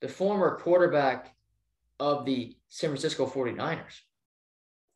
the 0.00 0.08
former 0.08 0.58
quarterback 0.58 1.34
of 1.98 2.24
the 2.24 2.56
San 2.68 2.90
Francisco 2.90 3.26
49ers. 3.26 4.00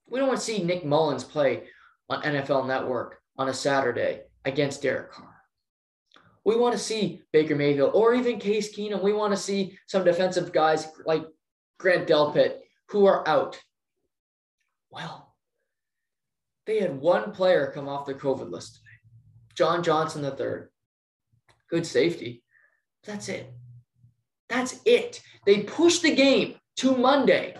We 0.06 0.18
don't 0.18 0.28
want 0.28 0.40
to 0.40 0.44
see 0.44 0.62
Nick 0.62 0.84
Mullens 0.84 1.24
play 1.24 1.64
on 2.08 2.22
NFL 2.22 2.66
Network 2.66 3.20
on 3.36 3.48
a 3.48 3.54
Saturday 3.54 4.22
against 4.44 4.82
Derek 4.82 5.12
Carr. 5.12 5.34
We 6.44 6.56
want 6.56 6.72
to 6.72 6.78
see 6.78 7.22
Baker 7.32 7.56
Mayfield 7.56 7.92
or 7.94 8.14
even 8.14 8.38
Case 8.38 8.74
Keenum. 8.74 9.02
We 9.02 9.12
want 9.12 9.32
to 9.32 9.36
see 9.36 9.78
some 9.86 10.04
defensive 10.04 10.52
guys 10.52 10.88
like 11.04 11.26
Grant 11.78 12.08
Delpit 12.08 12.58
who 12.88 13.06
are 13.06 13.26
out. 13.28 13.60
Well, 14.90 15.34
they 16.66 16.80
had 16.80 16.98
one 16.98 17.32
player 17.32 17.70
come 17.74 17.88
off 17.88 18.06
the 18.06 18.14
COVID 18.14 18.50
list 18.50 18.76
today 18.76 18.88
John 19.54 19.82
Johnson 19.82 20.24
III. 20.24 20.68
Good 21.68 21.86
safety. 21.86 22.42
That's 23.04 23.28
it. 23.28 23.52
That's 24.48 24.80
it. 24.84 25.20
They 25.46 25.64
pushed 25.64 26.02
the 26.02 26.14
game 26.14 26.54
to 26.76 26.96
Monday. 26.96 27.56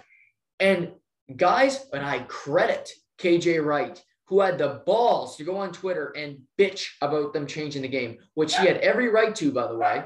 And 0.60 0.92
guys, 1.34 1.86
and 1.92 2.04
I 2.04 2.20
credit 2.20 2.90
KJ 3.18 3.64
Wright, 3.64 4.02
who 4.28 4.40
had 4.40 4.58
the 4.58 4.82
balls 4.84 5.36
to 5.36 5.44
go 5.44 5.56
on 5.56 5.72
Twitter 5.72 6.12
and 6.16 6.38
bitch 6.58 6.88
about 7.00 7.32
them 7.32 7.46
changing 7.46 7.82
the 7.82 7.88
game, 7.88 8.18
which 8.34 8.54
he 8.56 8.66
had 8.66 8.76
every 8.78 9.08
right 9.08 9.34
to, 9.34 9.50
by 9.50 9.66
the 9.66 9.76
way. 9.76 10.04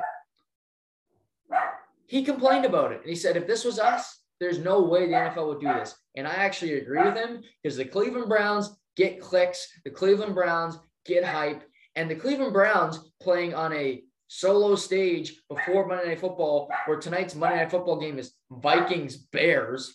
He 2.06 2.24
complained 2.24 2.64
about 2.64 2.92
it. 2.92 3.00
And 3.00 3.08
he 3.08 3.16
said, 3.16 3.36
if 3.36 3.46
this 3.46 3.64
was 3.64 3.78
us, 3.78 4.20
there's 4.38 4.58
no 4.58 4.82
way 4.82 5.06
the 5.06 5.14
NFL 5.14 5.48
would 5.48 5.60
do 5.60 5.72
this. 5.72 5.94
And 6.16 6.26
I 6.26 6.34
actually 6.34 6.74
agree 6.74 7.02
with 7.02 7.16
him 7.16 7.42
because 7.62 7.76
the 7.76 7.84
Cleveland 7.84 8.28
Browns 8.28 8.70
get 8.96 9.20
clicks, 9.20 9.66
the 9.84 9.90
Cleveland 9.90 10.34
Browns 10.34 10.78
get 11.04 11.24
hype, 11.24 11.62
and 11.96 12.10
the 12.10 12.14
Cleveland 12.14 12.52
Browns 12.52 13.12
playing 13.20 13.54
on 13.54 13.72
a 13.72 14.02
solo 14.28 14.76
stage 14.76 15.34
before 15.48 15.86
Monday 15.86 16.08
Night 16.08 16.20
Football, 16.20 16.70
where 16.86 16.98
tonight's 16.98 17.34
Monday 17.34 17.56
Night 17.56 17.70
Football 17.70 18.00
game 18.00 18.18
is 18.18 18.34
Vikings 18.50 19.16
Bears. 19.16 19.94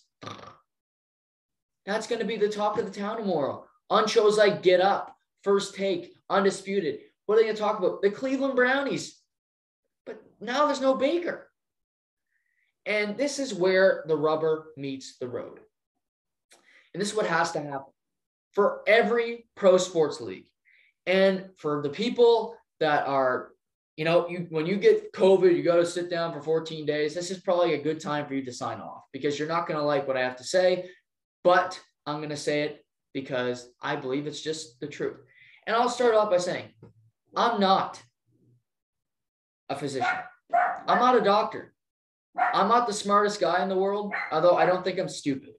That's 1.86 2.08
going 2.08 2.20
to 2.20 2.28
be 2.28 2.38
the 2.38 2.50
talk 2.50 2.78
of 2.78 2.86
the 2.86 3.00
town 3.00 3.18
tomorrow. 3.18 3.67
On 3.90 4.08
shows 4.08 4.38
like 4.38 4.64
Get 4.64 4.82
Up, 4.82 5.16
First 5.44 5.76
Take, 5.76 6.14
Undisputed. 6.30 7.00
What 7.26 7.36
are 7.36 7.38
they 7.38 7.44
going 7.44 7.56
to 7.56 7.62
talk 7.62 7.80
about? 7.80 8.02
The 8.02 8.12
Cleveland 8.12 8.56
Brownies. 8.56 9.18
But 10.06 10.22
now 10.40 10.66
there's 10.66 10.82
no 10.82 10.96
Baker. 10.96 11.50
And 12.86 13.18
this 13.18 13.38
is 13.38 13.54
where 13.54 14.06
the 14.08 14.16
rubber 14.16 14.68
meets 14.78 15.18
the 15.18 15.28
road. 15.28 15.60
And 16.94 17.02
this 17.02 17.10
is 17.12 17.16
what 17.16 17.28
has 17.28 17.52
to 17.52 17.60
happen 17.60 17.94
for 18.54 18.82
every 18.88 19.46
pro 19.56 19.78
sports 19.78 20.22
league. 20.22 20.48
And 21.06 21.50
for 21.58 21.82
the 21.82 21.90
people 21.90 22.56
that 22.80 23.06
are, 23.08 23.50
you 23.98 24.06
know, 24.06 24.28
you 24.30 24.48
when 24.50 24.66
you 24.66 24.78
get 24.78 25.14
COVID, 25.14 25.56
you 25.56 25.64
got 25.64 25.76
to 25.76 25.86
sit 25.86 26.10
down 26.10 26.34
for 26.34 26.42
14 26.42 26.86
days. 26.86 27.14
This 27.14 27.30
is 27.30 27.40
probably 27.40 27.74
a 27.74 27.82
good 27.82 28.00
time 28.00 28.26
for 28.26 28.36
you 28.36 28.44
to 28.46 28.54
sign 28.54 28.80
off 28.80 29.04
because 29.12 29.38
you're 29.38 29.48
not 29.48 29.68
going 29.68 29.80
to 29.80 29.86
like 29.86 30.08
what 30.08 30.18
I 30.18 30.22
have 30.22 30.38
to 30.38 30.44
say, 30.44 30.90
but 31.44 31.80
I'm 32.06 32.18
going 32.18 32.30
to 32.30 32.38
say 32.38 32.64
it 32.64 32.86
because 33.14 33.70
I 33.82 33.96
believe 33.96 34.28
it's 34.28 34.42
just 34.42 34.80
the 34.80 34.88
truth. 34.88 35.18
And 35.66 35.76
I'll 35.76 35.90
start 35.90 36.16
off 36.16 36.30
by 36.30 36.38
saying, 36.38 36.66
I'm 37.36 37.60
not 37.60 38.02
a 39.70 39.76
physician. 39.76 40.08
I'm 40.88 41.00
not 41.00 41.18
a 41.18 41.22
doctor. 41.22 41.74
I'm 42.54 42.68
not 42.68 42.88
the 42.88 42.94
smartest 42.94 43.40
guy 43.40 43.62
in 43.64 43.70
the 43.70 43.78
world, 43.78 44.14
although 44.32 44.56
I 44.56 44.66
don't 44.66 44.84
think 44.84 45.00
I'm 45.00 45.10
stupid. 45.10 45.54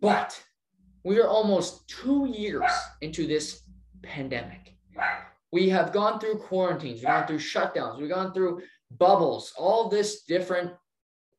But 0.00 0.40
we 1.04 1.18
are 1.20 1.28
almost 1.28 1.88
two 1.88 2.26
years 2.26 2.70
into 3.00 3.26
this 3.26 3.62
pandemic. 4.02 4.76
We 5.52 5.68
have 5.68 5.92
gone 5.92 6.20
through 6.20 6.38
quarantines, 6.38 7.00
we've 7.00 7.06
gone 7.06 7.26
through 7.26 7.38
shutdowns, 7.38 7.98
we've 7.98 8.08
gone 8.08 8.32
through 8.32 8.62
bubbles, 8.98 9.52
all 9.56 9.88
this 9.88 10.22
different, 10.22 10.72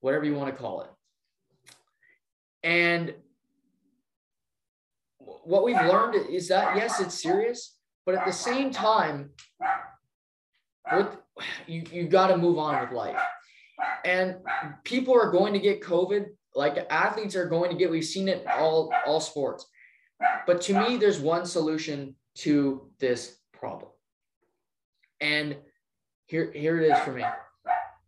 whatever 0.01 0.25
you 0.25 0.35
want 0.35 0.49
to 0.49 0.61
call 0.61 0.81
it. 0.81 0.89
And 2.63 3.13
what 5.43 5.63
we've 5.63 5.75
learned 5.75 6.15
is 6.29 6.47
that 6.49 6.75
yes, 6.75 6.99
it's 6.99 7.21
serious, 7.21 7.77
but 8.05 8.15
at 8.15 8.25
the 8.25 8.33
same 8.33 8.71
time, 8.71 9.31
with 10.91 11.17
you 11.67 11.83
you 11.91 12.07
got 12.07 12.27
to 12.27 12.37
move 12.37 12.57
on 12.57 12.81
with 12.81 12.91
life. 12.91 13.19
And 14.05 14.37
people 14.83 15.13
are 15.15 15.31
going 15.31 15.53
to 15.53 15.59
get 15.59 15.81
COVID, 15.81 16.27
like 16.55 16.85
athletes 16.89 17.35
are 17.35 17.47
going 17.47 17.71
to 17.71 17.77
get. 17.77 17.89
We've 17.89 18.03
seen 18.03 18.27
it 18.27 18.45
all 18.47 18.93
all 19.05 19.19
sports. 19.19 19.65
But 20.45 20.61
to 20.61 20.79
me, 20.79 20.97
there's 20.97 21.19
one 21.19 21.45
solution 21.45 22.15
to 22.35 22.89
this 22.99 23.37
problem. 23.53 23.91
And 25.19 25.57
here, 26.25 26.51
here 26.51 26.81
it 26.81 26.91
is 26.91 26.99
for 26.99 27.11
me. 27.11 27.23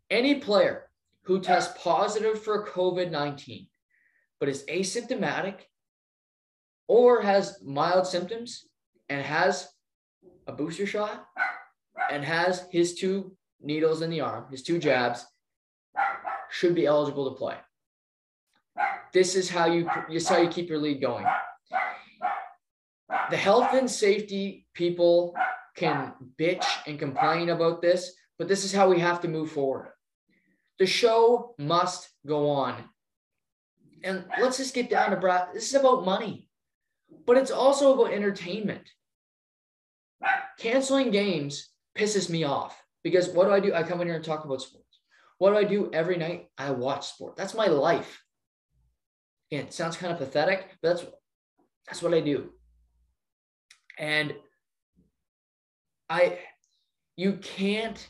Any 0.09 0.35
player 0.35 0.89
who 1.23 1.39
tests 1.39 1.77
positive 1.81 2.41
for 2.41 2.67
COVID 2.67 3.11
19, 3.11 3.67
but 4.39 4.49
is 4.49 4.63
asymptomatic 4.65 5.61
or 6.87 7.21
has 7.21 7.59
mild 7.63 8.05
symptoms 8.07 8.67
and 9.09 9.21
has 9.21 9.69
a 10.47 10.51
booster 10.51 10.85
shot 10.85 11.25
and 12.11 12.23
has 12.23 12.65
his 12.71 12.95
two 12.95 13.35
needles 13.61 14.01
in 14.01 14.09
the 14.09 14.21
arm, 14.21 14.45
his 14.51 14.63
two 14.63 14.79
jabs, 14.79 15.25
should 16.49 16.75
be 16.75 16.85
eligible 16.85 17.29
to 17.29 17.37
play. 17.37 17.55
This 19.13 19.35
is 19.35 19.49
how 19.49 19.65
you 19.67 19.89
this 20.09 20.23
is 20.23 20.29
how 20.29 20.41
you 20.41 20.49
keep 20.49 20.69
your 20.69 20.79
league 20.79 21.01
going 21.01 21.25
the 23.29 23.37
health 23.37 23.73
and 23.73 23.89
safety 23.89 24.67
people 24.73 25.35
can 25.75 26.13
bitch 26.39 26.65
and 26.87 26.99
complain 26.99 27.49
about 27.49 27.81
this, 27.81 28.13
but 28.37 28.47
this 28.47 28.63
is 28.63 28.71
how 28.71 28.89
we 28.89 28.99
have 28.99 29.21
to 29.21 29.27
move 29.27 29.51
forward. 29.51 29.89
The 30.79 30.85
show 30.85 31.55
must 31.57 32.09
go 32.25 32.49
on. 32.49 32.75
And 34.03 34.25
let's 34.39 34.57
just 34.57 34.73
get 34.73 34.89
down 34.89 35.11
to 35.11 35.17
brass. 35.17 35.47
This 35.53 35.69
is 35.69 35.75
about 35.75 36.05
money, 36.05 36.49
but 37.25 37.37
it's 37.37 37.51
also 37.51 37.93
about 37.93 38.13
entertainment. 38.13 38.89
Canceling 40.59 41.11
games 41.11 41.69
pisses 41.97 42.29
me 42.29 42.43
off 42.43 42.81
because 43.03 43.29
what 43.29 43.45
do 43.45 43.51
I 43.51 43.59
do? 43.59 43.73
I 43.73 43.83
come 43.83 44.01
in 44.01 44.07
here 44.07 44.15
and 44.15 44.25
talk 44.25 44.45
about 44.45 44.61
sports. 44.61 44.99
What 45.37 45.51
do 45.51 45.57
I 45.57 45.63
do 45.63 45.89
every 45.91 46.17
night? 46.17 46.47
I 46.57 46.71
watch 46.71 47.07
sport. 47.07 47.35
That's 47.35 47.53
my 47.53 47.67
life. 47.67 48.23
Again, 49.51 49.65
it 49.65 49.73
sounds 49.73 49.97
kind 49.97 50.13
of 50.13 50.19
pathetic, 50.19 50.77
but 50.81 50.89
that's 50.89 51.05
that's 51.87 52.01
what 52.01 52.13
I 52.13 52.21
do. 52.21 52.49
And 53.99 54.33
I, 56.09 56.39
you 57.15 57.33
can't 57.33 58.07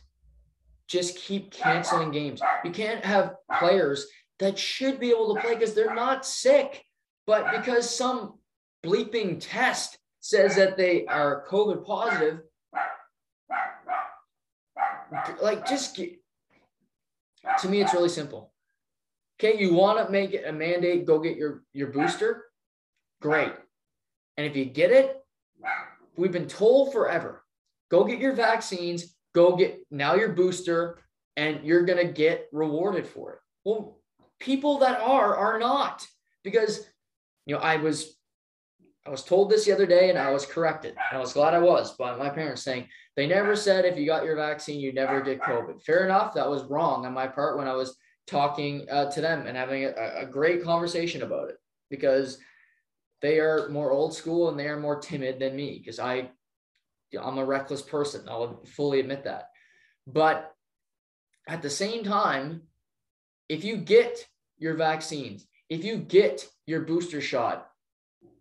just 0.88 1.18
keep 1.18 1.52
canceling 1.52 2.12
games. 2.12 2.42
You 2.64 2.72
can't 2.72 3.04
have 3.04 3.36
players 3.60 4.08
that 4.40 4.58
should 4.58 5.00
be 5.00 5.10
able 5.10 5.34
to 5.34 5.42
play 5.42 5.56
because 5.56 5.74
they're 5.74 5.96
not 5.96 6.26
sick, 6.26 6.84
but 7.26 7.52
because 7.52 7.90
some 7.90 8.40
bleeping 8.86 9.38
test 9.40 9.98
says 10.20 10.56
that 10.56 10.78
they 10.78 11.06
are 11.06 11.46
COVID 11.50 11.86
positive, 11.86 12.40
like 15.42 15.68
just 15.68 15.96
get, 15.96 16.20
to 17.60 17.70
me, 17.70 17.82
it's 17.82 17.94
really 17.94 18.10
simple. 18.10 18.52
Okay, 19.40 19.60
you 19.60 19.74
want 19.74 20.06
to 20.06 20.12
make 20.12 20.34
it 20.34 20.46
a 20.48 20.52
mandate, 20.52 21.06
go 21.06 21.20
get 21.20 21.38
your, 21.38 21.64
your 21.74 21.88
booster. 21.88 22.46
Great. 23.22 23.54
And 24.38 24.48
if 24.48 24.56
you 24.56 24.66
get 24.66 24.92
it, 24.92 25.24
We've 26.16 26.32
been 26.32 26.48
told 26.48 26.94
forever 26.94 27.44
go 27.90 28.04
get 28.04 28.20
your 28.20 28.34
vaccines, 28.34 29.16
go 29.34 29.56
get 29.56 29.86
now 29.92 30.16
your 30.16 30.34
booster, 30.34 31.00
and 31.38 31.64
you're 31.64 31.86
going 31.86 32.06
to 32.06 32.12
get 32.12 32.48
rewarded 32.52 33.08
for 33.08 33.34
it. 33.34 33.40
Well, 33.66 34.00
people 34.40 34.80
that 34.80 35.00
are, 35.00 35.36
are 35.36 35.60
not 35.60 36.06
because, 36.44 36.86
you 37.46 37.56
know, 37.56 37.62
I 37.62 37.78
was 37.78 38.16
I 39.06 39.10
was 39.10 39.24
told 39.24 39.50
this 39.50 39.66
the 39.66 39.74
other 39.74 39.86
day 39.86 40.10
and 40.10 40.18
I 40.18 40.32
was 40.32 40.46
corrected. 40.46 40.92
And 40.92 41.18
I 41.18 41.20
was 41.20 41.34
glad 41.34 41.54
I 41.54 41.60
was 41.60 41.96
by 41.98 42.16
my 42.16 42.30
parents 42.30 42.64
saying 42.64 42.88
they 43.18 43.28
never 43.28 43.56
said 43.56 43.86
if 43.86 43.98
you 43.98 44.06
got 44.06 44.24
your 44.24 44.38
vaccine, 44.38 44.80
you 44.80 44.94
never 44.94 45.22
get 45.22 45.42
COVID. 45.42 45.82
Fair 45.84 46.06
enough. 46.06 46.34
That 46.34 46.50
was 46.50 46.64
wrong 46.64 47.06
on 47.06 47.14
my 47.14 47.28
part 47.28 47.58
when 47.58 47.68
I 47.68 47.74
was 47.74 47.98
talking 48.28 48.88
uh, 48.90 49.12
to 49.12 49.20
them 49.20 49.46
and 49.46 49.58
having 49.58 49.84
a, 49.84 49.94
a 50.22 50.26
great 50.26 50.64
conversation 50.64 51.24
about 51.24 51.50
it 51.50 51.58
because 51.90 52.38
they 53.22 53.40
are 53.40 53.68
more 53.70 53.92
old 53.92 54.16
school 54.16 54.50
and 54.50 54.58
they 54.58 54.68
are 54.68 54.80
more 54.80 55.00
timid 55.00 55.40
than 55.40 55.56
me 55.56 55.80
because 55.80 56.00
I, 56.00 56.30
I'm 57.22 57.38
a 57.38 57.46
reckless 57.46 57.82
person. 57.82 58.26
I'll 58.30 58.64
fully 58.66 59.02
admit 59.02 59.26
that. 59.26 59.50
But 60.08 60.50
at 61.48 61.62
the 61.62 61.70
same 61.70 62.06
time, 62.06 62.64
if 63.50 63.66
you 63.66 63.78
get 63.78 64.26
your 64.58 64.76
vaccines, 64.76 65.46
if 65.70 65.84
you 65.84 65.98
get 65.98 66.48
your 66.66 66.82
booster 66.82 67.20
shot, 67.20 67.68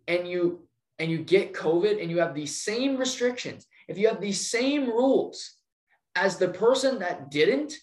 and 0.07 0.27
you 0.27 0.67
and 0.99 1.09
you 1.11 1.17
get 1.17 1.53
COVID 1.53 2.01
and 2.01 2.09
you 2.09 2.19
have 2.19 2.35
the 2.35 2.45
same 2.45 2.97
restrictions, 2.97 3.65
if 3.87 3.97
you 3.97 4.07
have 4.07 4.21
the 4.21 4.31
same 4.31 4.85
rules 4.85 5.55
as 6.15 6.37
the 6.37 6.49
person 6.49 6.99
that 6.99 7.31
didn't, 7.31 7.73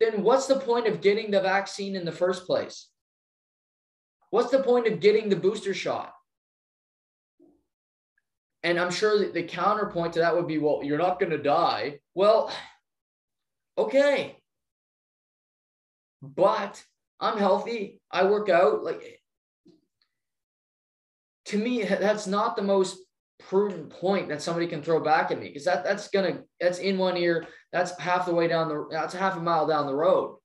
then 0.00 0.22
what's 0.22 0.46
the 0.46 0.60
point 0.60 0.86
of 0.86 1.00
getting 1.00 1.30
the 1.30 1.40
vaccine 1.40 1.96
in 1.96 2.04
the 2.04 2.12
first 2.12 2.46
place? 2.46 2.88
What's 4.30 4.50
the 4.50 4.62
point 4.62 4.86
of 4.86 5.00
getting 5.00 5.28
the 5.28 5.36
booster 5.36 5.74
shot? 5.74 6.12
And 8.62 8.80
I'm 8.80 8.90
sure 8.90 9.30
the 9.30 9.42
counterpoint 9.42 10.14
to 10.14 10.20
that 10.20 10.34
would 10.34 10.48
be, 10.48 10.58
well, 10.58 10.80
you're 10.82 10.98
not 10.98 11.20
going 11.20 11.30
to 11.30 11.38
die. 11.38 11.98
Well, 12.14 12.50
okay. 13.76 14.38
But 16.22 16.82
I'm 17.20 17.36
healthy. 17.36 18.00
I 18.10 18.24
work 18.24 18.48
out. 18.48 18.82
Like 18.82 19.20
to 21.54 21.60
me, 21.60 21.84
that's 21.84 22.26
not 22.26 22.56
the 22.56 22.62
most 22.62 22.98
prudent 23.38 23.88
point 23.88 24.28
that 24.28 24.42
somebody 24.42 24.66
can 24.66 24.82
throw 24.82 24.98
back 24.98 25.30
at 25.30 25.38
me 25.38 25.46
because 25.46 25.64
that 25.64 25.84
that's 25.84 26.08
gonna 26.08 26.40
that's 26.60 26.78
in 26.78 26.98
one 26.98 27.16
ear. 27.16 27.46
That's 27.72 27.96
half 27.98 28.26
the 28.26 28.34
way 28.34 28.48
down 28.48 28.68
the 28.68 28.88
that's 28.90 29.14
half 29.14 29.36
a 29.36 29.40
mile 29.40 29.66
down 29.66 29.86
the 29.86 29.94
road. 29.94 30.38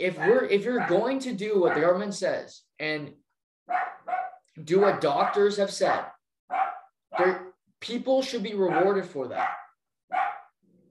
If 0.00 0.18
we're 0.18 0.44
if 0.46 0.64
you're 0.64 0.86
going 0.88 1.20
to 1.20 1.32
do 1.32 1.60
what 1.60 1.74
the 1.74 1.80
government 1.80 2.14
says 2.14 2.62
and 2.80 3.12
do 4.62 4.80
what 4.80 5.00
doctors 5.00 5.58
have 5.58 5.70
said, 5.70 6.06
there 7.16 7.52
people 7.80 8.22
should 8.22 8.42
be 8.42 8.54
rewarded 8.54 9.06
for 9.06 9.28
that. 9.28 9.50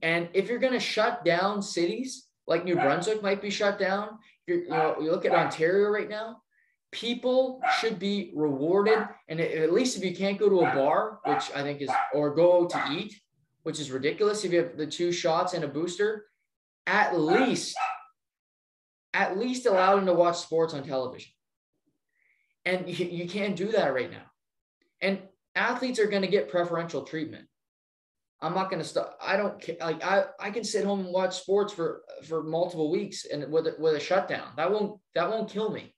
And 0.02 0.30
if 0.34 0.48
you're 0.48 0.60
going 0.60 0.74
to 0.74 0.80
shut 0.80 1.26
down 1.26 1.62
cities 1.62 2.28
like 2.48 2.64
New 2.64 2.76
Brunswick 2.76 3.22
might 3.22 3.42
be 3.42 3.50
shut 3.50 3.80
down, 3.80 4.20
you 4.48 4.68
know, 4.70 4.96
you 5.02 5.12
look 5.12 5.26
at 5.26 5.34
Ontario 5.34 5.90
right 5.90 6.08
now 6.08 6.38
people 6.96 7.62
should 7.80 8.00
be 8.00 8.32
rewarded. 8.34 9.06
And 9.28 9.40
at 9.42 9.74
least 9.74 9.98
if 9.98 10.04
you 10.04 10.16
can't 10.16 10.40
go 10.40 10.50
to 10.50 10.62
a 10.62 10.74
bar, 10.74 11.20
which 11.26 11.52
I 11.54 11.62
think 11.62 11.82
is, 11.82 11.90
or 12.14 12.34
go 12.34 12.66
to 12.68 12.84
eat, 12.92 13.20
which 13.64 13.80
is 13.80 13.92
ridiculous 13.92 14.46
if 14.46 14.54
you 14.54 14.60
have 14.60 14.78
the 14.78 14.88
two 14.88 15.12
shots 15.12 15.54
and 15.54 15.66
a 15.66 15.68
booster, 15.68 16.26
at 16.88 17.20
least, 17.20 17.76
at 19.14 19.38
least 19.38 19.66
allow 19.66 19.96
them 19.96 20.06
to 20.06 20.14
watch 20.14 20.38
sports 20.38 20.74
on 20.74 20.84
television. 20.84 21.32
And 22.64 22.88
you, 22.88 23.28
can't 23.28 23.56
do 23.56 23.72
that 23.74 23.94
right 23.94 24.10
now. 24.10 24.26
And 25.02 25.20
athletes 25.54 26.00
are 26.00 26.08
going 26.08 26.22
to 26.22 26.28
get 26.28 26.50
preferential 26.50 27.04
treatment. 27.04 27.46
I'm 28.42 28.54
not 28.54 28.70
going 28.70 28.82
to 28.82 28.88
stop. 28.88 29.18
I 29.22 29.38
don't 29.38 29.62
care. 29.62 29.76
Like 29.80 30.04
I, 30.04 30.26
I 30.40 30.50
can 30.50 30.64
sit 30.64 30.86
home 30.86 31.02
and 31.02 31.14
watch 31.14 31.40
sports 31.42 31.74
for 31.74 32.02
for 32.24 32.44
multiple 32.44 32.92
weeks 32.92 33.26
and 33.26 33.52
with 33.52 33.68
a, 33.68 33.76
with 33.80 33.96
a 33.96 34.00
shutdown. 34.00 34.50
That 34.58 34.72
won't 34.72 35.00
that 35.16 35.30
won't 35.30 35.50
kill 35.50 35.72
me 35.72 35.96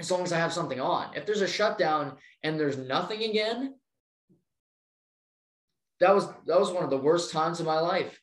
as 0.00 0.10
long 0.10 0.22
as 0.22 0.32
I 0.32 0.38
have 0.38 0.52
something 0.52 0.80
on. 0.80 1.14
If 1.16 1.26
there's 1.26 1.40
a 1.40 1.48
shutdown 1.48 2.16
and 2.42 2.58
there's 2.58 2.78
nothing 2.78 3.24
again, 3.24 3.74
that 6.00 6.14
was 6.14 6.28
that 6.46 6.60
was 6.60 6.70
one 6.70 6.84
of 6.84 6.90
the 6.90 6.96
worst 6.96 7.32
times 7.32 7.60
of 7.60 7.66
my 7.66 7.80
life. 7.80 8.20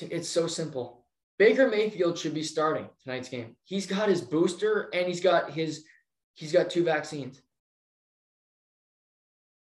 It's 0.00 0.28
so 0.28 0.46
simple. 0.46 1.04
Baker 1.38 1.68
Mayfield 1.68 2.16
should 2.16 2.34
be 2.34 2.42
starting 2.42 2.88
tonight's 3.02 3.28
game. 3.28 3.56
He's 3.64 3.86
got 3.86 4.08
his 4.08 4.20
booster 4.20 4.88
and 4.94 5.06
he's 5.06 5.20
got 5.20 5.50
his 5.50 5.84
he's 6.34 6.52
got 6.52 6.70
two 6.70 6.84
vaccines. 6.84 7.40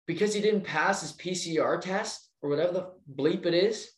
Because 0.06 0.34
he 0.34 0.40
didn't 0.40 0.64
pass 0.64 1.02
his 1.02 1.12
PCR 1.12 1.80
test 1.80 2.28
or 2.42 2.50
whatever 2.50 2.72
the 2.72 2.90
bleep 3.14 3.46
it 3.46 3.54
is, 3.54 3.90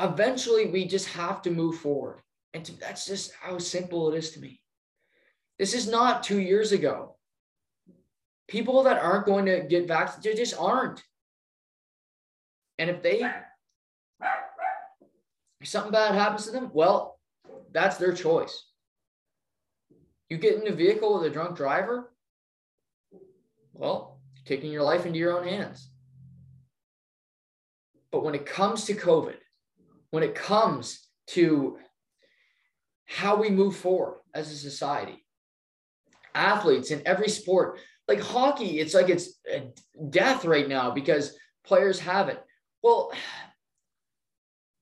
eventually 0.00 0.66
we 0.66 0.86
just 0.86 1.08
have 1.10 1.42
to 1.42 1.50
move 1.50 1.76
forward. 1.76 2.20
And 2.56 2.64
to, 2.64 2.72
that's 2.80 3.04
just 3.04 3.34
how 3.38 3.58
simple 3.58 4.10
it 4.10 4.16
is 4.16 4.30
to 4.30 4.40
me. 4.40 4.62
This 5.58 5.74
is 5.74 5.86
not 5.86 6.22
two 6.22 6.40
years 6.40 6.72
ago. 6.72 7.16
People 8.48 8.84
that 8.84 8.98
aren't 8.98 9.26
going 9.26 9.44
to 9.44 9.66
get 9.68 9.86
vaccinated, 9.86 10.38
just 10.38 10.58
aren't. 10.58 11.02
And 12.78 12.88
if 12.88 13.02
they, 13.02 13.30
if 15.60 15.68
something 15.68 15.92
bad 15.92 16.14
happens 16.14 16.46
to 16.46 16.52
them, 16.52 16.70
well, 16.72 17.20
that's 17.72 17.98
their 17.98 18.14
choice. 18.14 18.64
You 20.30 20.38
get 20.38 20.54
in 20.54 20.72
a 20.72 20.74
vehicle 20.74 21.12
with 21.12 21.30
a 21.30 21.34
drunk 21.34 21.58
driver, 21.58 22.10
well, 23.74 24.18
taking 24.46 24.72
your 24.72 24.82
life 24.82 25.04
into 25.04 25.18
your 25.18 25.38
own 25.38 25.46
hands. 25.46 25.90
But 28.10 28.24
when 28.24 28.34
it 28.34 28.46
comes 28.46 28.86
to 28.86 28.94
COVID, 28.94 29.36
when 30.10 30.22
it 30.22 30.34
comes 30.34 31.06
to 31.28 31.76
how 33.06 33.36
we 33.36 33.50
move 33.50 33.76
forward 33.76 34.20
as 34.34 34.50
a 34.50 34.56
society. 34.56 35.24
Athletes 36.34 36.90
in 36.90 37.02
every 37.06 37.28
sport, 37.28 37.78
like 38.08 38.20
hockey, 38.20 38.78
it's 38.80 38.94
like 38.94 39.08
it's 39.08 39.40
death 40.10 40.44
right 40.44 40.68
now 40.68 40.90
because 40.90 41.36
players 41.64 41.98
have 42.00 42.28
it. 42.28 42.42
Well, 42.82 43.12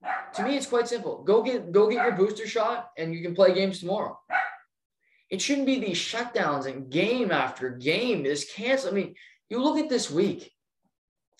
to 0.34 0.42
me, 0.42 0.56
it's 0.56 0.66
quite 0.66 0.88
simple. 0.88 1.22
Go 1.22 1.42
get 1.42 1.70
go 1.72 1.88
get 1.88 2.02
your 2.02 2.12
booster 2.12 2.46
shot, 2.46 2.90
and 2.98 3.14
you 3.14 3.22
can 3.22 3.34
play 3.34 3.54
games 3.54 3.80
tomorrow. 3.80 4.18
It 5.30 5.40
shouldn't 5.40 5.66
be 5.66 5.80
these 5.80 5.98
shutdowns 5.98 6.66
and 6.66 6.90
game 6.90 7.30
after 7.30 7.70
game. 7.70 8.22
This 8.22 8.52
cancel. 8.52 8.90
I 8.90 8.92
mean, 8.92 9.14
you 9.48 9.62
look 9.62 9.78
at 9.78 9.88
this 9.88 10.10
week. 10.10 10.50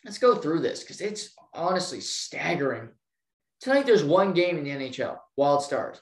Let's 0.05 0.19
go 0.19 0.35
through 0.35 0.61
this 0.61 0.81
because 0.81 1.01
it's 1.01 1.35
honestly 1.53 2.01
staggering. 2.01 2.89
Tonight, 3.61 3.87
there's 3.87 4.05
one 4.05 4.35
game 4.35 4.59
in 4.59 4.65
the 4.65 4.71
NHL, 4.71 5.17
Wild 5.37 5.63
Stars. 5.63 5.99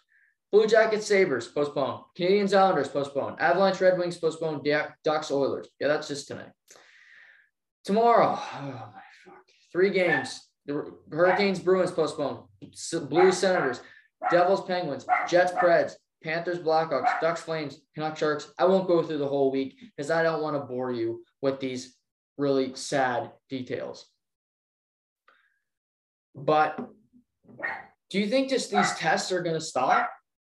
Blue 0.52 0.66
Jackets 0.66 1.06
Sabres 1.06 1.48
postponed. 1.48 2.02
Canadiens 2.16 2.54
Islanders 2.54 2.88
postponed. 2.88 3.40
Avalanche 3.40 3.80
Red 3.80 3.98
Wings 3.98 4.18
postponed. 4.18 4.68
Ducks 5.02 5.30
Oilers. 5.30 5.68
Yeah, 5.80 5.88
that's 5.88 6.08
just 6.08 6.28
tonight. 6.28 6.50
Tomorrow, 7.84 8.38
oh 8.58 8.62
my 8.62 9.02
fuck. 9.24 9.42
Three 9.72 9.90
games. 9.90 10.48
The 10.66 10.92
Hurricanes 11.10 11.58
Bruins 11.58 11.90
postponed. 11.90 12.40
Blue 13.08 13.32
Senators. 13.32 13.80
Devils 14.30 14.64
Penguins. 14.66 15.06
Jets 15.26 15.52
Preds. 15.52 15.94
Panthers 16.22 16.58
Blackhawks. 16.58 17.20
Ducks 17.20 17.40
Flames. 17.40 17.80
Canucks 17.94 18.20
Sharks. 18.20 18.52
I 18.58 18.66
won't 18.66 18.86
go 18.86 19.02
through 19.02 19.18
the 19.18 19.26
whole 19.26 19.50
week 19.50 19.76
because 19.96 20.10
I 20.10 20.22
don't 20.22 20.42
want 20.42 20.54
to 20.54 20.60
bore 20.60 20.92
you 20.92 21.24
with 21.40 21.58
these 21.60 21.96
really 22.36 22.74
sad 22.74 23.32
details. 23.48 24.06
But 26.34 26.78
do 28.10 28.20
you 28.20 28.28
think 28.28 28.50
just 28.50 28.70
these 28.70 28.92
tests 28.94 29.32
are 29.32 29.42
going 29.42 29.58
to 29.58 29.60
stop? 29.60 30.10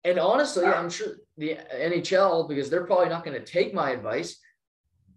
And 0.07 0.21
honestly, 0.21 0.65
ah. 0.65 0.79
I'm 0.79 0.89
sure 0.89 1.17
the 1.37 1.59
NHL, 1.75 2.49
because 2.49 2.71
they're 2.71 2.87
probably 2.87 3.09
not 3.09 3.25
going 3.25 3.39
to 3.39 3.45
take 3.45 3.75
my 3.75 3.91
advice. 3.91 4.39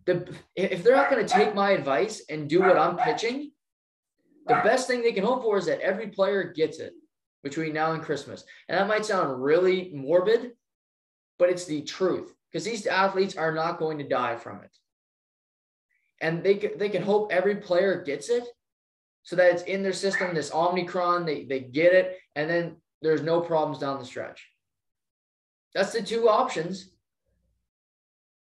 The, 0.06 0.28
if 0.56 0.84
they're 0.84 0.96
not 0.96 1.12
going 1.12 1.26
to 1.26 1.32
take 1.32 1.54
my 1.54 1.72
advice 1.72 2.24
and 2.28 2.50
do 2.50 2.60
what 2.62 2.78
I'm 2.78 2.98
pitching, 2.98 3.52
the 4.48 4.56
ah. 4.56 4.64
best 4.64 4.88
thing 4.88 5.04
they 5.04 5.12
can 5.12 5.24
hope 5.24 5.44
for 5.44 5.58
is 5.58 5.68
that 5.68 5.80
every 5.82 6.08
player 6.08 6.52
gets 6.56 6.80
it 6.80 6.94
between 7.44 7.72
now 7.72 7.92
and 7.94 8.02
Christmas. 8.02 8.44
And 8.68 8.78
that 8.78 8.88
might 8.88 9.06
sound 9.06 9.42
really 9.42 9.92
morbid, 9.94 10.54
but 11.38 11.50
it's 11.50 11.66
the 11.66 11.84
truth 11.84 12.34
because 12.52 12.66
these 12.66 12.88
athletes 12.88 13.38
are 13.38 13.54
not 13.54 13.78
going 13.78 14.00
to 14.00 14.08
die 14.08 14.38
from 14.38 14.64
it. 14.64 14.76
And 16.20 16.44
they, 16.44 16.56
they 16.56 16.90
can 16.90 17.04
hope 17.04 17.32
every 17.32 17.58
player 17.58 18.02
gets 18.02 18.30
it 18.30 18.44
so 19.22 19.36
that 19.36 19.54
it's 19.54 19.64
in 19.64 19.84
their 19.84 19.94
system, 19.94 20.34
this 20.34 20.52
Omicron, 20.52 21.26
they, 21.26 21.46
they 21.46 21.60
get 21.60 21.94
it, 21.94 22.18
and 22.36 22.50
then 22.50 22.78
there's 23.04 23.22
no 23.22 23.40
problems 23.40 23.78
down 23.78 24.00
the 24.00 24.06
stretch. 24.06 24.46
That's 25.74 25.94
the 25.94 26.02
two 26.02 26.28
options. 26.28 26.90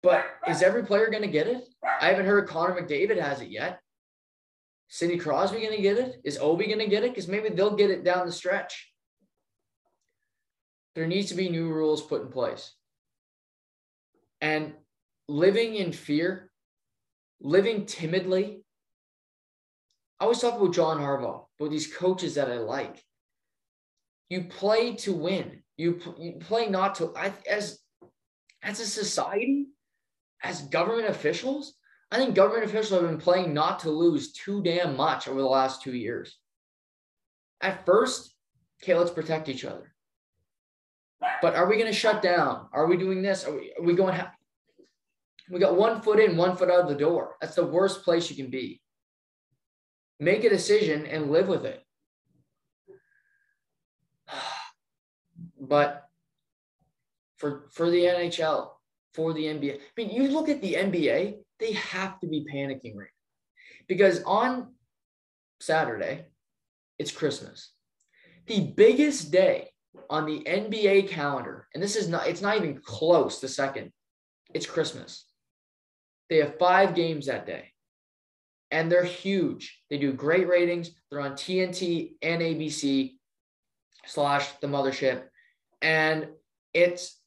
But 0.04 0.26
is 0.48 0.62
every 0.62 0.84
player 0.84 1.10
going 1.10 1.24
to 1.24 1.28
get 1.28 1.48
it? 1.48 1.64
I 1.84 2.10
haven't 2.10 2.28
heard 2.28 2.48
Connor 2.48 2.80
McDavid 2.80 3.20
has 3.20 3.42
it 3.42 3.50
yet. 3.50 3.80
Sidney 4.88 5.18
Crosby 5.18 5.62
going 5.62 5.76
to 5.76 5.82
get 5.82 5.98
it? 5.98 6.22
Is 6.24 6.38
Ovi 6.38 6.68
going 6.68 6.80
to 6.80 6.88
get 6.88 7.04
it? 7.04 7.12
Because 7.12 7.28
maybe 7.28 7.50
they'll 7.50 7.76
get 7.76 7.90
it 7.90 8.04
down 8.04 8.26
the 8.26 8.32
stretch. 8.32 8.92
There 10.94 11.08
needs 11.08 11.30
to 11.30 11.36
be 11.36 11.50
new 11.50 11.70
rules 11.70 12.02
put 12.02 12.22
in 12.22 12.30
place. 12.30 12.74
And 14.42 14.74
living 15.28 15.76
in 15.76 15.92
fear, 15.92 16.52
living 17.42 17.86
timidly. 17.86 18.64
I 20.20 20.26
always 20.26 20.40
talk 20.40 20.56
about 20.56 20.74
John 20.74 21.00
Harbaugh, 21.00 21.46
about 21.60 21.72
these 21.72 21.94
coaches 21.94 22.36
that 22.36 22.50
I 22.50 22.58
like. 22.58 23.04
You 24.30 24.46
play 24.46 24.96
to 24.98 25.14
win. 25.14 25.64
You, 25.78 26.00
you 26.18 26.34
play 26.40 26.68
not 26.68 26.96
to 26.96 27.14
I, 27.16 27.34
as 27.50 27.80
as 28.64 28.80
a 28.80 28.86
society, 28.86 29.68
as 30.44 30.64
government 30.64 31.10
officials. 31.10 31.76
I 32.12 32.18
think 32.18 32.36
government 32.36 32.66
officials 32.66 33.02
have 33.02 33.10
been 33.10 33.20
playing 33.20 33.54
not 33.54 33.80
to 33.80 33.90
lose 33.90 34.32
too 34.32 34.62
damn 34.64 34.96
much 34.96 35.28
over 35.28 35.42
the 35.42 35.48
last 35.48 35.82
two 35.82 35.94
years. 35.94 36.38
At 37.62 37.86
first, 37.86 38.34
okay, 38.82 38.96
let's 38.96 39.12
protect 39.12 39.50
each 39.50 39.66
other. 39.66 39.94
But 41.42 41.56
are 41.56 41.68
we 41.68 41.76
going 41.76 41.88
to 41.88 41.94
shut 41.94 42.22
down? 42.22 42.68
Are 42.74 42.88
we 42.88 42.98
doing 42.98 43.22
this? 43.22 43.46
Are 43.46 43.54
we, 43.54 43.74
are 43.78 43.84
we 43.84 43.94
going? 43.94 44.16
Ha- 44.16 44.34
we 45.50 45.60
got 45.60 45.78
one 45.78 46.02
foot 46.02 46.20
in, 46.20 46.38
one 46.38 46.56
foot 46.56 46.70
out 46.70 46.82
of 46.82 46.90
the 46.90 46.96
door. 46.96 47.36
That's 47.42 47.56
the 47.56 47.66
worst 47.66 48.04
place 48.04 48.30
you 48.30 48.36
can 48.36 48.50
be. 48.50 48.82
Make 50.20 50.44
a 50.44 50.50
decision 50.50 51.06
and 51.06 51.32
live 51.32 51.48
with 51.48 51.66
it. 51.66 51.85
But 55.68 56.04
for 57.38 57.68
for 57.72 57.90
the 57.90 58.06
NHL, 58.06 58.70
for 59.14 59.34
the 59.34 59.44
NBA, 59.46 59.76
I 59.76 59.80
mean, 59.98 60.10
you 60.10 60.30
look 60.30 60.50
at 60.50 60.62
the 60.62 60.74
NBA, 60.74 61.38
they 61.60 61.74
have 61.74 62.20
to 62.20 62.28
be 62.28 62.46
panicking 62.52 62.96
right 62.96 63.08
now. 63.08 63.86
Because 63.88 64.24
on 64.24 64.74
Saturday, 65.60 66.26
it's 67.00 67.12
Christmas. 67.12 67.72
The 68.48 68.74
biggest 68.76 69.32
day 69.32 69.70
on 70.10 70.26
the 70.26 70.40
NBA 70.42 71.10
calendar, 71.10 71.68
and 71.74 71.82
this 71.82 71.96
is 71.96 72.08
not, 72.08 72.28
it's 72.28 72.42
not 72.42 72.58
even 72.58 72.82
close 72.84 73.40
the 73.40 73.48
second, 73.48 73.92
it's 74.54 74.66
Christmas. 74.66 75.26
They 76.30 76.38
have 76.38 76.58
five 76.58 76.96
games 76.96 77.28
that 77.28 77.46
day, 77.46 77.72
and 78.72 78.92
they're 78.92 79.04
huge. 79.04 79.80
They 79.90 79.98
do 79.98 80.12
great 80.14 80.48
ratings. 80.48 80.92
They're 81.10 81.22
on 81.22 81.34
TNT 81.34 82.14
and 82.22 82.42
ABC 82.42 83.14
slash 84.06 84.50
the 84.62 84.68
mothership, 84.68 85.24
and 85.86 86.28
it's 86.74 87.22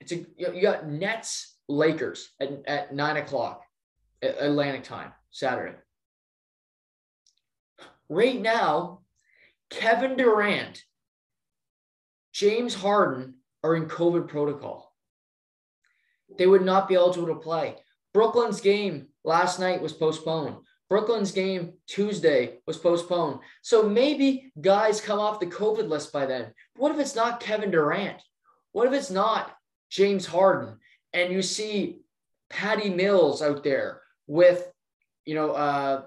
it's 0.00 0.10
a 0.10 0.26
you 0.36 0.60
got 0.60 0.88
Nets 0.88 1.56
Lakers 1.68 2.28
at, 2.40 2.66
at 2.66 2.94
nine 2.94 3.16
o'clock 3.16 3.62
Atlantic 4.20 4.82
time 4.82 5.12
Saturday. 5.30 5.76
Right 8.08 8.40
now, 8.40 9.02
Kevin 9.70 10.16
Durant, 10.16 10.82
James 12.32 12.74
Harden 12.74 13.34
are 13.62 13.76
in 13.76 13.86
COVID 13.86 14.26
protocol. 14.26 14.92
They 16.36 16.46
would 16.48 16.64
not 16.64 16.88
be 16.88 16.96
eligible 16.96 17.28
to 17.28 17.36
play. 17.36 17.76
Brooklyn's 18.12 18.60
game 18.60 19.08
last 19.24 19.60
night 19.60 19.80
was 19.80 19.92
postponed. 19.92 20.56
Brooklyn's 20.88 21.32
game 21.32 21.74
Tuesday 21.86 22.58
was 22.66 22.78
postponed. 22.78 23.40
So 23.62 23.88
maybe 23.88 24.52
guys 24.60 25.00
come 25.00 25.18
off 25.18 25.40
the 25.40 25.46
COVID 25.46 25.88
list 25.88 26.12
by 26.12 26.26
then. 26.26 26.52
What 26.76 26.92
if 26.92 26.98
it's 26.98 27.14
not 27.14 27.40
Kevin 27.40 27.70
Durant? 27.70 28.22
What 28.72 28.86
if 28.86 28.94
it's 28.94 29.10
not 29.10 29.54
James 29.90 30.26
Harden? 30.26 30.78
And 31.12 31.32
you 31.32 31.42
see 31.42 32.00
Patty 32.48 32.88
Mills 32.90 33.42
out 33.42 33.62
there 33.62 34.00
with, 34.26 34.70
you 35.24 35.34
know, 35.34 35.52
uh, 35.52 36.02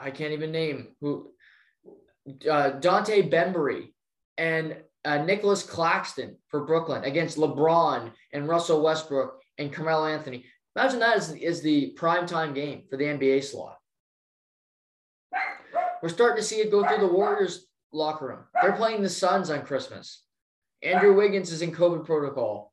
I 0.00 0.10
can't 0.10 0.32
even 0.32 0.52
name 0.52 0.88
who, 1.00 1.32
uh, 2.50 2.70
Dante 2.70 3.28
Bembry 3.28 3.92
and 4.38 4.76
uh, 5.04 5.18
Nicholas 5.18 5.62
Claxton 5.62 6.36
for 6.48 6.64
Brooklyn 6.64 7.04
against 7.04 7.36
LeBron 7.36 8.12
and 8.32 8.48
Russell 8.48 8.82
Westbrook 8.82 9.40
and 9.58 9.72
Carmelo 9.72 10.06
Anthony. 10.06 10.46
Imagine 10.76 11.00
that 11.00 11.16
is, 11.18 11.32
is 11.32 11.62
the 11.62 11.94
primetime 11.96 12.54
game 12.54 12.82
for 12.90 12.96
the 12.96 13.04
NBA 13.04 13.44
slot. 13.44 13.78
We're 16.02 16.08
starting 16.08 16.36
to 16.36 16.42
see 16.42 16.56
it 16.56 16.70
go 16.70 16.86
through 16.86 17.06
the 17.06 17.12
Warriors 17.12 17.66
locker 17.92 18.26
room. 18.26 18.40
They're 18.60 18.72
playing 18.76 19.02
the 19.02 19.08
Suns 19.08 19.50
on 19.50 19.64
Christmas. 19.64 20.22
Andrew 20.82 21.14
Wiggins 21.14 21.52
is 21.52 21.62
in 21.62 21.72
COVID 21.72 22.04
protocol. 22.04 22.72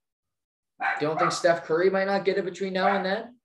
Don't 0.99 1.17
think 1.17 1.31
Steph 1.31 1.63
Curry 1.63 1.89
might 1.89 2.07
not 2.07 2.25
get 2.25 2.37
it 2.37 2.45
between 2.45 2.73
now 2.73 2.87
and 2.87 3.05
then? 3.05 3.35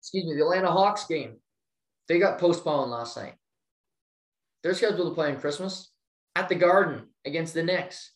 Excuse 0.00 0.26
me, 0.26 0.34
the 0.34 0.42
Atlanta 0.42 0.70
Hawks 0.70 1.06
game. 1.06 1.38
They 2.08 2.18
got 2.18 2.38
postponed 2.38 2.90
last 2.90 3.16
night. 3.16 3.34
They're 4.62 4.74
scheduled 4.74 5.10
to 5.10 5.14
play 5.14 5.30
on 5.32 5.40
Christmas 5.40 5.90
at 6.36 6.48
the 6.48 6.54
Garden 6.54 7.08
against 7.24 7.52
the 7.52 7.62
Knicks 7.62 8.11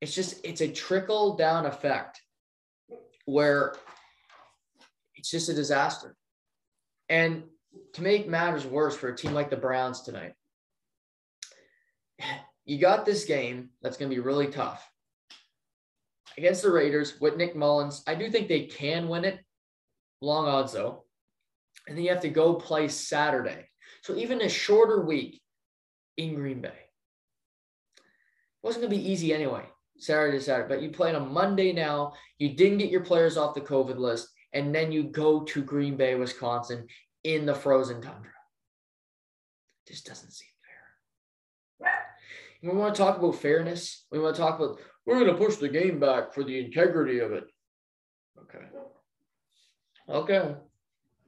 it's 0.00 0.14
just 0.14 0.44
it's 0.44 0.60
a 0.60 0.72
trickle 0.72 1.36
down 1.36 1.66
effect 1.66 2.20
where 3.26 3.74
it's 5.16 5.30
just 5.30 5.48
a 5.48 5.54
disaster. 5.54 6.16
And 7.08 7.44
to 7.94 8.02
make 8.02 8.28
matters 8.28 8.64
worse 8.64 8.96
for 8.96 9.08
a 9.08 9.16
team 9.16 9.32
like 9.32 9.50
the 9.50 9.56
Browns 9.56 10.02
tonight, 10.02 10.34
you 12.64 12.78
got 12.78 13.04
this 13.04 13.24
game 13.24 13.70
that's 13.82 13.96
going 13.96 14.10
to 14.10 14.14
be 14.14 14.20
really 14.20 14.48
tough 14.48 14.88
against 16.36 16.62
the 16.62 16.70
Raiders 16.70 17.20
with 17.20 17.36
Nick 17.36 17.56
Mullens. 17.56 18.02
I 18.06 18.14
do 18.14 18.30
think 18.30 18.48
they 18.48 18.64
can 18.64 19.08
win 19.08 19.24
it, 19.24 19.40
long 20.20 20.46
odds 20.46 20.72
though. 20.72 21.04
And 21.86 21.96
then 21.96 22.04
you 22.04 22.10
have 22.10 22.22
to 22.22 22.28
go 22.28 22.54
play 22.54 22.88
Saturday. 22.88 23.66
So 24.02 24.14
even 24.14 24.42
a 24.42 24.48
shorter 24.48 25.00
week 25.00 25.40
in 26.16 26.34
Green 26.34 26.60
Bay. 26.60 26.78
Wasn't 28.62 28.82
going 28.82 28.92
to 28.92 28.98
be 28.98 29.10
easy 29.10 29.32
anyway. 29.32 29.64
Saturday 29.98 30.38
to 30.38 30.44
Saturday, 30.44 30.68
but 30.68 30.82
you 30.82 30.90
play 30.90 31.14
on 31.14 31.22
a 31.22 31.26
Monday 31.26 31.72
now. 31.72 32.14
You 32.38 32.50
didn't 32.50 32.78
get 32.78 32.90
your 32.90 33.02
players 33.02 33.36
off 33.36 33.54
the 33.54 33.60
COVID 33.60 33.98
list, 33.98 34.28
and 34.52 34.74
then 34.74 34.92
you 34.92 35.04
go 35.04 35.42
to 35.42 35.62
Green 35.62 35.96
Bay, 35.96 36.14
Wisconsin 36.14 36.86
in 37.24 37.46
the 37.46 37.54
frozen 37.54 38.00
tundra. 38.00 38.30
This 39.86 40.02
doesn't 40.02 40.30
seem 40.30 40.48
fair. 41.80 41.92
we 42.62 42.76
want 42.76 42.94
to 42.94 43.00
talk 43.00 43.18
about 43.18 43.36
fairness. 43.36 44.06
We 44.12 44.18
want 44.18 44.36
to 44.36 44.42
talk 44.42 44.58
about 44.58 44.78
we're 45.04 45.18
going 45.18 45.26
to 45.34 45.42
push 45.42 45.56
the 45.56 45.68
game 45.68 45.98
back 45.98 46.34
for 46.34 46.44
the 46.44 46.58
integrity 46.58 47.18
of 47.20 47.32
it. 47.32 47.44
Okay. 48.38 48.64
Okay. 50.08 50.54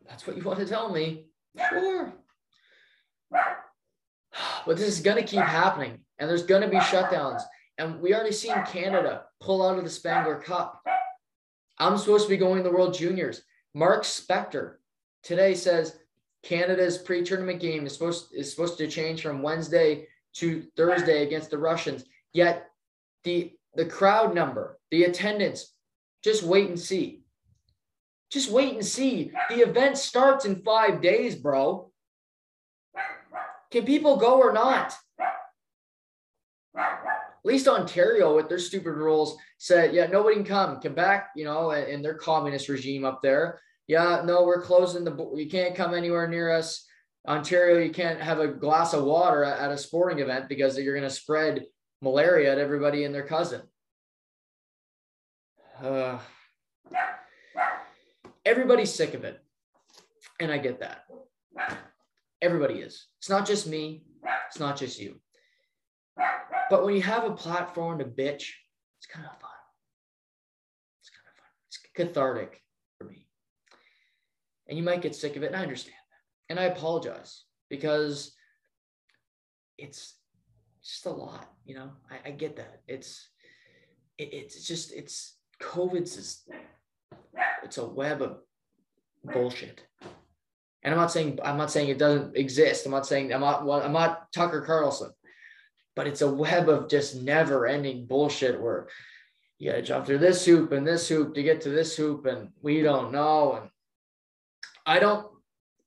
That's 0.06 0.26
what 0.26 0.36
you 0.36 0.42
want 0.42 0.58
to 0.58 0.66
tell 0.66 0.92
me. 0.92 1.24
Sure. 1.70 2.12
But 3.30 4.76
this 4.76 4.88
is 4.88 5.00
going 5.00 5.16
to 5.16 5.28
keep 5.28 5.40
happening, 5.40 6.00
and 6.18 6.28
there's 6.28 6.42
going 6.44 6.62
to 6.62 6.68
be 6.68 6.76
shutdowns. 6.76 7.42
And 7.80 7.98
we 7.98 8.12
already 8.12 8.32
seen 8.32 8.62
Canada 8.66 9.22
pull 9.40 9.66
out 9.66 9.78
of 9.78 9.84
the 9.84 9.90
Spengler 9.90 10.38
Cup. 10.38 10.84
I'm 11.78 11.96
supposed 11.96 12.24
to 12.24 12.28
be 12.28 12.36
going 12.36 12.58
to 12.58 12.62
the 12.62 12.74
World 12.74 12.92
Juniors. 12.92 13.42
Mark 13.72 14.02
Spector 14.02 14.74
today 15.22 15.54
says 15.54 15.96
Canada's 16.42 16.98
pre-tournament 16.98 17.58
game 17.58 17.86
is 17.86 17.94
supposed 17.94 18.34
is 18.34 18.50
supposed 18.50 18.76
to 18.78 18.86
change 18.86 19.22
from 19.22 19.40
Wednesday 19.40 20.06
to 20.34 20.62
Thursday 20.76 21.22
against 21.22 21.50
the 21.50 21.56
Russians. 21.56 22.04
Yet 22.34 22.66
the 23.24 23.52
the 23.74 23.86
crowd 23.86 24.34
number, 24.34 24.78
the 24.90 25.04
attendance, 25.04 25.72
just 26.22 26.42
wait 26.42 26.68
and 26.68 26.78
see. 26.78 27.22
Just 28.30 28.50
wait 28.50 28.74
and 28.74 28.84
see. 28.84 29.32
The 29.48 29.60
event 29.60 29.96
starts 29.96 30.44
in 30.44 30.62
five 30.62 31.00
days, 31.00 31.34
bro. 31.34 31.90
Can 33.70 33.86
people 33.86 34.16
go 34.16 34.38
or 34.38 34.52
not? 34.52 34.92
At 37.42 37.48
least 37.50 37.68
Ontario 37.68 38.36
with 38.36 38.48
their 38.50 38.58
stupid 38.58 38.92
rules 38.92 39.38
said, 39.56 39.94
yeah, 39.94 40.06
nobody 40.06 40.36
can 40.36 40.44
come. 40.44 40.80
Quebec, 40.80 41.30
you 41.34 41.44
know, 41.44 41.70
in 41.70 42.02
their 42.02 42.14
communist 42.14 42.68
regime 42.68 43.04
up 43.04 43.22
there. 43.22 43.60
Yeah, 43.86 44.22
no, 44.24 44.44
we're 44.44 44.60
closing 44.60 45.04
the, 45.04 45.32
you 45.34 45.48
can't 45.48 45.74
come 45.74 45.94
anywhere 45.94 46.28
near 46.28 46.52
us. 46.52 46.86
Ontario, 47.26 47.78
you 47.78 47.92
can't 47.92 48.20
have 48.20 48.40
a 48.40 48.48
glass 48.48 48.92
of 48.92 49.04
water 49.04 49.42
at 49.42 49.70
a 49.70 49.78
sporting 49.78 50.18
event 50.18 50.48
because 50.48 50.78
you're 50.78 50.94
going 50.94 51.08
to 51.08 51.14
spread 51.14 51.64
malaria 52.02 52.54
to 52.54 52.60
everybody 52.60 53.04
and 53.04 53.14
their 53.14 53.26
cousin. 53.26 53.62
Uh, 55.82 56.18
everybody's 58.44 58.92
sick 58.92 59.14
of 59.14 59.24
it. 59.24 59.42
And 60.40 60.52
I 60.52 60.58
get 60.58 60.80
that. 60.80 61.04
Everybody 62.42 62.80
is. 62.80 63.06
It's 63.18 63.30
not 63.30 63.46
just 63.46 63.66
me. 63.66 64.04
It's 64.48 64.60
not 64.60 64.76
just 64.76 64.98
you. 65.00 65.20
But 66.70 66.84
when 66.84 66.94
you 66.94 67.02
have 67.02 67.24
a 67.24 67.32
platform 67.32 67.98
to 67.98 68.04
bitch, 68.04 68.52
it's 68.98 69.06
kind 69.12 69.26
of 69.26 69.32
fun. 69.40 69.50
It's 71.00 71.10
kind 71.10 71.26
of 71.26 71.36
fun. 71.36 71.50
It's 71.66 71.80
cathartic 71.94 72.62
for 72.96 73.04
me. 73.04 73.26
And 74.68 74.78
you 74.78 74.84
might 74.84 75.02
get 75.02 75.16
sick 75.16 75.34
of 75.34 75.42
it, 75.42 75.46
and 75.46 75.56
I 75.56 75.62
understand 75.62 75.96
that. 75.96 76.52
And 76.52 76.60
I 76.60 76.64
apologize 76.64 77.42
because 77.68 78.36
it's 79.78 80.14
just 80.84 81.06
a 81.06 81.10
lot, 81.10 81.50
you 81.64 81.74
know. 81.74 81.90
I, 82.08 82.28
I 82.28 82.30
get 82.30 82.56
that. 82.56 82.82
It's 82.86 83.28
it, 84.16 84.32
it's 84.32 84.66
just 84.66 84.92
it's 84.92 85.38
COVID's 85.60 86.14
just 86.14 86.48
it's 87.64 87.78
a 87.78 87.86
web 87.86 88.22
of 88.22 88.38
bullshit. 89.24 89.82
And 90.84 90.94
I'm 90.94 91.00
not 91.00 91.10
saying 91.10 91.40
I'm 91.44 91.58
not 91.58 91.72
saying 91.72 91.88
it 91.88 91.98
doesn't 91.98 92.36
exist. 92.36 92.86
I'm 92.86 92.92
not 92.92 93.06
saying 93.06 93.32
I'm 93.32 93.40
not 93.40 93.68
I'm 93.68 93.92
not 93.92 94.32
Tucker 94.32 94.62
Carlson 94.62 95.10
but 96.00 96.06
it's 96.06 96.22
a 96.22 96.34
web 96.34 96.70
of 96.70 96.88
just 96.88 97.20
never 97.20 97.66
ending 97.66 98.06
bullshit 98.06 98.58
where 98.58 98.88
you 99.58 99.70
got 99.70 99.76
to 99.76 99.82
jump 99.82 100.06
through 100.06 100.16
this 100.16 100.46
hoop 100.46 100.72
and 100.72 100.86
this 100.86 101.06
hoop 101.06 101.34
to 101.34 101.42
get 101.42 101.60
to 101.60 101.68
this 101.68 101.94
hoop 101.94 102.24
and 102.24 102.48
we 102.62 102.80
don't 102.80 103.12
know 103.12 103.58
and 103.60 103.68
i 104.86 104.98
don't 104.98 105.26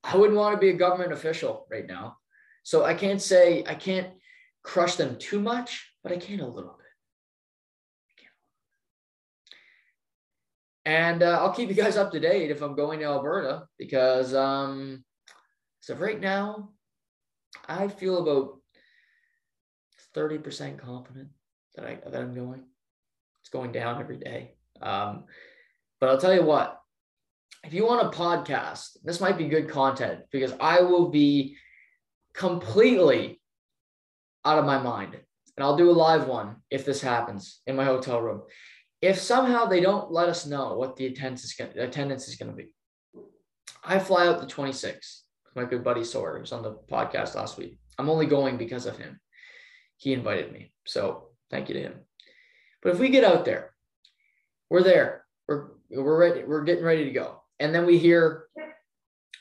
i 0.04 0.16
wouldn't 0.16 0.38
want 0.38 0.54
to 0.54 0.60
be 0.60 0.70
a 0.70 0.78
government 0.78 1.12
official 1.12 1.66
right 1.72 1.88
now 1.88 2.16
So 2.64 2.86
I 2.86 2.94
can't 2.94 3.20
say 3.20 3.64
I 3.68 3.74
can't 3.74 4.14
crush 4.64 4.98
them 4.98 5.18
too 5.18 5.40
much, 5.40 5.92
but 6.04 6.12
I 6.12 6.18
can 6.18 6.40
a 6.40 6.48
little 6.48 6.78
bit. 6.78 8.28
And 10.86 11.24
uh, 11.24 11.40
I'll 11.40 11.54
keep 11.54 11.70
you 11.70 11.76
guys 11.76 11.98
up 11.98 12.12
to 12.12 12.20
date 12.20 12.52
if 12.52 12.62
I'm 12.62 12.76
going 12.76 13.00
to 13.00 13.06
Alberta 13.06 13.64
because 13.80 14.36
um, 14.36 15.04
so 15.82 15.96
right 15.96 16.20
now, 16.20 16.70
I 17.68 17.88
feel 17.88 18.22
about 18.22 18.60
30% 20.16 20.78
confident 20.78 21.30
that 21.76 21.86
I 21.86 22.00
that 22.10 22.22
I'm 22.22 22.34
going. 22.34 22.64
It's 23.42 23.50
going 23.50 23.72
down 23.72 24.00
every 24.00 24.18
day. 24.18 24.56
Um, 24.82 25.26
but 26.00 26.10
I'll 26.10 26.20
tell 26.20 26.34
you 26.34 26.44
what, 26.44 26.80
if 27.64 27.74
you 27.74 27.86
want 27.86 28.08
a 28.08 28.18
podcast, 28.18 28.98
this 29.04 29.22
might 29.22 29.38
be 29.38 29.48
good 29.48 29.70
content 29.70 30.22
because 30.32 30.54
I 30.60 30.82
will 30.82 31.10
be 31.10 31.58
completely 32.34 33.42
out 34.46 34.60
of 34.60 34.66
my 34.66 34.78
mind. 34.78 35.16
And 35.56 35.64
I'll 35.64 35.78
do 35.78 35.90
a 35.90 35.92
live 35.92 36.28
one 36.28 36.58
if 36.72 36.86
this 36.86 37.02
happens 37.02 37.62
in 37.68 37.76
my 37.76 37.86
hotel 37.86 38.22
room. 38.22 38.42
If 39.02 39.20
somehow 39.20 39.66
they 39.66 39.82
don't 39.82 40.12
let 40.12 40.30
us 40.30 40.46
know 40.46 40.76
what 40.76 40.96
the 40.96 41.06
attendance 41.06 41.44
is 41.44 42.38
to 42.38 42.46
be, 42.56 42.74
I 43.84 44.00
fly 44.00 44.28
out 44.28 44.40
the 44.40 44.48
26th. 44.48 45.22
My 45.56 45.66
good 45.66 45.84
buddy 45.84 46.04
Sawyer 46.04 46.40
was 46.40 46.52
on 46.52 46.64
the 46.64 46.78
podcast 46.90 47.36
last 47.36 47.58
week. 47.58 47.78
I'm 48.00 48.10
only 48.10 48.26
going 48.26 48.58
because 48.58 48.86
of 48.86 48.98
him. 48.98 49.20
He 50.04 50.12
invited 50.12 50.52
me. 50.52 50.70
So 50.86 51.30
thank 51.50 51.70
you 51.70 51.76
to 51.76 51.82
him. 51.82 51.94
But 52.82 52.92
if 52.92 53.00
we 53.00 53.08
get 53.08 53.24
out 53.24 53.46
there, 53.46 53.72
we're 54.70 54.84
there. 54.84 55.24
We're 55.48 55.68
we're 55.90 56.20
ready. 56.20 56.44
We're 56.44 56.66
getting 56.66 56.84
ready 56.84 57.06
to 57.06 57.12
go. 57.12 57.42
And 57.58 57.74
then 57.74 57.86
we 57.86 57.98
hear, 57.98 58.48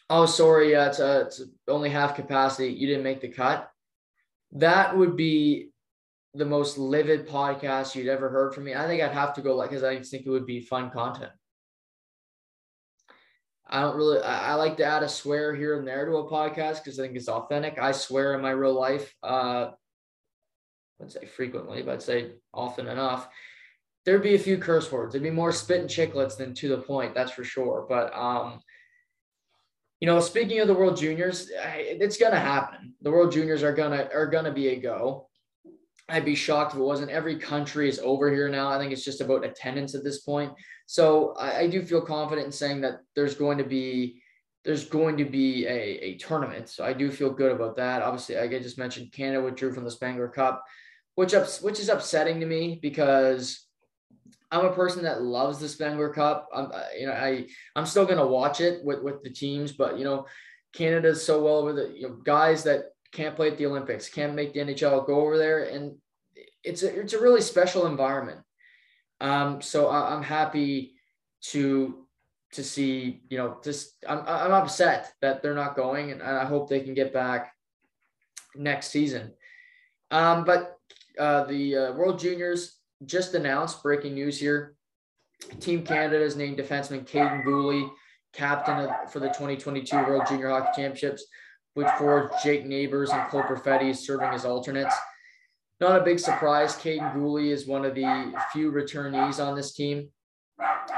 "Oh, 0.09 0.27
sorry, 0.27 0.77
uh, 0.77 0.87
it's, 0.87 1.01
uh, 1.01 1.25
it's 1.27 1.43
only 1.67 1.91
half 1.91 2.15
capacity. 2.15 2.73
You 2.73 2.87
didn't 2.87 3.03
make 3.03 3.21
the 3.21 3.29
cut." 3.29 3.69
That 4.53 4.97
would 4.97 5.17
be 5.17 5.71
the 6.35 6.45
most 6.45 6.79
livid 6.79 7.27
podcast 7.27 7.97
you'd 7.97 8.07
ever 8.07 8.29
heard 8.29 8.55
from 8.55 8.63
me. 8.63 8.77
I 8.77 8.87
think 8.87 9.03
I'd 9.03 9.11
have 9.11 9.35
to 9.35 9.43
go 9.43 9.57
like 9.57 9.71
because 9.71 9.83
I 9.83 10.01
think 10.01 10.27
it 10.27 10.31
would 10.31 10.47
be 10.47 10.61
fun 10.61 10.91
content. 10.91 11.33
I 13.67 13.81
don't 13.81 13.97
really 13.97 14.21
I, 14.21 14.53
I, 14.53 14.55
like 14.55 14.77
to 14.77 14.85
add 14.85 15.03
a 15.03 15.09
swear 15.09 15.57
here 15.57 15.79
and 15.79 15.89
there 15.89 16.07
to 16.07 16.19
a 16.19 16.31
podcast 16.31 16.85
because 16.85 17.01
I 17.01 17.03
think 17.03 17.17
it's 17.17 17.29
authentic. 17.29 17.79
I 17.79 17.91
swear 17.91 18.35
in 18.35 18.43
my 18.43 18.51
real 18.51 18.75
life. 18.75 19.13
Uh 19.25 19.71
I'd 21.03 21.13
say 21.13 21.27
frequently, 21.27 21.83
but 21.83 21.93
I'd 21.93 22.03
say 22.03 22.33
often 22.55 22.89
enough. 22.89 23.29
There'd 24.05 24.23
be 24.23 24.35
a 24.35 24.39
few 24.39 24.59
curse 24.59 24.91
words. 24.91 25.13
There'd 25.13 25.23
be 25.23 25.31
more 25.31 25.53
spit 25.53 25.81
and 25.81 25.89
chicklets 25.89 26.37
than 26.37 26.55
to 26.55 26.69
the 26.69 26.79
point, 26.79 27.15
that's 27.15 27.33
for 27.33 27.45
sure. 27.45 27.87
But 27.89 28.13
um, 28.15 28.61
you 30.01 30.07
know, 30.07 30.19
speaking 30.19 30.61
of 30.61 30.67
the 30.67 30.75
World 30.75 30.97
Juniors, 30.97 31.51
it's 31.55 32.17
gonna 32.17 32.39
happen. 32.39 32.95
The 33.03 33.11
World 33.11 33.33
Juniors 33.33 33.63
are 33.63 33.75
gonna 33.75 34.09
are 34.13 34.27
gonna 34.27 34.53
be 34.53 34.69
a 34.69 34.81
go. 34.81 35.29
I'd 36.09 36.25
be 36.25 36.35
shocked 36.35 36.75
if 36.75 36.81
it 36.81 36.83
wasn't. 36.83 37.11
Every 37.11 37.39
country 37.39 37.89
is 37.89 38.01
over 38.01 38.31
here 38.31 38.49
now. 38.49 38.69
I 38.69 38.79
think 38.79 38.93
it's 38.93 39.05
just 39.05 39.21
about 39.21 39.45
attendance 39.45 39.95
at 39.95 40.03
this 40.03 40.21
point. 40.23 40.53
So 40.87 41.35
I, 41.39 41.61
I 41.61 41.67
do 41.69 41.83
feel 41.83 42.01
confident 42.01 42.47
in 42.47 42.53
saying 42.53 42.81
that 42.81 43.01
there's 43.15 43.35
going 43.35 43.59
to 43.59 43.65
be 43.65 44.21
there's 44.65 44.85
going 44.85 45.17
to 45.17 45.25
be 45.25 45.67
a, 45.67 45.99
a 46.05 46.17
tournament. 46.19 46.69
So 46.69 46.85
I 46.85 46.93
do 46.93 47.11
feel 47.11 47.31
good 47.31 47.53
about 47.53 47.77
that. 47.77 48.03
Obviously, 48.03 48.37
like 48.37 48.53
I 48.53 48.59
just 48.59 48.79
mentioned, 48.79 49.13
Canada 49.13 49.43
withdrew 49.43 49.73
from 49.73 49.85
the 49.85 49.91
Spengler 49.91 50.29
Cup, 50.29 50.65
which 51.15 51.35
ups, 51.35 51.61
which 51.61 51.81
is 51.81 51.89
upsetting 51.89 52.41
to 52.41 52.47
me 52.47 52.79
because 52.81 53.67
I'm 54.51 54.67
a 54.67 54.73
person 54.73 55.03
that 55.05 55.23
loves 55.23 55.59
the 55.59 55.69
Spengler 55.69 56.13
Cup. 56.13 56.49
I'm 56.55 56.71
you 56.99 57.07
know 57.07 57.13
I 57.13 57.47
I'm 57.75 57.87
still 57.87 58.07
gonna 58.07 58.27
watch 58.27 58.61
it 58.61 58.85
with 58.85 59.03
with 59.03 59.23
the 59.23 59.31
teams, 59.31 59.73
but 59.73 59.99
you 59.99 60.05
know 60.05 60.27
Canada's 60.73 61.25
so 61.25 61.43
well 61.43 61.57
over 61.57 61.73
the 61.73 61.93
you 61.95 62.09
know 62.09 62.15
guys 62.15 62.65
that 62.65 62.87
can't 63.13 63.37
play 63.37 63.51
at 63.51 63.59
the 63.59 63.67
Olympics, 63.67 64.09
can't 64.09 64.35
make 64.35 64.55
the 64.55 64.61
NHL, 64.61 65.07
go 65.07 65.21
over 65.21 65.39
there, 65.39 65.65
and 65.65 65.97
it's 66.65 66.83
a 66.83 67.01
it's 67.01 67.13
a 67.13 67.21
really 67.21 67.41
special 67.41 67.87
environment. 67.87 68.41
Um, 69.21 69.63
so 69.63 69.89
I, 69.89 70.15
I'm 70.15 70.23
happy 70.23 70.95
to 71.43 72.07
to 72.53 72.63
see 72.63 73.23
you 73.29 73.39
know 73.39 73.59
just 73.63 73.95
I'm 74.09 74.21
I'm 74.27 74.53
upset 74.53 75.13
that 75.21 75.43
they're 75.43 75.55
not 75.55 75.77
going, 75.77 76.11
and 76.11 76.23
I 76.23 76.45
hope 76.45 76.69
they 76.69 76.81
can 76.81 76.95
get 76.95 77.13
back 77.13 77.53
next 78.55 78.89
season. 78.89 79.33
Um, 80.11 80.45
but 80.45 80.77
uh, 81.19 81.45
the 81.45 81.77
uh, 81.77 81.93
World 81.93 82.19
Juniors 82.19 82.79
just 83.05 83.35
announced 83.35 83.83
breaking 83.83 84.15
news 84.15 84.39
here. 84.39 84.77
Team 85.61 85.85
Canada 85.85 86.21
has 86.21 86.37
named 86.37 86.59
defenseman 86.59 87.07
Kaiden 87.07 87.45
Guhle 87.45 87.91
captain 88.33 88.79
of, 88.79 89.13
for 89.13 89.19
the 89.19 89.29
2022 89.29 89.97
World 89.97 90.25
Junior 90.29 90.51
Hockey 90.51 90.83
Championships 90.83 91.25
with 91.75 91.91
four 91.99 92.31
Jake 92.43 92.67
Neighbours 92.67 93.11
and 93.11 93.29
Cole 93.29 93.43
Perfetti 93.43 93.95
serving 93.95 94.29
as 94.29 94.45
alternates. 94.45 94.95
Not 95.81 96.01
a 96.01 96.05
big 96.05 96.19
surprise. 96.19 96.77
Kaiden 96.77 97.15
Guhle 97.15 97.51
is 97.51 97.67
one 97.67 97.85
of 97.85 97.95
the 97.95 98.33
few 98.53 98.71
returnees 98.71 99.45
on 99.45 99.57
this 99.57 99.73
team. 99.73 100.09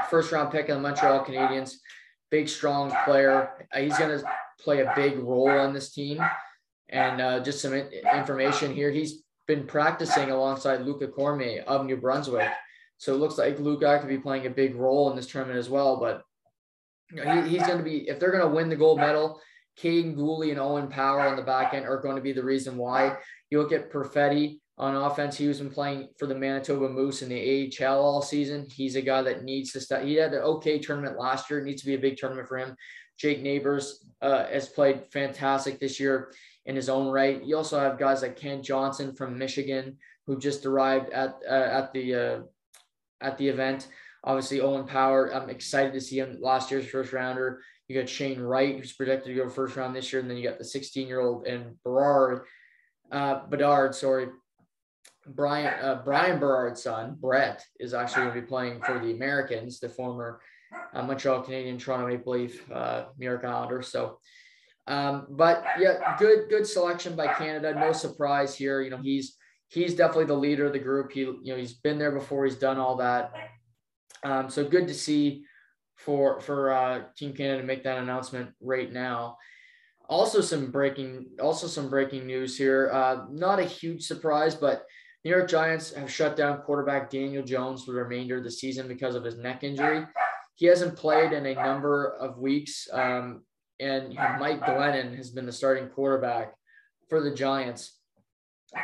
First 0.09 0.31
round 0.31 0.51
pick 0.51 0.69
of 0.69 0.75
the 0.75 0.81
Montreal 0.81 1.25
Canadiens. 1.25 1.75
Big, 2.29 2.47
strong 2.47 2.93
player. 3.05 3.67
Uh, 3.73 3.79
he's 3.79 3.97
going 3.97 4.17
to 4.17 4.23
play 4.59 4.81
a 4.81 4.93
big 4.95 5.17
role 5.17 5.49
on 5.49 5.73
this 5.73 5.91
team. 5.91 6.23
And 6.89 7.19
uh, 7.19 7.39
just 7.39 7.61
some 7.61 7.73
information 7.73 8.75
here. 8.75 8.91
He's 8.91 9.23
been 9.47 9.65
practicing 9.65 10.31
alongside 10.31 10.81
Luca 10.81 11.07
Cormier 11.07 11.63
of 11.67 11.85
New 11.85 11.97
Brunswick. 11.97 12.49
So 12.97 13.13
it 13.13 13.17
looks 13.17 13.37
like 13.37 13.59
Luca 13.59 13.99
could 13.99 14.09
be 14.09 14.17
playing 14.17 14.45
a 14.45 14.49
big 14.49 14.75
role 14.75 15.09
in 15.09 15.15
this 15.15 15.27
tournament 15.27 15.59
as 15.59 15.69
well. 15.69 15.99
But 15.99 16.23
you 17.11 17.23
know, 17.23 17.41
he, 17.41 17.49
he's 17.49 17.67
going 17.67 17.77
to 17.77 17.83
be, 17.83 18.09
if 18.09 18.19
they're 18.19 18.31
going 18.31 18.47
to 18.47 18.55
win 18.55 18.69
the 18.69 18.75
gold 18.75 18.99
medal, 18.99 19.39
Kaiden 19.79 20.15
Guhle 20.15 20.51
and 20.51 20.59
Owen 20.59 20.87
Power 20.87 21.21
on 21.21 21.35
the 21.35 21.41
back 21.41 21.73
end 21.73 21.85
are 21.85 22.01
going 22.01 22.15
to 22.15 22.21
be 22.21 22.31
the 22.31 22.43
reason 22.43 22.77
why. 22.77 23.17
You 23.49 23.61
look 23.61 23.73
at 23.73 23.91
Perfetti 23.91 24.59
on 24.77 24.95
offense. 24.95 25.37
He 25.37 25.47
was 25.47 25.59
been 25.59 25.69
playing 25.69 26.09
for 26.17 26.25
the 26.27 26.35
Manitoba 26.35 26.89
Moose 26.89 27.21
in 27.21 27.29
the 27.29 27.73
AHL 27.81 27.99
all 27.99 28.21
season. 28.21 28.67
He's 28.69 28.95
a 28.95 29.01
guy 29.01 29.21
that 29.21 29.43
needs 29.43 29.71
to 29.73 29.81
start. 29.81 30.05
He 30.05 30.15
had 30.15 30.33
an 30.33 30.41
okay 30.41 30.79
tournament 30.79 31.17
last 31.17 31.49
year. 31.49 31.59
It 31.59 31.65
needs 31.65 31.81
to 31.81 31.87
be 31.87 31.95
a 31.95 31.99
big 31.99 32.17
tournament 32.17 32.47
for 32.47 32.57
him. 32.57 32.75
Jake 33.17 33.41
Neighbours 33.41 34.05
uh, 34.21 34.45
has 34.47 34.67
played 34.67 35.05
fantastic 35.11 35.79
this 35.79 35.99
year 35.99 36.31
in 36.65 36.75
his 36.75 36.89
own 36.89 37.07
right. 37.07 37.43
You 37.43 37.57
also 37.57 37.79
have 37.79 37.99
guys 37.99 38.21
like 38.21 38.35
Kent 38.35 38.63
Johnson 38.63 39.13
from 39.13 39.37
Michigan 39.37 39.97
who 40.25 40.37
just 40.37 40.65
arrived 40.65 41.11
at 41.11 41.35
uh, 41.47 41.53
at 41.53 41.93
the 41.93 42.15
uh, 42.15 42.39
at 43.21 43.37
the 43.37 43.47
event. 43.47 43.87
Obviously, 44.23 44.61
Owen 44.61 44.87
Power. 44.87 45.33
I'm 45.33 45.49
excited 45.49 45.93
to 45.93 46.01
see 46.01 46.19
him 46.19 46.37
last 46.41 46.71
year's 46.71 46.87
first 46.87 47.13
rounder. 47.13 47.61
You 47.87 47.99
got 47.99 48.09
Shane 48.09 48.41
Wright, 48.41 48.75
who's 48.75 48.93
projected 48.93 49.35
to 49.35 49.43
go 49.43 49.49
first 49.49 49.75
round 49.75 49.95
this 49.95 50.11
year, 50.11 50.21
and 50.21 50.29
then 50.29 50.37
you 50.37 50.49
got 50.49 50.57
the 50.57 50.65
16 50.65 51.07
year 51.07 51.19
old 51.19 51.45
and 51.45 51.75
Berard, 51.83 52.41
uh, 53.11 53.45
Bedard, 53.47 53.93
sorry, 53.93 54.29
Brian 55.27 55.73
uh, 55.83 56.01
Bryan 56.03 56.39
Berard's 56.39 56.83
son 56.83 57.17
Brett 57.19 57.63
is 57.79 57.93
actually 57.93 58.23
going 58.23 58.35
to 58.35 58.41
be 58.41 58.47
playing 58.47 58.81
for 58.81 58.99
the 58.99 59.11
Americans, 59.11 59.79
the 59.79 59.89
former 59.89 60.39
uh, 60.93 61.03
Montreal 61.03 61.41
Canadian, 61.41 61.77
Toronto 61.77 62.07
Maple 62.07 62.33
Leaf, 62.33 62.71
uh, 62.71 63.05
New 63.17 63.25
York 63.25 63.43
Islander. 63.43 63.81
So, 63.81 64.19
um, 64.87 65.27
but 65.29 65.63
yeah, 65.79 66.15
good 66.17 66.49
good 66.49 66.67
selection 66.67 67.15
by 67.15 67.33
Canada. 67.33 67.73
No 67.73 67.91
surprise 67.91 68.55
here. 68.55 68.81
You 68.81 68.91
know 68.91 69.01
he's 69.01 69.35
he's 69.69 69.95
definitely 69.95 70.25
the 70.25 70.35
leader 70.35 70.67
of 70.67 70.73
the 70.73 70.79
group. 70.79 71.11
He 71.11 71.21
you 71.21 71.41
know 71.45 71.57
he's 71.57 71.73
been 71.73 71.97
there 71.97 72.11
before. 72.11 72.45
He's 72.45 72.55
done 72.55 72.77
all 72.77 72.97
that. 72.97 73.31
Um, 74.23 74.49
so 74.49 74.67
good 74.67 74.87
to 74.87 74.93
see 74.93 75.43
for 75.95 76.39
for 76.39 76.71
uh, 76.71 77.03
Team 77.17 77.33
Canada 77.33 77.61
to 77.61 77.67
make 77.67 77.83
that 77.83 77.97
announcement 77.97 78.51
right 78.61 78.91
now. 78.91 79.37
Also, 80.07 80.39
some 80.39 80.69
breaking 80.69 81.29
also 81.41 81.67
some 81.67 81.89
breaking 81.89 82.27
news 82.27 82.57
here. 82.57 82.91
Uh, 82.93 83.25
not 83.31 83.59
a 83.59 83.65
huge 83.65 84.03
surprise, 84.03 84.53
but 84.53 84.85
New 85.23 85.31
York 85.31 85.49
Giants 85.49 85.93
have 85.95 86.11
shut 86.11 86.35
down 86.35 86.61
quarterback 86.61 87.09
Daniel 87.09 87.43
Jones 87.43 87.83
for 87.83 87.93
the 87.93 88.03
remainder 88.03 88.37
of 88.37 88.43
the 88.43 88.51
season 88.51 88.87
because 88.87 89.15
of 89.15 89.23
his 89.23 89.37
neck 89.37 89.63
injury. 89.63 90.05
He 90.53 90.67
hasn't 90.67 90.95
played 90.95 91.33
in 91.33 91.47
a 91.47 91.55
number 91.55 92.15
of 92.19 92.37
weeks, 92.37 92.87
um, 92.93 93.41
and 93.79 94.13
Mike 94.39 94.61
Glennon 94.61 95.15
has 95.15 95.29
been 95.29 95.45
the 95.45 95.51
starting 95.51 95.89
quarterback 95.89 96.53
for 97.09 97.21
the 97.21 97.33
Giants. 97.33 97.99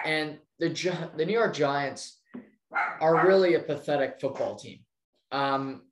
And 0.05 0.37
the 0.59 0.69
the 1.17 1.25
New 1.25 1.33
York 1.33 1.53
Giants 1.53 2.19
are 2.99 3.27
really 3.27 3.55
a 3.55 3.59
pathetic 3.59 4.19
football 4.19 4.55
team. 4.55 4.79
Um, 5.31 5.83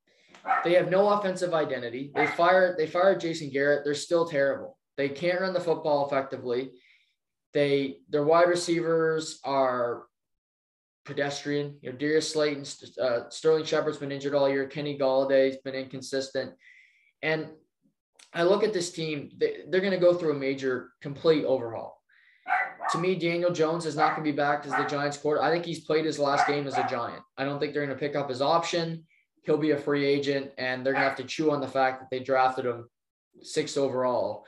they 0.64 0.74
have 0.74 0.90
no 0.90 1.10
offensive 1.10 1.54
identity. 1.54 2.12
They 2.16 2.28
fired 2.28 2.78
they 2.78 2.88
fired 2.88 3.20
Jason 3.20 3.50
Garrett. 3.50 3.84
They're 3.84 3.94
still 3.94 4.28
terrible. 4.28 4.78
They 4.98 5.10
can't 5.10 5.42
run 5.42 5.54
the 5.54 5.60
football 5.60 6.08
effectively. 6.08 6.72
They 7.54 7.98
their 8.10 8.24
wide 8.24 8.48
receivers 8.48 9.40
are 9.44 10.04
pedestrian. 11.06 11.78
You 11.82 11.92
know, 11.92 11.98
Darius 11.98 12.32
Slayton, 12.32 12.66
uh, 13.02 13.30
Sterling 13.30 13.66
Shepard's 13.66 13.98
been 13.98 14.12
injured 14.12 14.36
all 14.36 14.50
year. 14.50 14.68
Kenny 14.68 14.98
Golladay's 14.98 15.58
been 15.58 15.74
inconsistent. 15.74 16.54
And 17.22 17.50
I 18.34 18.44
look 18.44 18.64
at 18.64 18.74
this 18.74 18.92
team, 18.92 19.32
they, 19.38 19.62
they're 19.70 19.82
going 19.82 19.92
to 19.92 19.98
go 19.98 20.14
through 20.14 20.32
a 20.32 20.40
major, 20.40 20.92
complete 21.02 21.46
overhaul. 21.46 22.02
To 22.92 22.98
me, 22.98 23.16
Daniel 23.16 23.52
Jones 23.52 23.86
is 23.86 23.96
not 23.96 24.16
going 24.16 24.26
to 24.26 24.32
be 24.32 24.36
back 24.36 24.66
as 24.66 24.72
the 24.72 24.86
Giants 24.86 25.18
quarter. 25.18 25.42
I 25.42 25.52
think 25.52 25.66
he's 25.66 25.82
played 25.82 26.06
his 26.06 26.18
last 26.20 26.48
game 26.48 26.66
as 26.68 26.78
a 26.78 26.88
Giant. 26.90 27.22
I 27.38 27.44
don't 27.46 27.60
think 27.60 27.74
they're 27.74 27.86
going 27.86 27.96
to 27.96 28.00
pick 28.00 28.16
up 28.16 28.30
his 28.30 28.42
option. 28.42 29.06
He'll 29.44 29.58
be 29.58 29.72
a 29.72 29.78
free 29.78 30.06
agent, 30.06 30.52
and 30.58 30.86
they're 30.86 30.94
going 30.94 31.04
to 31.04 31.10
have 31.10 31.18
to 31.18 31.24
chew 31.24 31.52
on 31.52 31.62
the 31.62 31.68
fact 31.68 32.00
that 32.00 32.10
they 32.10 32.24
drafted 32.24 32.66
him 32.66 32.90
sixth 33.42 33.78
overall. 33.78 34.46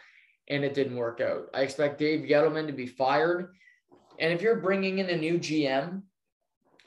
and 0.47 0.63
it 0.63 0.73
didn't 0.73 0.97
work 0.97 1.21
out. 1.21 1.47
I 1.53 1.61
expect 1.61 1.97
Dave 1.99 2.27
Gettleman 2.27 2.67
to 2.67 2.73
be 2.73 2.87
fired. 2.87 3.53
And 4.19 4.33
if 4.33 4.41
you're 4.41 4.59
bringing 4.59 4.99
in 4.99 5.09
a 5.09 5.15
new 5.17 5.39
GM, 5.39 6.01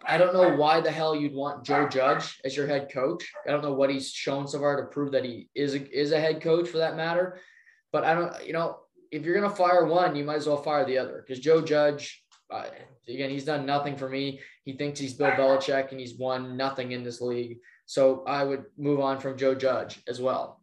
I 0.06 0.18
don't 0.18 0.34
know 0.34 0.54
why 0.56 0.80
the 0.80 0.90
hell 0.90 1.14
you'd 1.14 1.34
want 1.34 1.64
Joe 1.64 1.88
Judge 1.88 2.40
as 2.44 2.56
your 2.56 2.66
head 2.66 2.90
coach. 2.92 3.24
I 3.46 3.50
don't 3.50 3.62
know 3.62 3.72
what 3.72 3.90
he's 3.90 4.10
shown 4.10 4.46
so 4.46 4.58
far 4.58 4.76
to 4.76 4.86
prove 4.88 5.12
that 5.12 5.24
he 5.24 5.48
is 5.54 5.74
a, 5.74 5.98
is 5.98 6.12
a 6.12 6.20
head 6.20 6.40
coach 6.40 6.68
for 6.68 6.78
that 6.78 6.96
matter. 6.96 7.38
But 7.92 8.04
I 8.04 8.14
don't, 8.14 8.46
you 8.46 8.52
know, 8.52 8.78
if 9.10 9.24
you're 9.24 9.34
gonna 9.34 9.54
fire 9.54 9.86
one, 9.86 10.16
you 10.16 10.24
might 10.24 10.36
as 10.36 10.46
well 10.46 10.62
fire 10.62 10.84
the 10.84 10.98
other 10.98 11.24
because 11.24 11.42
Joe 11.42 11.60
Judge, 11.60 12.22
uh, 12.50 12.64
again, 13.08 13.30
he's 13.30 13.44
done 13.44 13.64
nothing 13.64 13.96
for 13.96 14.08
me. 14.08 14.40
He 14.64 14.72
thinks 14.72 14.98
he's 14.98 15.14
Bill 15.14 15.30
Belichick 15.32 15.90
and 15.90 16.00
he's 16.00 16.18
won 16.18 16.56
nothing 16.56 16.92
in 16.92 17.04
this 17.04 17.20
league. 17.20 17.58
So 17.86 18.24
I 18.26 18.44
would 18.44 18.64
move 18.76 19.00
on 19.00 19.20
from 19.20 19.38
Joe 19.38 19.54
Judge 19.54 20.00
as 20.08 20.20
well. 20.20 20.60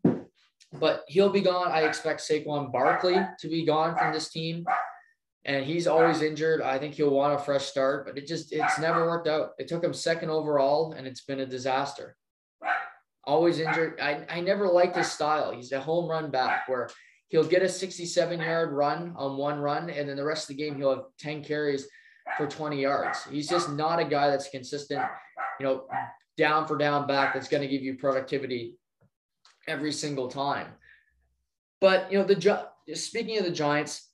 But 0.74 1.04
he'll 1.08 1.30
be 1.30 1.42
gone. 1.42 1.72
I 1.72 1.82
expect 1.82 2.22
Saquon 2.22 2.72
Barkley 2.72 3.18
to 3.40 3.48
be 3.48 3.66
gone 3.66 3.98
from 3.98 4.14
this 4.14 4.30
team 4.30 4.66
and 5.46 5.66
he's 5.66 5.88
always 5.88 6.22
injured. 6.22 6.62
I 6.62 6.78
think 6.78 6.94
he'll 6.94 7.10
want 7.10 7.34
a 7.34 7.44
fresh 7.44 7.66
start, 7.66 8.06
but 8.06 8.18
it 8.18 8.28
just 8.28 8.52
it's 8.52 8.80
never 8.80 9.06
worked 9.06 9.28
out. 9.28 9.52
It 9.58 9.68
took 9.68 9.84
him 9.84 9.94
second 9.94 10.30
overall, 10.30 10.94
and 10.94 11.08
it's 11.08 11.22
been 11.22 11.40
a 11.40 11.46
disaster. 11.46 12.16
Always 13.24 13.60
injured. 13.60 14.00
I, 14.00 14.26
I 14.30 14.42
never 14.42 14.68
liked 14.68 14.96
his 14.96 15.12
style. 15.12 15.52
He's 15.52 15.72
a 15.72 15.80
home 15.80 16.10
run 16.10 16.32
back 16.32 16.68
where 16.68 16.90
he'll 17.30 17.48
get 17.48 17.64
a 17.64 17.70
67 17.70 18.40
yard 18.40 18.72
run 18.72 19.14
on 19.16 19.38
one 19.38 19.60
run, 19.60 19.90
and 19.90 20.08
then 20.08 20.18
the 20.18 20.26
rest 20.26 20.50
of 20.50 20.56
the 20.56 20.64
game 20.64 20.76
he'll 20.76 20.96
have 20.96 21.06
10 21.20 21.44
carries 21.44 21.88
for 22.38 22.48
20 22.48 22.80
yards. 22.80 23.24
He's 23.30 23.50
just 23.50 23.72
not 23.72 24.00
a 24.00 24.06
guy 24.06 24.30
that's 24.30 24.50
consistent, 24.50 25.04
you 25.60 25.66
know, 25.66 25.86
down 26.38 26.68
for 26.68 26.78
down 26.78 27.08
back 27.08 27.34
that's 27.34 27.48
going 27.48 27.62
to 27.62 27.68
give 27.68 27.82
you 27.82 27.98
productivity 27.98 28.78
every 29.68 29.92
single 29.92 30.28
time. 30.28 30.68
But 31.80 32.12
you 32.12 32.20
know, 32.20 32.26
the 32.26 32.96
speaking 32.96 33.38
of 33.40 33.46
the 33.46 33.52
Giants, 33.52 34.11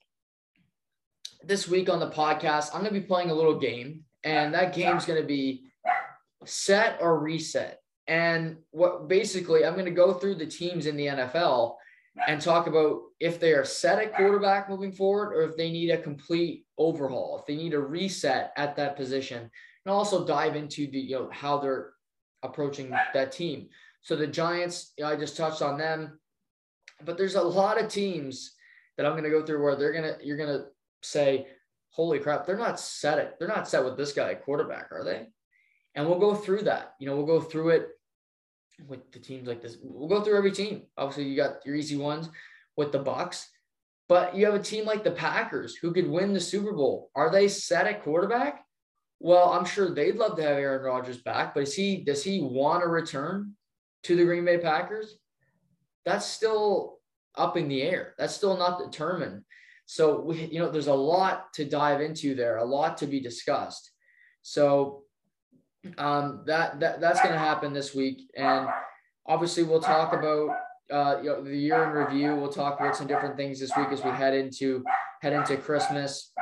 this 1.44 1.68
week 1.68 1.90
on 1.90 2.00
the 2.00 2.10
podcast, 2.10 2.70
I'm 2.74 2.82
going 2.82 2.94
to 2.94 3.00
be 3.00 3.06
playing 3.06 3.30
a 3.30 3.36
little 3.36 3.60
game, 3.60 4.04
and 4.24 4.54
that 4.54 4.74
game 4.74 4.96
is 4.98 5.06
going 5.06 5.22
to 5.22 5.28
be 5.28 5.66
set 6.46 6.98
or 7.02 7.20
reset. 7.20 7.82
And 8.08 8.58
what 8.72 9.08
basically, 9.08 9.66
I'm 9.66 9.74
going 9.74 9.86
to 9.86 9.92
go 9.92 10.14
through 10.14 10.36
the 10.36 10.46
teams 10.46 10.86
in 10.86 10.96
the 10.96 11.08
NFL 11.08 11.76
and 12.28 12.42
talk 12.42 12.68
about 12.68 13.02
if 13.20 13.40
they 13.40 13.54
are 13.54 13.66
set 13.66 14.00
at 14.00 14.16
quarterback 14.16 14.70
moving 14.70 14.92
forward 14.92 15.34
or 15.34 15.44
if 15.44 15.58
they 15.58 15.72
need 15.72 15.92
a 15.92 16.02
complete 16.02 16.66
overhaul, 16.78 17.38
if 17.40 17.46
they 17.46 17.56
need 17.56 17.74
a 17.74 17.80
reset 17.80 18.52
at 18.58 18.76
that 18.78 18.96
position, 18.96 19.50
and 19.86 19.94
also 19.94 20.26
dive 20.26 20.56
into 20.56 20.90
the 20.90 21.00
you 21.00 21.16
know 21.16 21.30
how 21.32 21.58
they're 21.58 21.92
approaching 22.44 22.90
that 23.14 23.32
team. 23.32 23.68
So 24.02 24.16
the 24.16 24.28
Giants, 24.28 24.94
I 25.04 25.16
just 25.16 25.38
touched 25.38 25.62
on 25.62 25.78
them, 25.78 26.20
but 27.04 27.18
there's 27.18 27.36
a 27.36 27.42
lot 27.42 27.80
of 27.82 27.90
teams 27.90 28.54
that 28.96 29.06
I'm 29.06 29.14
going 29.14 29.24
to 29.24 29.30
go 29.30 29.46
through 29.46 29.62
where 29.62 29.76
they're 29.76 29.94
gonna 29.94 30.18
you're 30.24 30.38
gonna 30.38 30.66
say, 31.02 31.48
holy 31.90 32.20
crap, 32.20 32.46
they're 32.46 32.58
not 32.58 32.80
set 32.80 33.20
it. 33.20 33.36
They're 33.40 33.48
not 33.48 33.68
set 33.68 33.84
with 33.84 33.98
this 33.98 34.14
guy 34.14 34.36
quarterback, 34.36 34.92
are 34.92 35.04
they? 35.04 35.28
And 35.96 36.08
we'll 36.08 36.20
go 36.20 36.36
through 36.36 36.64
that. 36.64 36.94
You 37.00 37.08
know, 37.08 37.16
we'll 37.16 37.26
go 37.26 37.42
through 37.42 37.70
it 37.70 37.88
with 38.88 39.12
the 39.12 39.20
teams 39.20 39.48
like 39.48 39.62
this. 39.62 39.78
We'll 39.82 40.08
go 40.08 40.22
through 40.22 40.38
every 40.38 40.52
team. 40.52 40.84
Obviously, 40.98 41.26
you 41.26 41.36
got 41.36 41.66
your 41.66 41.76
easy 41.76 41.98
ones 41.98 42.30
with 42.76 42.92
the 42.92 43.04
Bucs, 43.04 43.46
but 44.08 44.36
you 44.36 44.46
have 44.46 44.54
a 44.54 44.60
team 44.60 44.86
like 44.86 45.04
the 45.04 45.12
Packers 45.12 45.76
who 45.76 45.92
could 45.92 46.08
win 46.08 46.34
the 46.34 46.40
Super 46.40 46.74
Bowl. 46.74 47.10
Are 47.16 47.32
they 47.32 47.48
set 47.48 47.88
at 47.88 48.04
quarterback? 48.04 48.64
Well, 49.20 49.52
I'm 49.52 49.66
sure 49.66 49.90
they'd 49.90 50.16
love 50.16 50.38
to 50.38 50.44
have 50.44 50.58
Aaron 50.58 50.84
Rodgers 50.84 51.18
back, 51.18 51.56
but 51.56 51.64
is 51.64 51.74
he 51.74 52.04
does 52.04 52.24
he 52.24 52.42
want 52.42 52.84
to 52.84 52.88
return 52.88 53.54
to 54.04 54.16
the 54.16 54.24
Green 54.24 54.46
Bay 54.46 54.60
Packers? 54.60 55.18
That's 56.06 56.26
still 56.26 57.00
up 57.36 57.58
in 57.58 57.68
the 57.68 57.82
air. 57.82 58.14
That's 58.18 58.36
still 58.36 58.58
not 58.58 58.80
determined. 58.80 59.44
So 59.88 60.20
we, 60.20 60.46
you 60.46 60.60
know, 60.60 60.70
there's 60.70 60.88
a 60.88 60.94
lot 60.94 61.54
to 61.54 61.66
dive 61.66 62.02
into 62.02 62.36
there, 62.36 62.58
a 62.58 62.66
lot 62.66 62.98
to 62.98 63.08
be 63.08 63.22
discussed. 63.22 63.90
So 64.42 65.04
um, 65.98 66.44
that, 66.46 66.82
that 66.82 67.00
that's 67.00 67.22
going 67.22 67.34
to 67.34 67.40
happen 67.40 67.74
this 67.74 67.96
week, 67.96 68.30
and 68.36 68.68
obviously 69.26 69.64
we'll 69.64 69.82
talk 69.82 70.12
about 70.12 70.50
uh, 70.92 71.22
you 71.24 71.30
know, 71.30 71.42
the 71.42 71.58
year 71.58 71.84
in 71.84 71.90
review. 71.92 72.36
We'll 72.36 72.52
talk 72.52 72.80
about 72.80 72.98
some 72.98 73.08
different 73.08 73.38
things 73.38 73.62
this 73.62 73.72
week 73.78 73.88
as 73.92 74.04
we 74.04 74.12
head 74.12 74.34
into 74.34 74.84
head 75.22 75.32
into 75.32 75.56
Christmas. 75.56 76.34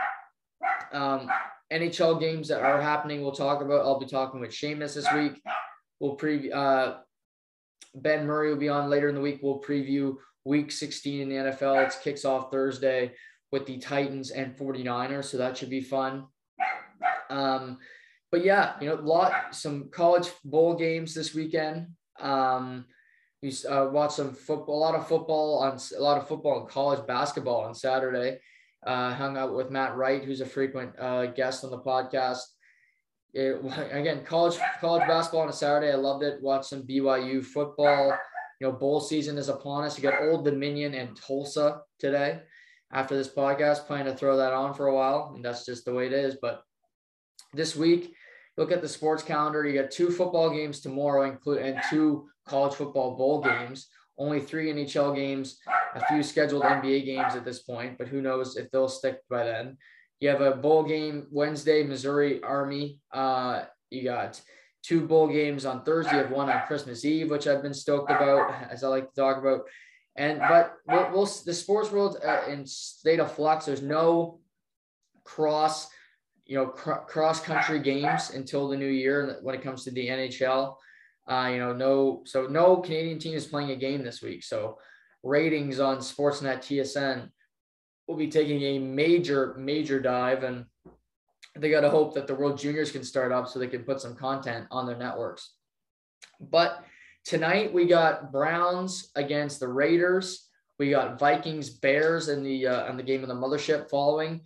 Um, 0.92 1.30
NHL 1.72 2.20
games 2.20 2.48
that 2.48 2.62
are 2.62 2.82
happening. 2.82 3.22
We'll 3.22 3.32
talk 3.32 3.62
about. 3.62 3.82
I'll 3.82 4.00
be 4.00 4.08
talking 4.08 4.40
with 4.40 4.52
Seamus 4.52 4.96
this 4.96 5.12
week. 5.14 5.40
We'll 6.00 6.18
preview. 6.18 6.52
Uh, 6.52 6.98
ben 7.94 8.26
Murray 8.26 8.50
will 8.50 8.58
be 8.58 8.70
on 8.70 8.90
later 8.90 9.08
in 9.08 9.16
the 9.16 9.22
week. 9.22 9.40
We'll 9.44 9.62
preview 9.62 10.16
Week 10.46 10.72
16 10.72 11.22
in 11.22 11.30
the 11.30 11.36
NFL. 11.36 11.88
It 11.88 11.96
kicks 12.04 12.26
off 12.26 12.52
Thursday 12.52 13.14
with 13.52 13.66
the 13.66 13.78
Titans 13.78 14.32
and 14.32 14.56
49ers. 14.56 15.26
So 15.26 15.38
that 15.38 15.58
should 15.58 15.70
be 15.70 15.82
fun. 15.82 16.26
Um, 17.30 17.78
but 18.32 18.44
yeah, 18.44 18.74
you 18.82 18.88
know, 18.88 18.96
a 18.96 19.02
lot, 19.02 19.56
some 19.56 19.90
college 19.92 20.30
bowl 20.44 20.76
games 20.76 21.14
this 21.14 21.34
weekend. 21.34 21.88
Um, 22.20 22.86
we 23.42 23.54
uh, 23.70 23.86
watched 23.86 24.16
some 24.16 24.34
football, 24.34 24.78
a 24.78 24.84
lot 24.84 24.96
of 24.96 25.08
football 25.08 25.60
on 25.60 25.78
a 25.98 26.02
lot 26.02 26.18
of 26.18 26.28
football 26.28 26.62
and 26.62 26.70
college 26.70 27.06
basketball 27.06 27.62
on 27.62 27.76
Saturday. 27.76 28.40
Uh, 28.86 29.14
hung 29.14 29.38
out 29.38 29.56
with 29.56 29.72
Matt 29.72 29.96
Wright, 29.96 30.24
who's 30.24 30.42
a 30.42 30.46
frequent 30.46 30.92
uh, 31.00 31.28
guest 31.28 31.64
on 31.64 31.72
the 31.72 31.80
podcast. 31.80 32.42
It, 33.34 33.60
again, 33.92 34.24
college 34.26 34.58
college 34.80 35.08
basketball 35.08 35.42
on 35.42 35.50
a 35.50 35.54
Saturday. 35.54 35.92
I 35.92 35.96
loved 35.96 36.24
it. 36.24 36.42
Watched 36.42 36.66
some 36.66 36.84
BYU 36.84 37.44
football. 37.44 38.18
You 38.60 38.68
know, 38.68 38.74
bowl 38.74 39.02
season 39.02 39.38
is 39.38 39.50
upon 39.50 39.84
us. 39.84 39.98
You 39.98 40.04
got 40.04 40.22
Old 40.22 40.46
Dominion 40.46 40.94
and 40.94 41.16
Tulsa 41.16 41.82
today 42.00 42.40
after 42.96 43.16
this 43.16 43.28
podcast. 43.28 43.86
Plan 43.86 44.06
to 44.06 44.16
throw 44.16 44.38
that 44.38 44.54
on 44.54 44.74
for 44.74 44.88
a 44.88 44.96
while, 44.96 45.34
and 45.36 45.46
that's 45.46 45.66
just 45.66 45.86
the 45.86 45.94
way 45.94 46.08
it 46.08 46.14
is. 46.14 46.38
But 46.42 46.64
this 47.54 47.76
week, 47.76 48.16
look 48.58 48.72
at 48.72 48.82
the 48.82 48.90
sports 48.90 49.22
calendar. 49.22 49.68
You 49.68 49.80
got 49.80 49.92
two 49.92 50.10
football 50.10 50.50
games 50.50 50.80
tomorrow, 50.80 51.30
include 51.30 51.60
and 51.60 51.80
two 51.90 52.28
college 52.48 52.74
football 52.74 53.16
bowl 53.16 53.42
games. 53.42 53.90
Only 54.18 54.40
three 54.40 54.72
NHL 54.72 55.14
games, 55.14 55.60
a 55.94 56.06
few 56.08 56.24
scheduled 56.24 56.64
NBA 56.64 57.04
games 57.04 57.36
at 57.36 57.44
this 57.44 57.64
point, 57.64 57.98
but 57.98 58.08
who 58.08 58.22
knows 58.22 58.56
if 58.56 58.72
they'll 58.72 58.88
stick 58.88 59.20
by 59.30 59.44
then. 59.44 59.78
You 60.22 60.30
have 60.30 60.40
a 60.40 60.56
bowl 60.56 60.84
game 60.84 61.28
Wednesday, 61.32 61.84
Missouri 61.84 62.42
Army. 62.42 63.02
Uh, 63.14 63.64
you 63.90 64.06
got 64.06 64.40
two 64.84 65.06
bowl 65.06 65.28
games 65.28 65.66
on 65.66 65.84
Thursday. 65.84 66.14
You 66.14 66.20
have 66.20 66.32
one 66.32 66.50
on 66.50 66.66
Christmas 66.66 67.04
Eve, 67.04 67.30
which 67.30 67.46
I've 67.46 67.62
been 67.62 67.74
stoked 67.74 68.10
about, 68.10 68.54
as 68.72 68.86
I 68.86 68.88
like 68.88 69.10
to 69.14 69.22
talk 69.22 69.38
about. 69.38 69.64
And 70.18 70.40
but 70.40 70.78
we'll, 70.88 71.12
we'll 71.12 71.26
the 71.46 71.54
sports 71.54 71.92
world 71.92 72.18
uh, 72.26 72.44
in 72.50 72.66
state 72.66 73.20
of 73.20 73.34
flux. 73.34 73.66
There's 73.66 73.82
no 73.82 74.40
cross, 75.26 75.90
you 76.46 76.56
know, 76.56 76.68
cr- 76.68 77.04
cross 77.08 77.42
country 77.42 77.80
games 77.80 78.30
until 78.30 78.70
the 78.70 78.78
new 78.78 78.88
year 78.88 79.40
when 79.42 79.56
it 79.56 79.62
comes 79.62 79.84
to 79.84 79.92
the 79.92 80.08
NHL. 80.08 80.76
Uh, 81.28 81.50
you 81.52 81.58
know, 81.58 81.74
no, 81.74 82.22
so 82.26 82.46
no 82.48 82.78
Canadian 82.78 83.20
team 83.20 83.36
is 83.36 83.48
playing 83.48 83.72
a 83.72 83.76
game 83.76 84.04
this 84.04 84.22
week. 84.22 84.44
So 84.44 84.78
ratings 85.24 85.80
on 85.80 85.98
Sportsnet 85.98 86.60
TSN 86.60 87.30
will 88.08 88.16
be 88.16 88.28
taking 88.30 88.62
a 88.62 88.80
major, 88.80 89.56
major 89.58 90.00
dive, 90.00 90.44
and 90.44 90.66
they 91.56 91.72
got 91.72 91.82
to 91.82 91.90
hope 91.90 92.14
that 92.14 92.28
the 92.28 92.36
World 92.36 92.60
Juniors 92.60 92.92
can 92.92 93.04
start 93.04 93.32
up 93.32 93.48
so 93.48 93.58
they 93.58 93.68
can 93.68 93.84
put 93.84 94.00
some 94.00 94.16
content 94.16 94.68
on 94.72 94.86
their 94.86 94.98
networks. 94.98 95.56
But 96.40 96.84
Tonight 97.26 97.74
we 97.74 97.88
got 97.88 98.32
Browns 98.32 99.10
against 99.16 99.60
the 99.60 99.68
Raiders. 99.68 100.48
We 100.78 100.92
got 100.92 101.18
Vikings 101.18 101.72
Bears 101.72 102.30
in 102.30 102.44
the 102.44 102.68
uh, 102.68 102.92
the 102.94 103.02
game 103.02 103.24
of 103.24 103.30
the 103.30 103.34
mothership 103.34 103.90
following, 103.90 104.42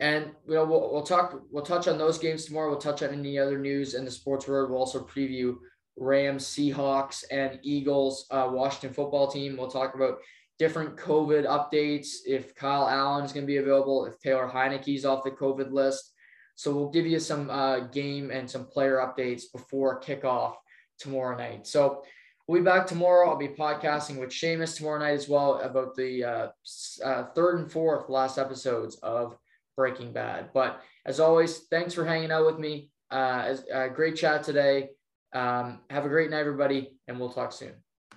and 0.00 0.30
you 0.48 0.54
know 0.54 0.64
we'll, 0.64 0.90
we'll 0.90 1.02
talk 1.02 1.42
we'll 1.50 1.64
touch 1.64 1.86
on 1.86 1.98
those 1.98 2.16
games 2.16 2.46
tomorrow. 2.46 2.70
We'll 2.70 2.78
touch 2.78 3.02
on 3.02 3.10
any 3.10 3.38
other 3.38 3.58
news 3.58 3.92
in 3.92 4.06
the 4.06 4.10
sports 4.10 4.48
world. 4.48 4.70
We'll 4.70 4.78
also 4.78 5.04
preview 5.04 5.56
Rams, 5.98 6.46
Seahawks, 6.46 7.24
and 7.30 7.58
Eagles, 7.62 8.26
uh, 8.30 8.48
Washington 8.50 8.94
football 8.94 9.30
team. 9.30 9.58
We'll 9.58 9.70
talk 9.70 9.94
about 9.94 10.16
different 10.58 10.96
COVID 10.96 11.44
updates. 11.46 12.20
If 12.26 12.54
Kyle 12.54 12.88
Allen 12.88 13.26
is 13.26 13.34
going 13.34 13.44
to 13.44 13.52
be 13.52 13.58
available, 13.58 14.06
if 14.06 14.18
Taylor 14.18 14.48
Heinicke's 14.48 15.04
off 15.04 15.24
the 15.24 15.30
COVID 15.30 15.72
list. 15.72 16.12
So 16.54 16.72
we'll 16.72 16.90
give 16.90 17.04
you 17.04 17.20
some 17.20 17.50
uh, 17.50 17.80
game 17.80 18.30
and 18.30 18.48
some 18.48 18.64
player 18.64 18.96
updates 18.96 19.42
before 19.52 20.00
kickoff 20.00 20.54
tomorrow 20.98 21.36
night. 21.36 21.66
So 21.66 22.02
we'll 22.46 22.60
be 22.60 22.64
back 22.64 22.86
tomorrow. 22.86 23.30
I'll 23.30 23.36
be 23.36 23.48
podcasting 23.48 24.18
with 24.18 24.30
Seamus 24.30 24.76
tomorrow 24.76 24.98
night 24.98 25.14
as 25.14 25.28
well 25.28 25.60
about 25.60 25.94
the 25.94 26.24
uh, 26.24 26.48
uh, 27.04 27.24
third 27.34 27.58
and 27.58 27.70
fourth 27.70 28.08
last 28.08 28.38
episodes 28.38 28.96
of 28.96 29.36
Breaking 29.76 30.12
Bad. 30.12 30.50
But 30.52 30.80
as 31.06 31.20
always, 31.20 31.58
thanks 31.70 31.94
for 31.94 32.04
hanging 32.04 32.30
out 32.30 32.46
with 32.46 32.58
me. 32.58 32.90
Uh, 33.10 33.42
as, 33.46 33.64
uh, 33.72 33.88
great 33.88 34.16
chat 34.16 34.42
today. 34.42 34.90
Um, 35.32 35.80
have 35.90 36.04
a 36.04 36.08
great 36.08 36.30
night, 36.30 36.40
everybody, 36.40 36.96
and 37.08 37.18
we'll 37.18 37.32
talk 37.32 37.52
soon. 37.52 37.74